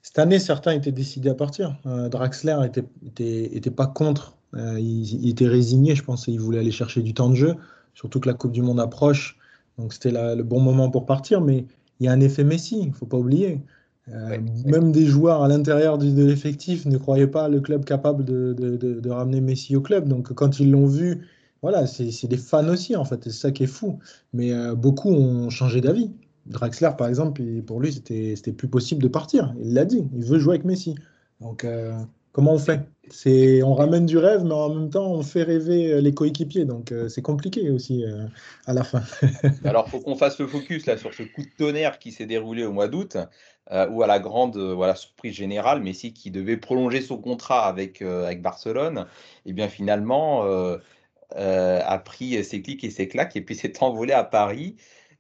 cette 0.03 0.19
année, 0.19 0.39
certains 0.39 0.73
étaient 0.73 0.93
décidés 0.93 1.31
à 1.31 1.35
partir. 1.35 1.77
Draxler 1.85 2.57
était, 2.65 2.85
était, 3.07 3.57
était, 3.57 3.71
pas 3.71 3.87
contre. 3.87 4.37
Il, 4.55 5.25
il, 5.25 5.31
était 5.31 5.47
résigné, 5.47 5.95
je 5.95 6.03
pense, 6.03 6.29
et 6.29 6.33
il 6.33 6.41
voulait 6.41 6.59
aller 6.59 6.73
chercher 6.73 7.03
du 7.03 7.15
temps 7.15 7.29
de 7.29 7.37
jeu 7.37 7.57
surtout 7.95 8.21
que 8.21 8.29
la 8.29 8.35
Coupe 8.35 8.53
du 8.53 8.63
Monde 8.63 8.81
approche. 8.81 9.39
Donc 9.79 9.93
c'était 9.93 10.13
le 10.13 10.43
bon 10.43 10.61
moment 10.61 10.91
pour 10.91 11.07
partir, 11.07 11.41
mais 11.41 11.67
il 12.01 12.07
y 12.07 12.09
a 12.09 12.13
un 12.13 12.21
effet 12.21 12.45
Messi, 12.45 12.79
il 12.81 12.89
ne 12.89 12.93
faut 12.93 13.07
pas 13.07 13.17
oublier. 13.17 13.61
Euh, 14.09 14.39
même 14.67 14.93
des 14.93 15.07
joueurs 15.07 15.43
à 15.43 15.49
l'intérieur 15.49 15.97
de, 15.97 16.25
l'effectif 16.25 16.85
ne 16.85 16.99
croyaient 16.99 17.27
pas 17.27 17.49
le 17.49 17.61
club 17.61 17.87
capable 17.87 18.25
de, 18.25 19.09
ramener 19.09 19.41
Messi 19.41 19.75
au 19.75 19.81
club. 19.81 20.09
Donc 20.09 20.33
quand 20.35 20.61
ils 20.61 20.71
l'ont 20.71 20.87
vu, 20.87 21.27
voilà, 21.65 21.87
c'est 21.87 22.27
des 22.27 22.37
fans 22.37 22.69
aussi 22.69 22.95
en 22.95 23.07
fait, 23.07 23.25
c'est 23.25 23.31
ça 23.31 23.51
qui 23.51 23.63
est 23.65 23.67
fou. 23.67 23.99
Mais 24.35 24.53
euh, 24.53 24.75
beaucoup 24.75 25.09
ont 25.09 25.49
changé 25.49 25.81
d'avis. 25.81 26.11
Draxler, 26.45 26.91
par 26.99 27.09
exemple, 27.09 27.41
pour 27.63 27.81
lui, 27.81 27.91
c'était 27.91 28.53
plus 28.53 28.69
possible 28.69 29.03
de 29.03 29.09
partir. 29.09 29.55
Il 29.63 29.73
l'a 29.73 29.87
dit, 29.87 30.07
il 30.15 30.25
veut 30.27 30.39
jouer 30.39 30.57
avec 30.57 30.67
Messi. 30.67 30.95
Donc 31.41 31.65
euh, 31.65 31.99
comment 32.33 32.53
on 32.53 32.59
fait? 32.59 32.83
C'est 33.09 33.63
on 33.63 33.73
ramène 33.73 34.05
du 34.05 34.19
rêve, 34.19 34.45
mais 34.45 34.53
en 34.53 34.75
même 34.75 34.91
temps 34.91 35.11
on 35.11 35.23
fait 35.23 35.43
rêver 35.43 35.91
euh, 35.91 36.01
les 36.03 36.13
coéquipiers, 36.13 36.67
donc 36.67 36.93
c'est 37.09 37.23
compliqué 37.23 37.71
aussi 37.71 38.05
à 38.67 38.75
la 38.75 38.85
fin. 38.85 39.01
Alors 39.65 39.89
faut 39.89 40.01
qu'on 40.01 40.17
fasse 40.17 40.39
le 40.39 40.47
focus 40.47 40.85
là 40.85 40.99
sur 40.99 41.15
ce 41.15 41.23
coup 41.23 41.45
de 41.45 41.51
tonnerre 41.57 41.99
qui 41.99 42.13
s'est 42.13 42.27
déroulé 42.27 42.67
au 42.67 42.73
mois 42.73 42.89
d'août, 42.89 43.17
où 43.91 44.03
à 44.03 44.07
la 44.07 44.19
grande 44.19 44.59
voilà 44.59 44.97
surprise 44.97 45.35
générale, 45.35 45.83
Messi 45.83 46.13
qui 46.13 46.31
devait 46.31 46.59
prolonger 46.59 47.01
son 47.01 47.17
contrat 47.17 47.67
avec 47.67 48.03
avec 48.03 48.43
Barcelone, 48.43 49.07
et 49.47 49.51
eh 49.51 49.53
bien 49.55 49.69
finalement 49.69 50.45
a 51.95 51.99
pris 51.99 52.43
ses 52.45 52.63
clics 52.63 52.85
et 52.85 52.91
ses 52.91 53.09
claques 53.09 53.37
et 53.37 53.41
puis 53.41 53.55
s'est 53.57 53.83
envolé 53.83 54.13
à 54.13 54.25
Paris. 54.25 54.77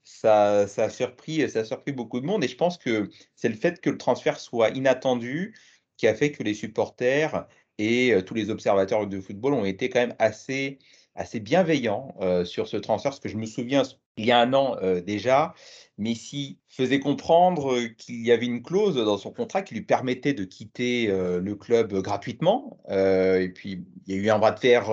Ça, 0.06 0.66
ça, 0.66 0.84
a 0.84 0.90
surpris, 0.90 1.48
ça 1.48 1.60
a 1.60 1.64
surpris 1.64 1.92
beaucoup 1.92 2.20
de 2.20 2.26
monde 2.26 2.44
et 2.44 2.48
je 2.48 2.56
pense 2.56 2.76
que 2.76 3.08
c'est 3.36 3.48
le 3.48 3.54
fait 3.54 3.80
que 3.80 3.88
le 3.88 3.96
transfert 3.96 4.38
soit 4.38 4.68
inattendu 4.70 5.54
qui 5.96 6.06
a 6.06 6.14
fait 6.14 6.30
que 6.30 6.42
les 6.42 6.54
supporters 6.54 7.46
et 7.78 8.14
tous 8.26 8.34
les 8.34 8.50
observateurs 8.50 9.06
de 9.06 9.20
football 9.20 9.54
ont 9.54 9.64
été 9.64 9.88
quand 9.88 10.00
même 10.00 10.14
assez, 10.18 10.78
assez 11.14 11.40
bienveillants 11.40 12.14
sur 12.44 12.68
ce 12.68 12.76
transfert, 12.76 13.12
parce 13.12 13.20
que 13.20 13.28
je 13.28 13.36
me 13.36 13.46
souviens, 13.46 13.82
il 14.16 14.26
y 14.26 14.32
a 14.32 14.40
un 14.40 14.52
an 14.52 14.76
déjà, 15.00 15.54
Messi 15.98 16.58
faisait 16.68 17.00
comprendre 17.00 17.78
qu'il 17.96 18.24
y 18.24 18.32
avait 18.32 18.46
une 18.46 18.62
clause 18.62 18.96
dans 18.96 19.18
son 19.18 19.32
contrat 19.32 19.62
qui 19.62 19.74
lui 19.74 19.82
permettait 19.82 20.34
de 20.34 20.44
quitter 20.44 21.06
le 21.08 21.54
club 21.54 21.94
gratuitement. 21.94 22.78
et 22.88 23.50
puis, 23.54 23.84
il 24.06 24.14
y 24.14 24.18
a 24.18 24.22
eu 24.22 24.30
un 24.30 24.38
bras 24.38 24.52
de 24.52 24.60
fer 24.60 24.88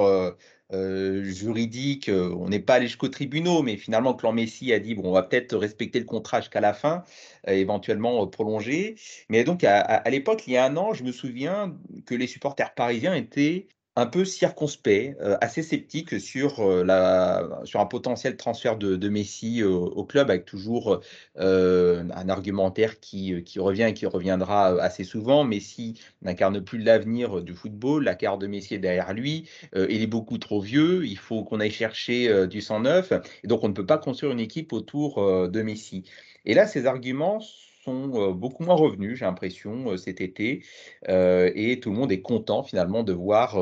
euh, 0.74 1.24
juridique, 1.24 2.10
euh, 2.10 2.34
on 2.38 2.50
n'est 2.50 2.60
pas 2.60 2.76
allé 2.76 2.88
jusqu'aux 2.88 3.10
tribunaux, 3.10 3.62
mais 3.62 3.78
finalement, 3.78 4.14
Clan 4.14 4.32
Messi 4.34 4.72
a 4.74 4.80
dit 4.80 4.96
bon, 4.96 5.04
on 5.10 5.12
va 5.12 5.24
peut-être 5.24 5.58
respecter 5.58 6.00
le 6.00 6.06
contrat 6.06 6.42
jusqu'à 6.42 6.62
la 6.62 6.74
fin, 6.74 7.04
euh, 7.48 7.54
éventuellement 7.54 8.26
prolonger. 8.28 8.96
Mais 9.30 9.44
donc, 9.44 9.64
à 9.64 10.10
l'époque, 10.10 10.44
il 10.48 10.54
y 10.54 10.58
a 10.58 10.66
un 10.66 10.78
an, 10.78 10.94
je 10.94 11.04
me 11.04 11.12
souviens 11.12 11.78
que 12.06 12.16
les 12.16 12.28
supporters 12.28 12.74
parisiens 12.74 13.14
étaient 13.16 13.68
un 13.98 14.06
peu 14.06 14.24
circonspect, 14.24 15.18
euh, 15.20 15.38
assez 15.42 15.64
sceptique 15.64 16.20
sur, 16.20 16.62
euh, 16.62 16.84
la, 16.84 17.62
sur 17.66 17.82
un 17.82 17.86
potentiel 17.86 18.38
transfert 18.38 18.78
de, 18.78 19.10
Messi 19.10 19.64
au, 19.64 20.06
club, 20.06 20.30
avec 20.30 20.46
toujours 20.46 21.02
euh, 21.38 22.04
un 22.16 22.30
argumentaire 22.30 23.00
qui, 23.02 23.44
qui, 23.44 23.60
revient 23.60 23.88
et 23.90 23.94
qui 23.94 24.06
reviendra 24.06 24.82
assez 24.82 25.04
souvent. 25.04 25.44
Messi 25.44 26.00
n'incarne 26.22 26.62
plus 26.62 26.80
l'avenir 26.80 27.42
du 27.42 27.54
football, 27.54 28.06
la 28.06 28.16
carte 28.16 28.40
de 28.40 28.48
Messi 28.48 28.76
est 28.76 28.80
derrière 28.80 29.14
lui, 29.14 29.50
il 29.76 30.02
est 30.02 30.08
beaucoup 30.08 30.38
trop 30.38 30.62
vieux, 30.62 31.06
il 31.06 31.18
faut 31.18 31.44
qu'on 31.44 31.60
aille 31.60 31.72
chercher 31.72 32.48
du 32.48 32.62
sang 32.62 32.80
neuf, 32.80 33.12
et 33.44 33.48
donc 33.48 33.64
on 33.64 33.68
ne 33.68 33.74
peut 33.74 33.86
pas 33.86 33.98
construire 33.98 34.32
une 34.32 34.40
équipe 34.40 34.72
autour 34.72 35.50
de 35.50 35.62
Messi. 35.62 36.04
Et 36.46 36.54
là, 36.54 36.68
ces 36.68 36.86
arguments 36.86 37.42
beaucoup 37.88 38.64
moins 38.64 38.76
revenus, 38.76 39.18
j'ai 39.18 39.26
l'impression, 39.26 39.98
cet 39.98 40.22
été. 40.22 40.64
et 41.08 41.80
tout 41.82 41.92
le 41.92 41.96
monde 41.96 42.12
est 42.12 42.22
content 42.22 42.64
finalement 42.64 43.04
de 43.04 43.14
voir 43.14 43.58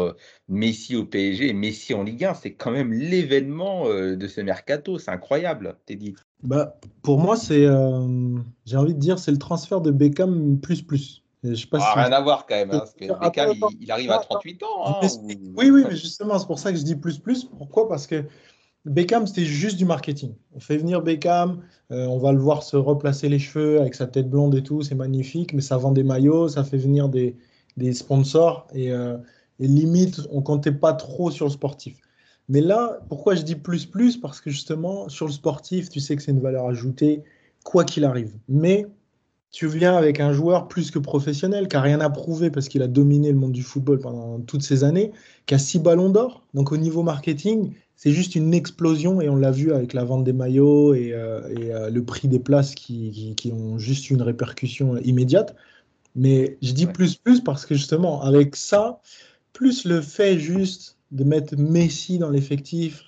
Messi 0.47 0.95
au 0.95 1.05
PSG 1.05 1.49
et 1.49 1.53
Messi 1.53 1.93
en 1.93 2.03
Ligue 2.03 2.25
1. 2.25 2.33
C'est 2.33 2.53
quand 2.53 2.71
même 2.71 2.93
l'événement 2.93 3.85
de 3.87 4.27
ce 4.27 4.41
mercato. 4.41 4.97
C'est 4.97 5.11
incroyable, 5.11 5.77
Teddy. 5.85 6.15
Bah, 6.43 6.77
pour 7.01 7.19
moi, 7.19 7.37
c'est, 7.37 7.67
j'ai 8.65 8.77
envie 8.77 8.93
de 8.93 8.99
dire, 8.99 9.19
c'est 9.19 9.31
le 9.31 9.37
transfert 9.37 9.81
de 9.81 9.91
Beckham 9.91 10.59
plus 10.59 10.81
plus. 10.81 11.23
Je 11.43 11.55
sais 11.55 11.67
pas 11.67 11.79
ah, 11.81 12.03
Rien 12.03 12.11
à 12.11 12.21
voir 12.21 12.45
quand 12.45 12.55
même, 12.55 12.71
hein, 12.71 12.79
parce 12.79 12.93
que 12.93 13.05
Beckham, 13.19 13.53
il, 13.79 13.91
arrive 13.91 14.11
à 14.11 14.17
38 14.17 14.63
ans. 14.63 14.67
Hein, 14.85 15.07
oui, 15.55 15.71
oui, 15.71 15.83
mais 15.87 15.95
justement, 15.95 16.37
c'est 16.37 16.47
pour 16.47 16.59
ça 16.59 16.71
que 16.71 16.77
je 16.77 16.83
dis 16.83 16.95
plus 16.95 17.17
plus. 17.17 17.45
Pourquoi? 17.45 17.87
Parce 17.87 18.07
que 18.07 18.25
Beckham, 18.85 19.27
c'était 19.27 19.45
juste 19.45 19.77
du 19.77 19.85
marketing. 19.85 20.33
On 20.53 20.59
fait 20.59 20.77
venir 20.77 21.01
Beckham, 21.01 21.61
euh, 21.91 22.05
on 22.05 22.17
va 22.17 22.31
le 22.31 22.39
voir 22.39 22.63
se 22.63 22.77
replacer 22.77 23.27
les 23.27 23.39
cheveux 23.39 23.81
avec 23.81 23.93
sa 23.93 24.07
tête 24.07 24.29
blonde 24.29 24.55
et 24.55 24.63
tout, 24.63 24.81
c'est 24.83 24.95
magnifique, 24.95 25.53
mais 25.53 25.61
ça 25.61 25.77
vend 25.77 25.91
des 25.91 26.03
maillots, 26.03 26.47
ça 26.47 26.63
fait 26.63 26.77
venir 26.77 27.09
des, 27.09 27.35
sponsors 27.93 28.67
euh, 28.75 29.17
et, 29.59 29.67
limite, 29.67 30.21
on 30.31 30.41
comptait 30.41 30.71
pas 30.71 30.93
trop 30.93 31.29
sur 31.29 31.45
le 31.45 31.51
sportif. 31.51 31.97
Mais 32.47 32.61
là, 32.61 32.99
pourquoi 33.09 33.35
je 33.35 33.43
dis 33.43 33.55
plus 33.55 33.85
plus? 33.85 34.17
Parce 34.17 34.41
que 34.41 34.49
justement, 34.49 35.09
sur 35.09 35.27
le 35.27 35.31
sportif, 35.33 35.89
tu 35.89 35.99
sais 35.99 36.15
que 36.15 36.23
c'est 36.23 36.31
une 36.31 36.41
valeur 36.41 36.67
ajoutée, 36.67 37.23
quoi 37.63 37.83
qu'il 37.83 38.05
arrive. 38.05 38.33
Mais 38.47 38.87
tu 39.51 39.67
viens 39.67 39.95
avec 39.95 40.19
un 40.19 40.31
joueur 40.31 40.67
plus 40.67 40.89
que 40.89 40.99
professionnel, 40.99 41.67
qui 41.67 41.75
n'a 41.75 41.81
rien 41.81 41.99
à 42.01 42.09
prouver 42.09 42.49
parce 42.49 42.69
qu'il 42.69 42.81
a 42.81 42.87
dominé 42.87 43.31
le 43.31 43.37
monde 43.37 43.51
du 43.51 43.63
football 43.63 43.99
pendant 43.99 44.39
toutes 44.41 44.63
ces 44.63 44.83
années, 44.83 45.11
qui 45.47 45.55
a 45.55 45.59
six 45.59 45.79
ballons 45.79 46.09
d'or. 46.09 46.43
Donc 46.53 46.71
au 46.71 46.77
niveau 46.77 47.03
marketing, 47.03 47.73
c'est 47.99 48.13
juste 48.13 48.35
une 48.35 48.53
explosion 48.53 49.19
et 49.19 49.27
on 49.27 49.35
l'a 49.35 49.51
vu 49.51 49.73
avec 49.73 49.91
la 49.91 50.05
vente 50.05 50.23
des 50.23 50.31
maillots 50.31 50.93
et, 50.93 51.11
euh, 51.11 51.41
euh, 51.49 51.89
le 51.89 52.05
prix 52.05 52.29
des 52.29 52.39
places 52.39 52.73
qui, 52.73 53.35
ont 53.51 53.77
juste 53.77 54.09
une 54.09 54.21
répercussion 54.21 54.97
immédiate. 54.99 55.53
Mais 56.15 56.57
je 56.61 56.71
dis 56.71 56.85
plus 56.85 57.15
plus 57.15 57.41
parce 57.41 57.65
que 57.65 57.75
justement, 57.75 58.21
avec 58.21 58.55
ça, 58.55 59.01
plus 59.51 59.83
le 59.83 59.99
fait 59.99 60.39
juste 60.39 60.97
de 61.11 61.25
mettre 61.25 61.57
Messi 61.57 62.19
dans 62.19 62.29
l'effectif, 62.29 63.03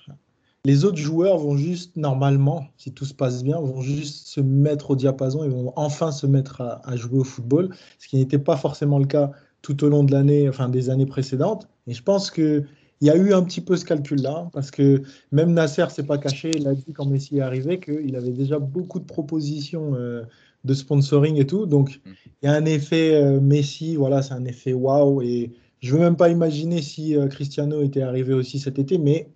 les 0.66 0.84
autres 0.84 0.98
joueurs 0.98 1.38
vont 1.38 1.56
juste, 1.56 1.96
normalement, 1.96 2.66
si 2.76 2.92
tout 2.92 3.06
se 3.06 3.14
passe 3.14 3.42
bien, 3.42 3.58
vont 3.60 3.80
juste 3.80 4.26
se 4.26 4.42
mettre 4.42 4.90
au 4.90 4.96
diapason 4.96 5.42
et 5.42 5.48
vont 5.48 5.72
enfin 5.74 6.12
se 6.12 6.26
mettre 6.26 6.60
à, 6.60 6.86
à 6.86 6.96
jouer 6.96 7.20
au 7.20 7.24
football, 7.24 7.74
ce 7.98 8.08
qui 8.08 8.16
n'était 8.16 8.38
pas 8.38 8.58
forcément 8.58 8.98
le 8.98 9.06
cas 9.06 9.30
tout 9.62 9.84
au 9.84 9.88
long 9.88 10.04
de 10.04 10.12
l'année, 10.12 10.50
enfin 10.50 10.68
des 10.68 10.90
années 10.90 11.06
précédentes. 11.06 11.66
Et 11.86 11.94
je 11.94 12.02
pense 12.02 12.30
que 12.30 12.66
il 13.02 13.06
y 13.06 13.10
a 13.10 13.16
eu 13.16 13.34
un 13.34 13.42
petit 13.42 13.60
peu 13.60 13.76
ce 13.76 13.84
calcul-là, 13.84 14.48
parce 14.52 14.70
que 14.70 15.02
même 15.32 15.52
Nasser 15.52 15.86
s'est 15.90 16.06
pas 16.06 16.18
caché, 16.18 16.52
il 16.54 16.68
a 16.68 16.74
dit 16.74 16.92
quand 16.92 17.04
Messi 17.04 17.38
est 17.38 17.40
arrivé 17.40 17.80
qu'il 17.80 18.14
avait 18.14 18.30
déjà 18.30 18.60
beaucoup 18.60 19.00
de 19.00 19.04
propositions 19.04 19.96
euh, 19.96 20.22
de 20.62 20.72
sponsoring 20.72 21.36
et 21.36 21.46
tout. 21.46 21.66
Donc 21.66 21.96
mm. 21.96 22.10
il 22.42 22.46
y 22.46 22.48
a 22.48 22.52
un 22.52 22.64
effet 22.64 23.16
euh, 23.16 23.40
Messi, 23.40 23.96
voilà, 23.96 24.22
c'est 24.22 24.34
un 24.34 24.44
effet 24.44 24.72
waouh. 24.72 25.20
Et 25.20 25.50
je 25.80 25.92
veux 25.92 25.98
même 25.98 26.16
pas 26.16 26.28
imaginer 26.28 26.80
si 26.80 27.16
euh, 27.16 27.26
Cristiano 27.26 27.82
était 27.82 28.02
arrivé 28.02 28.34
aussi 28.34 28.60
cet 28.60 28.78
été, 28.78 28.98
mais 28.98 29.28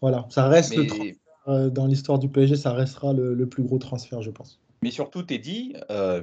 voilà, 0.00 0.26
ça 0.30 0.48
reste 0.48 0.74
dans 1.46 1.86
l'histoire 1.86 2.18
du 2.18 2.30
PSG, 2.30 2.56
ça 2.56 2.72
restera 2.72 3.12
le, 3.12 3.34
le, 3.34 3.46
plus 3.46 3.62
gros 3.62 3.78
transfert, 3.78 4.22
je 4.22 4.30
pense. 4.30 4.58
Mais 4.80 4.90
surtout, 4.90 5.22
t'es 5.22 5.38
dit, 5.38 5.74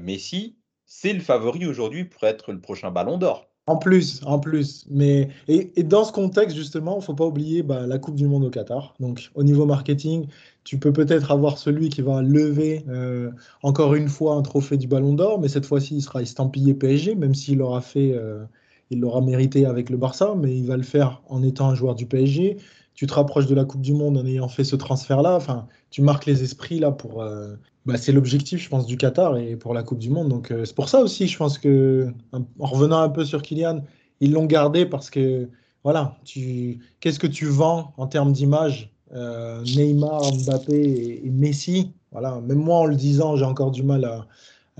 Messi, 0.01 0.55
c'est 0.85 1.13
le 1.13 1.19
favori 1.19 1.65
aujourd'hui 1.67 2.05
pour 2.05 2.23
être 2.23 2.51
le 2.51 2.59
prochain 2.59 2.89
Ballon 2.89 3.17
d'Or. 3.17 3.48
En 3.69 3.77
plus, 3.77 4.19
en 4.25 4.39
plus. 4.39 4.87
Mais, 4.89 5.29
et, 5.47 5.83
dans 5.83 6.03
ce 6.03 6.11
contexte, 6.11 6.57
justement, 6.57 6.95
il 6.95 6.99
ne 7.01 7.03
faut 7.03 7.13
pas 7.13 7.27
oublier 7.27 7.61
bah, 7.61 7.85
la 7.85 7.99
Coupe 7.99 8.15
du 8.15 8.25
Monde 8.25 8.43
au 8.45 8.49
Qatar. 8.49 8.95
Donc, 8.99 9.29
au 9.35 9.43
niveau 9.43 9.67
marketing, 9.67 10.25
tu 10.63 10.79
peux 10.79 10.91
peut-être 10.91 11.29
avoir 11.29 11.59
celui 11.59 11.89
qui 11.89 12.01
va 12.01 12.23
lever 12.23 12.83
euh, 12.89 13.29
encore 13.61 13.93
une 13.93 14.09
fois 14.09 14.33
un 14.33 14.41
trophée 14.41 14.77
du 14.77 14.87
Ballon 14.87 15.13
d'Or, 15.13 15.39
mais 15.39 15.49
cette 15.49 15.67
fois-ci, 15.67 15.97
il 15.97 16.01
sera 16.01 16.23
estampillé 16.23 16.73
PSG, 16.73 17.13
même 17.13 17.35
s'il 17.35 17.59
l'aura 17.59 17.81
fait, 17.81 18.11
euh, 18.15 18.43
il 18.89 19.01
l'aura 19.01 19.21
mérité 19.21 19.67
avec 19.67 19.91
le 19.91 19.97
Barça, 19.97 20.33
mais 20.35 20.57
il 20.57 20.65
va 20.65 20.75
le 20.75 20.81
faire 20.81 21.21
en 21.29 21.43
étant 21.43 21.69
un 21.69 21.75
joueur 21.75 21.93
du 21.93 22.07
PSG. 22.07 22.57
Tu 22.99 23.07
te 23.07 23.13
rapproches 23.13 23.47
de 23.47 23.55
la 23.55 23.63
Coupe 23.63 23.79
du 23.79 23.93
Monde 23.93 24.17
en 24.17 24.25
ayant 24.25 24.49
fait 24.49 24.65
ce 24.65 24.75
transfert-là. 24.75 25.33
Enfin, 25.33 25.67
tu 25.89 26.01
marques 26.01 26.25
les 26.25 26.43
esprits 26.43 26.79
là 26.79 26.91
pour. 26.91 27.21
Euh, 27.21 27.55
bah, 27.85 27.95
c'est 27.95 28.11
l'objectif, 28.11 28.61
je 28.61 28.67
pense, 28.67 28.85
du 28.85 28.97
Qatar 28.97 29.37
et 29.37 29.55
pour 29.55 29.73
la 29.73 29.83
Coupe 29.83 29.99
du 29.99 30.09
Monde. 30.09 30.27
Donc 30.27 30.53
c'est 30.65 30.75
pour 30.75 30.89
ça 30.89 30.99
aussi, 30.99 31.25
je 31.25 31.37
pense 31.37 31.57
que 31.57 32.11
en 32.33 32.65
revenant 32.65 32.99
un 32.99 33.07
peu 33.07 33.23
sur 33.23 33.41
Kylian, 33.41 33.85
ils 34.19 34.33
l'ont 34.33 34.47
gardé 34.47 34.85
parce 34.85 35.09
que 35.09 35.47
voilà, 35.85 36.17
tu 36.25 36.79
qu'est-ce 36.99 37.19
que 37.19 37.27
tu 37.27 37.45
vends 37.45 37.93
en 37.95 38.05
termes 38.05 38.33
d'image 38.33 38.91
Neymar, 39.13 40.33
Mbappé 40.33 41.21
et 41.23 41.29
Messi? 41.29 41.93
Voilà, 42.11 42.41
même 42.41 42.57
moi 42.57 42.79
en 42.79 42.85
le 42.85 42.95
disant, 42.97 43.37
j'ai 43.37 43.45
encore 43.45 43.71
du 43.71 43.83
mal 43.83 44.03
à, 44.03 44.27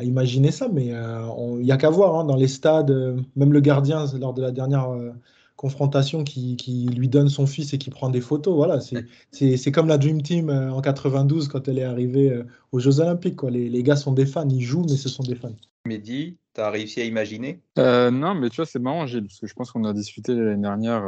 imaginer 0.04 0.52
ça, 0.52 0.68
mais 0.72 0.94
euh, 0.94 1.28
il 1.60 1.66
n'y 1.66 1.74
a 1.74 1.78
qu'à 1.78 1.90
voir 1.90 2.16
hein, 2.16 2.24
dans 2.24 2.38
les 2.38 2.48
stades, 2.48 2.90
euh, 2.90 3.18
même 3.36 3.52
le 3.52 3.60
gardien 3.60 4.06
lors 4.18 4.34
de 4.34 4.42
la 4.42 4.52
dernière 4.52 4.92
euh, 4.92 5.12
confrontation 5.60 6.24
qui, 6.24 6.90
lui 6.96 7.10
donne 7.10 7.28
son 7.28 7.46
fils 7.46 7.74
et 7.74 7.78
qui 7.78 7.90
prend 7.90 8.10
des 8.10 8.22
photos. 8.22 8.56
Voilà, 8.56 8.80
c'est 8.80 9.72
comme 9.74 9.90
la 9.90 9.98
Dream 9.98 10.22
Team 10.22 10.50
en 10.50 10.80
92 10.80 11.50
quand 11.50 11.68
elle 11.68 11.80
est 11.80 11.84
arrivée 11.84 12.42
aux 12.72 12.80
Jeux 12.80 13.02
Olympiques. 13.02 13.36
Quoi. 13.36 13.52
Les, 13.52 13.68
les, 13.70 13.84
gars 13.84 13.98
sont 13.98 14.14
des 14.14 14.26
fans, 14.26 14.48
ils 14.48 14.62
jouent, 14.62 14.86
mais 14.90 14.96
ce 14.96 15.10
sont 15.10 15.24
des 15.24 15.36
fans. 15.36 15.52
Mehdi, 15.86 16.38
tu 16.56 16.62
as 16.62 16.70
réussi 16.70 17.02
à 17.02 17.04
imaginer? 17.04 17.60
Non, 17.76 18.36
mais 18.36 18.50
tu 18.50 18.56
vois, 18.56 18.66
c'est 18.66 18.80
marrant, 18.80 19.06
Gilles, 19.06 19.24
parce 19.24 19.42
que 19.42 19.48
je 19.48 19.54
pense 19.54 19.72
qu'on 19.74 19.84
a 19.84 19.92
discuté 19.92 20.34
l'année 20.34 20.62
dernière 20.62 21.04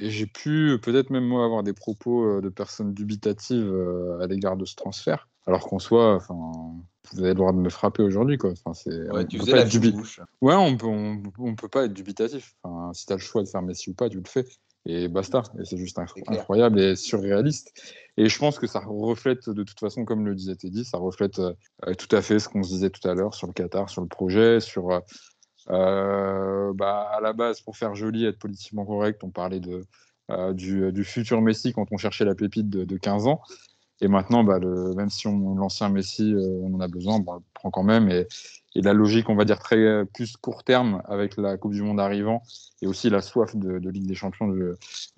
et 0.00 0.10
j'ai 0.10 0.26
pu 0.26 0.76
peut-être 0.82 1.10
même 1.10 1.26
moi 1.26 1.44
avoir 1.44 1.62
des 1.62 1.72
propos 1.72 2.40
de 2.40 2.48
personnes 2.48 2.92
dubitatives 2.92 3.72
à 4.20 4.26
l'égard 4.26 4.56
de 4.56 4.64
ce 4.64 4.74
transfert. 4.74 5.28
Alors 5.50 5.66
qu'on 5.66 5.80
soit, 5.80 6.14
enfin, 6.14 6.36
vous 7.10 7.18
avez 7.18 7.30
le 7.30 7.34
droit 7.34 7.50
de 7.50 7.58
me 7.58 7.70
frapper 7.70 8.04
aujourd'hui, 8.04 8.38
quoi. 8.38 8.52
Enfin, 8.52 8.72
c'est. 8.72 9.10
Ouais, 9.10 9.26
tu 9.26 9.36
faisais 9.40 9.50
la 9.50 9.90
bouche. 9.90 10.20
Ouais, 10.40 10.54
on 10.54 10.76
peut, 10.76 10.86
on, 10.86 11.56
peut 11.56 11.66
pas 11.66 11.86
être 11.86 11.92
dubitatif. 11.92 12.54
Enfin, 12.62 12.92
si 12.92 13.04
tu 13.04 13.12
as 13.12 13.16
le 13.16 13.20
choix 13.20 13.42
de 13.42 13.48
faire 13.48 13.60
Messi 13.60 13.90
ou 13.90 13.94
pas, 13.94 14.08
tu 14.08 14.18
le 14.18 14.28
fais. 14.28 14.44
Et 14.86 15.08
basta. 15.08 15.42
Et 15.58 15.64
c'est 15.64 15.76
juste 15.76 15.98
incroyable 15.98 16.78
et 16.78 16.94
surréaliste. 16.94 17.72
Et 18.16 18.28
je 18.28 18.38
pense 18.38 18.60
que 18.60 18.68
ça 18.68 18.78
reflète, 18.78 19.50
de 19.50 19.64
toute 19.64 19.80
façon, 19.80 20.04
comme 20.04 20.24
le 20.24 20.36
disait 20.36 20.54
Teddy, 20.54 20.84
ça 20.84 20.98
reflète 20.98 21.40
euh, 21.40 21.94
tout 21.98 22.14
à 22.14 22.22
fait 22.22 22.38
ce 22.38 22.48
qu'on 22.48 22.62
se 22.62 22.68
disait 22.68 22.90
tout 22.90 23.08
à 23.08 23.14
l'heure 23.14 23.34
sur 23.34 23.48
le 23.48 23.52
Qatar, 23.52 23.90
sur 23.90 24.02
le 24.02 24.08
projet, 24.08 24.60
sur. 24.60 24.92
Euh, 24.92 25.00
euh, 25.70 26.72
bah, 26.76 27.10
à 27.12 27.20
la 27.20 27.32
base, 27.32 27.60
pour 27.60 27.76
faire 27.76 27.96
joli, 27.96 28.24
être 28.24 28.38
politiquement 28.38 28.86
correct, 28.86 29.24
on 29.24 29.30
parlait 29.30 29.58
de, 29.58 29.84
du, 30.52 30.92
du, 30.92 31.02
futur 31.02 31.42
Messi 31.42 31.72
quand 31.72 31.86
on 31.90 31.96
cherchait 31.96 32.24
la 32.24 32.36
pépite 32.36 32.70
de, 32.70 32.84
de 32.84 32.96
15 32.96 33.26
ans. 33.26 33.40
Et 34.00 34.08
maintenant, 34.08 34.44
bah, 34.44 34.58
même 34.58 35.10
si 35.10 35.26
on 35.26 35.54
l'ancien 35.54 35.88
Messi, 35.90 36.32
euh, 36.32 36.60
on 36.62 36.74
en 36.74 36.80
a 36.80 36.88
besoin, 36.88 37.18
bon, 37.18 37.32
on 37.32 37.34
le 37.36 37.42
prend 37.54 37.70
quand 37.70 37.82
même. 37.82 38.08
Et, 38.08 38.26
la 38.76 38.92
logique, 38.92 39.28
on 39.28 39.34
va 39.34 39.44
dire 39.44 39.58
très 39.58 39.78
euh, 39.78 40.04
plus 40.04 40.36
court 40.36 40.62
terme 40.62 41.02
avec 41.06 41.36
la 41.36 41.56
Coupe 41.56 41.72
du 41.72 41.82
Monde 41.82 41.98
arrivant 41.98 42.42
et 42.82 42.86
aussi 42.86 43.10
la 43.10 43.20
soif 43.20 43.56
de, 43.56 43.88
Ligue 43.90 44.06
des 44.06 44.14
Champions 44.14 44.48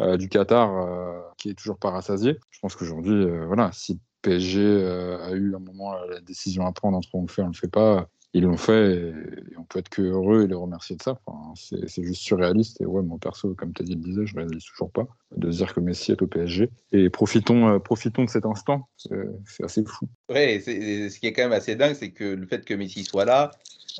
euh, 0.00 0.16
du 0.16 0.28
Qatar 0.30 1.34
qui 1.36 1.50
est 1.50 1.54
toujours 1.54 1.76
pas 1.78 1.90
rassasiée. 1.90 2.38
Je 2.50 2.60
pense 2.60 2.74
qu'aujourd'hui, 2.74 3.26
voilà, 3.46 3.70
si 3.72 4.00
PSG 4.22 4.60
a 4.62 5.32
eu 5.32 5.54
un 5.54 5.58
moment 5.58 5.92
la 6.06 6.20
décision 6.20 6.66
à 6.66 6.72
prendre 6.72 6.96
entre 6.96 7.14
on 7.14 7.22
le 7.22 7.28
fait, 7.28 7.42
on 7.42 7.48
le 7.48 7.52
fait 7.52 7.68
pas, 7.68 8.08
ils 8.34 8.44
l'ont 8.44 8.56
fait 8.56 8.94
et, 8.94 9.14
on 9.58 9.64
peut 9.64 9.78
être 9.78 9.88
que 9.88 10.02
heureux 10.02 10.44
et 10.44 10.46
les 10.46 10.54
remercier 10.54 10.96
de 10.96 11.02
ça. 11.02 11.18
Enfin, 11.26 11.52
c'est 11.54 12.02
juste 12.02 12.22
surréaliste. 12.22 12.80
Et 12.80 12.86
ouais, 12.86 13.02
mon 13.02 13.18
perso, 13.18 13.54
comme 13.54 13.72
tu 13.72 13.82
as 13.82 13.84
dit, 13.84 13.94
le 13.94 14.00
disait, 14.00 14.26
je 14.26 14.34
ne 14.34 14.40
réalise 14.40 14.64
toujours 14.64 14.90
pas 14.90 15.06
de 15.36 15.50
se 15.50 15.58
dire 15.58 15.74
que 15.74 15.80
Messi 15.80 16.12
est 16.12 16.22
au 16.22 16.26
PSG. 16.26 16.70
Et 16.92 17.10
profitons, 17.10 17.68
euh, 17.68 17.78
profitons 17.78 18.24
de 18.24 18.30
cet 18.30 18.46
instant. 18.46 18.88
C'est 18.96 19.64
assez 19.64 19.84
fou. 19.84 20.06
Ouais, 20.28 20.60
ce 20.60 21.18
qui 21.18 21.26
est 21.26 21.32
quand 21.32 21.42
même 21.42 21.52
assez 21.52 21.76
dingue, 21.76 21.94
c'est 21.94 22.10
que 22.10 22.24
le 22.24 22.46
fait 22.46 22.64
que 22.64 22.74
Messi 22.74 23.04
soit 23.04 23.24
là, 23.24 23.50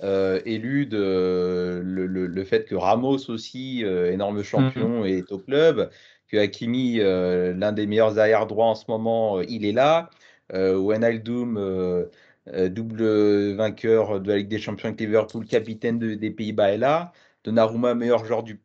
euh, 0.03 0.41
élude 0.47 0.95
le, 0.95 1.83
le, 1.83 2.45
fait 2.45 2.65
que 2.65 2.75
Ramos 2.75 3.29
aussi, 3.29 3.85
euh, 3.85 4.11
énorme 4.11 4.43
champion, 4.43 5.05
mm-hmm. 5.05 5.19
est 5.19 5.33
au 5.33 5.39
club, 5.39 5.91
que 6.29 6.39
Hakimi, 6.39 6.97
l'un 6.97 7.73
des 7.73 7.87
meilleurs 7.87 8.19
arrière 8.19 8.47
droits 8.47 8.67
en 8.67 8.75
ce 8.75 8.87
moment, 8.89 9.41
il 9.43 9.67
est 9.67 9.73
là. 9.73 10.09
Wijnaldum 10.53 11.57
euh, 11.57 12.07
double 12.47 13.55
vainqueur 13.55 14.21
de 14.21 14.29
la 14.29 14.39
Ligue 14.39 14.49
des 14.49 14.59
Champions 14.59 14.89
avec 14.89 15.01
Liverpool, 15.01 15.47
capitaine 15.47 15.99
des 15.99 16.31
Pays-Bas 16.31 16.73
est 16.73 16.79
là. 16.79 17.13
Donnarumma, 17.45 17.95
meilleur 17.95 18.25
joueur 18.25 18.43
du, 18.43 18.61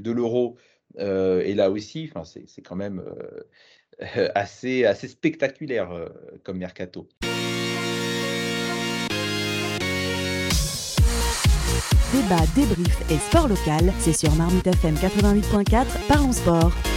de 0.00 0.10
l'Euro, 0.10 0.56
euh, 0.98 1.40
est 1.40 1.54
là 1.54 1.70
aussi. 1.70 2.10
Enfin, 2.12 2.24
c'est 2.24 2.62
quand 2.62 2.76
même 2.76 3.02
euh, 4.00 4.28
assez, 4.34 4.84
assez 4.84 5.08
spectaculaire 5.08 6.08
comme 6.42 6.58
mercato. 6.58 7.08
Débat, 12.12 12.44
débrief 12.54 13.10
et 13.10 13.16
sport 13.16 13.48
local, 13.48 13.90
c'est 13.98 14.12
sur 14.12 14.34
Marmite 14.34 14.66
FM 14.66 14.94
88.4, 14.96 15.86
parlons 16.08 16.32
sport. 16.32 16.91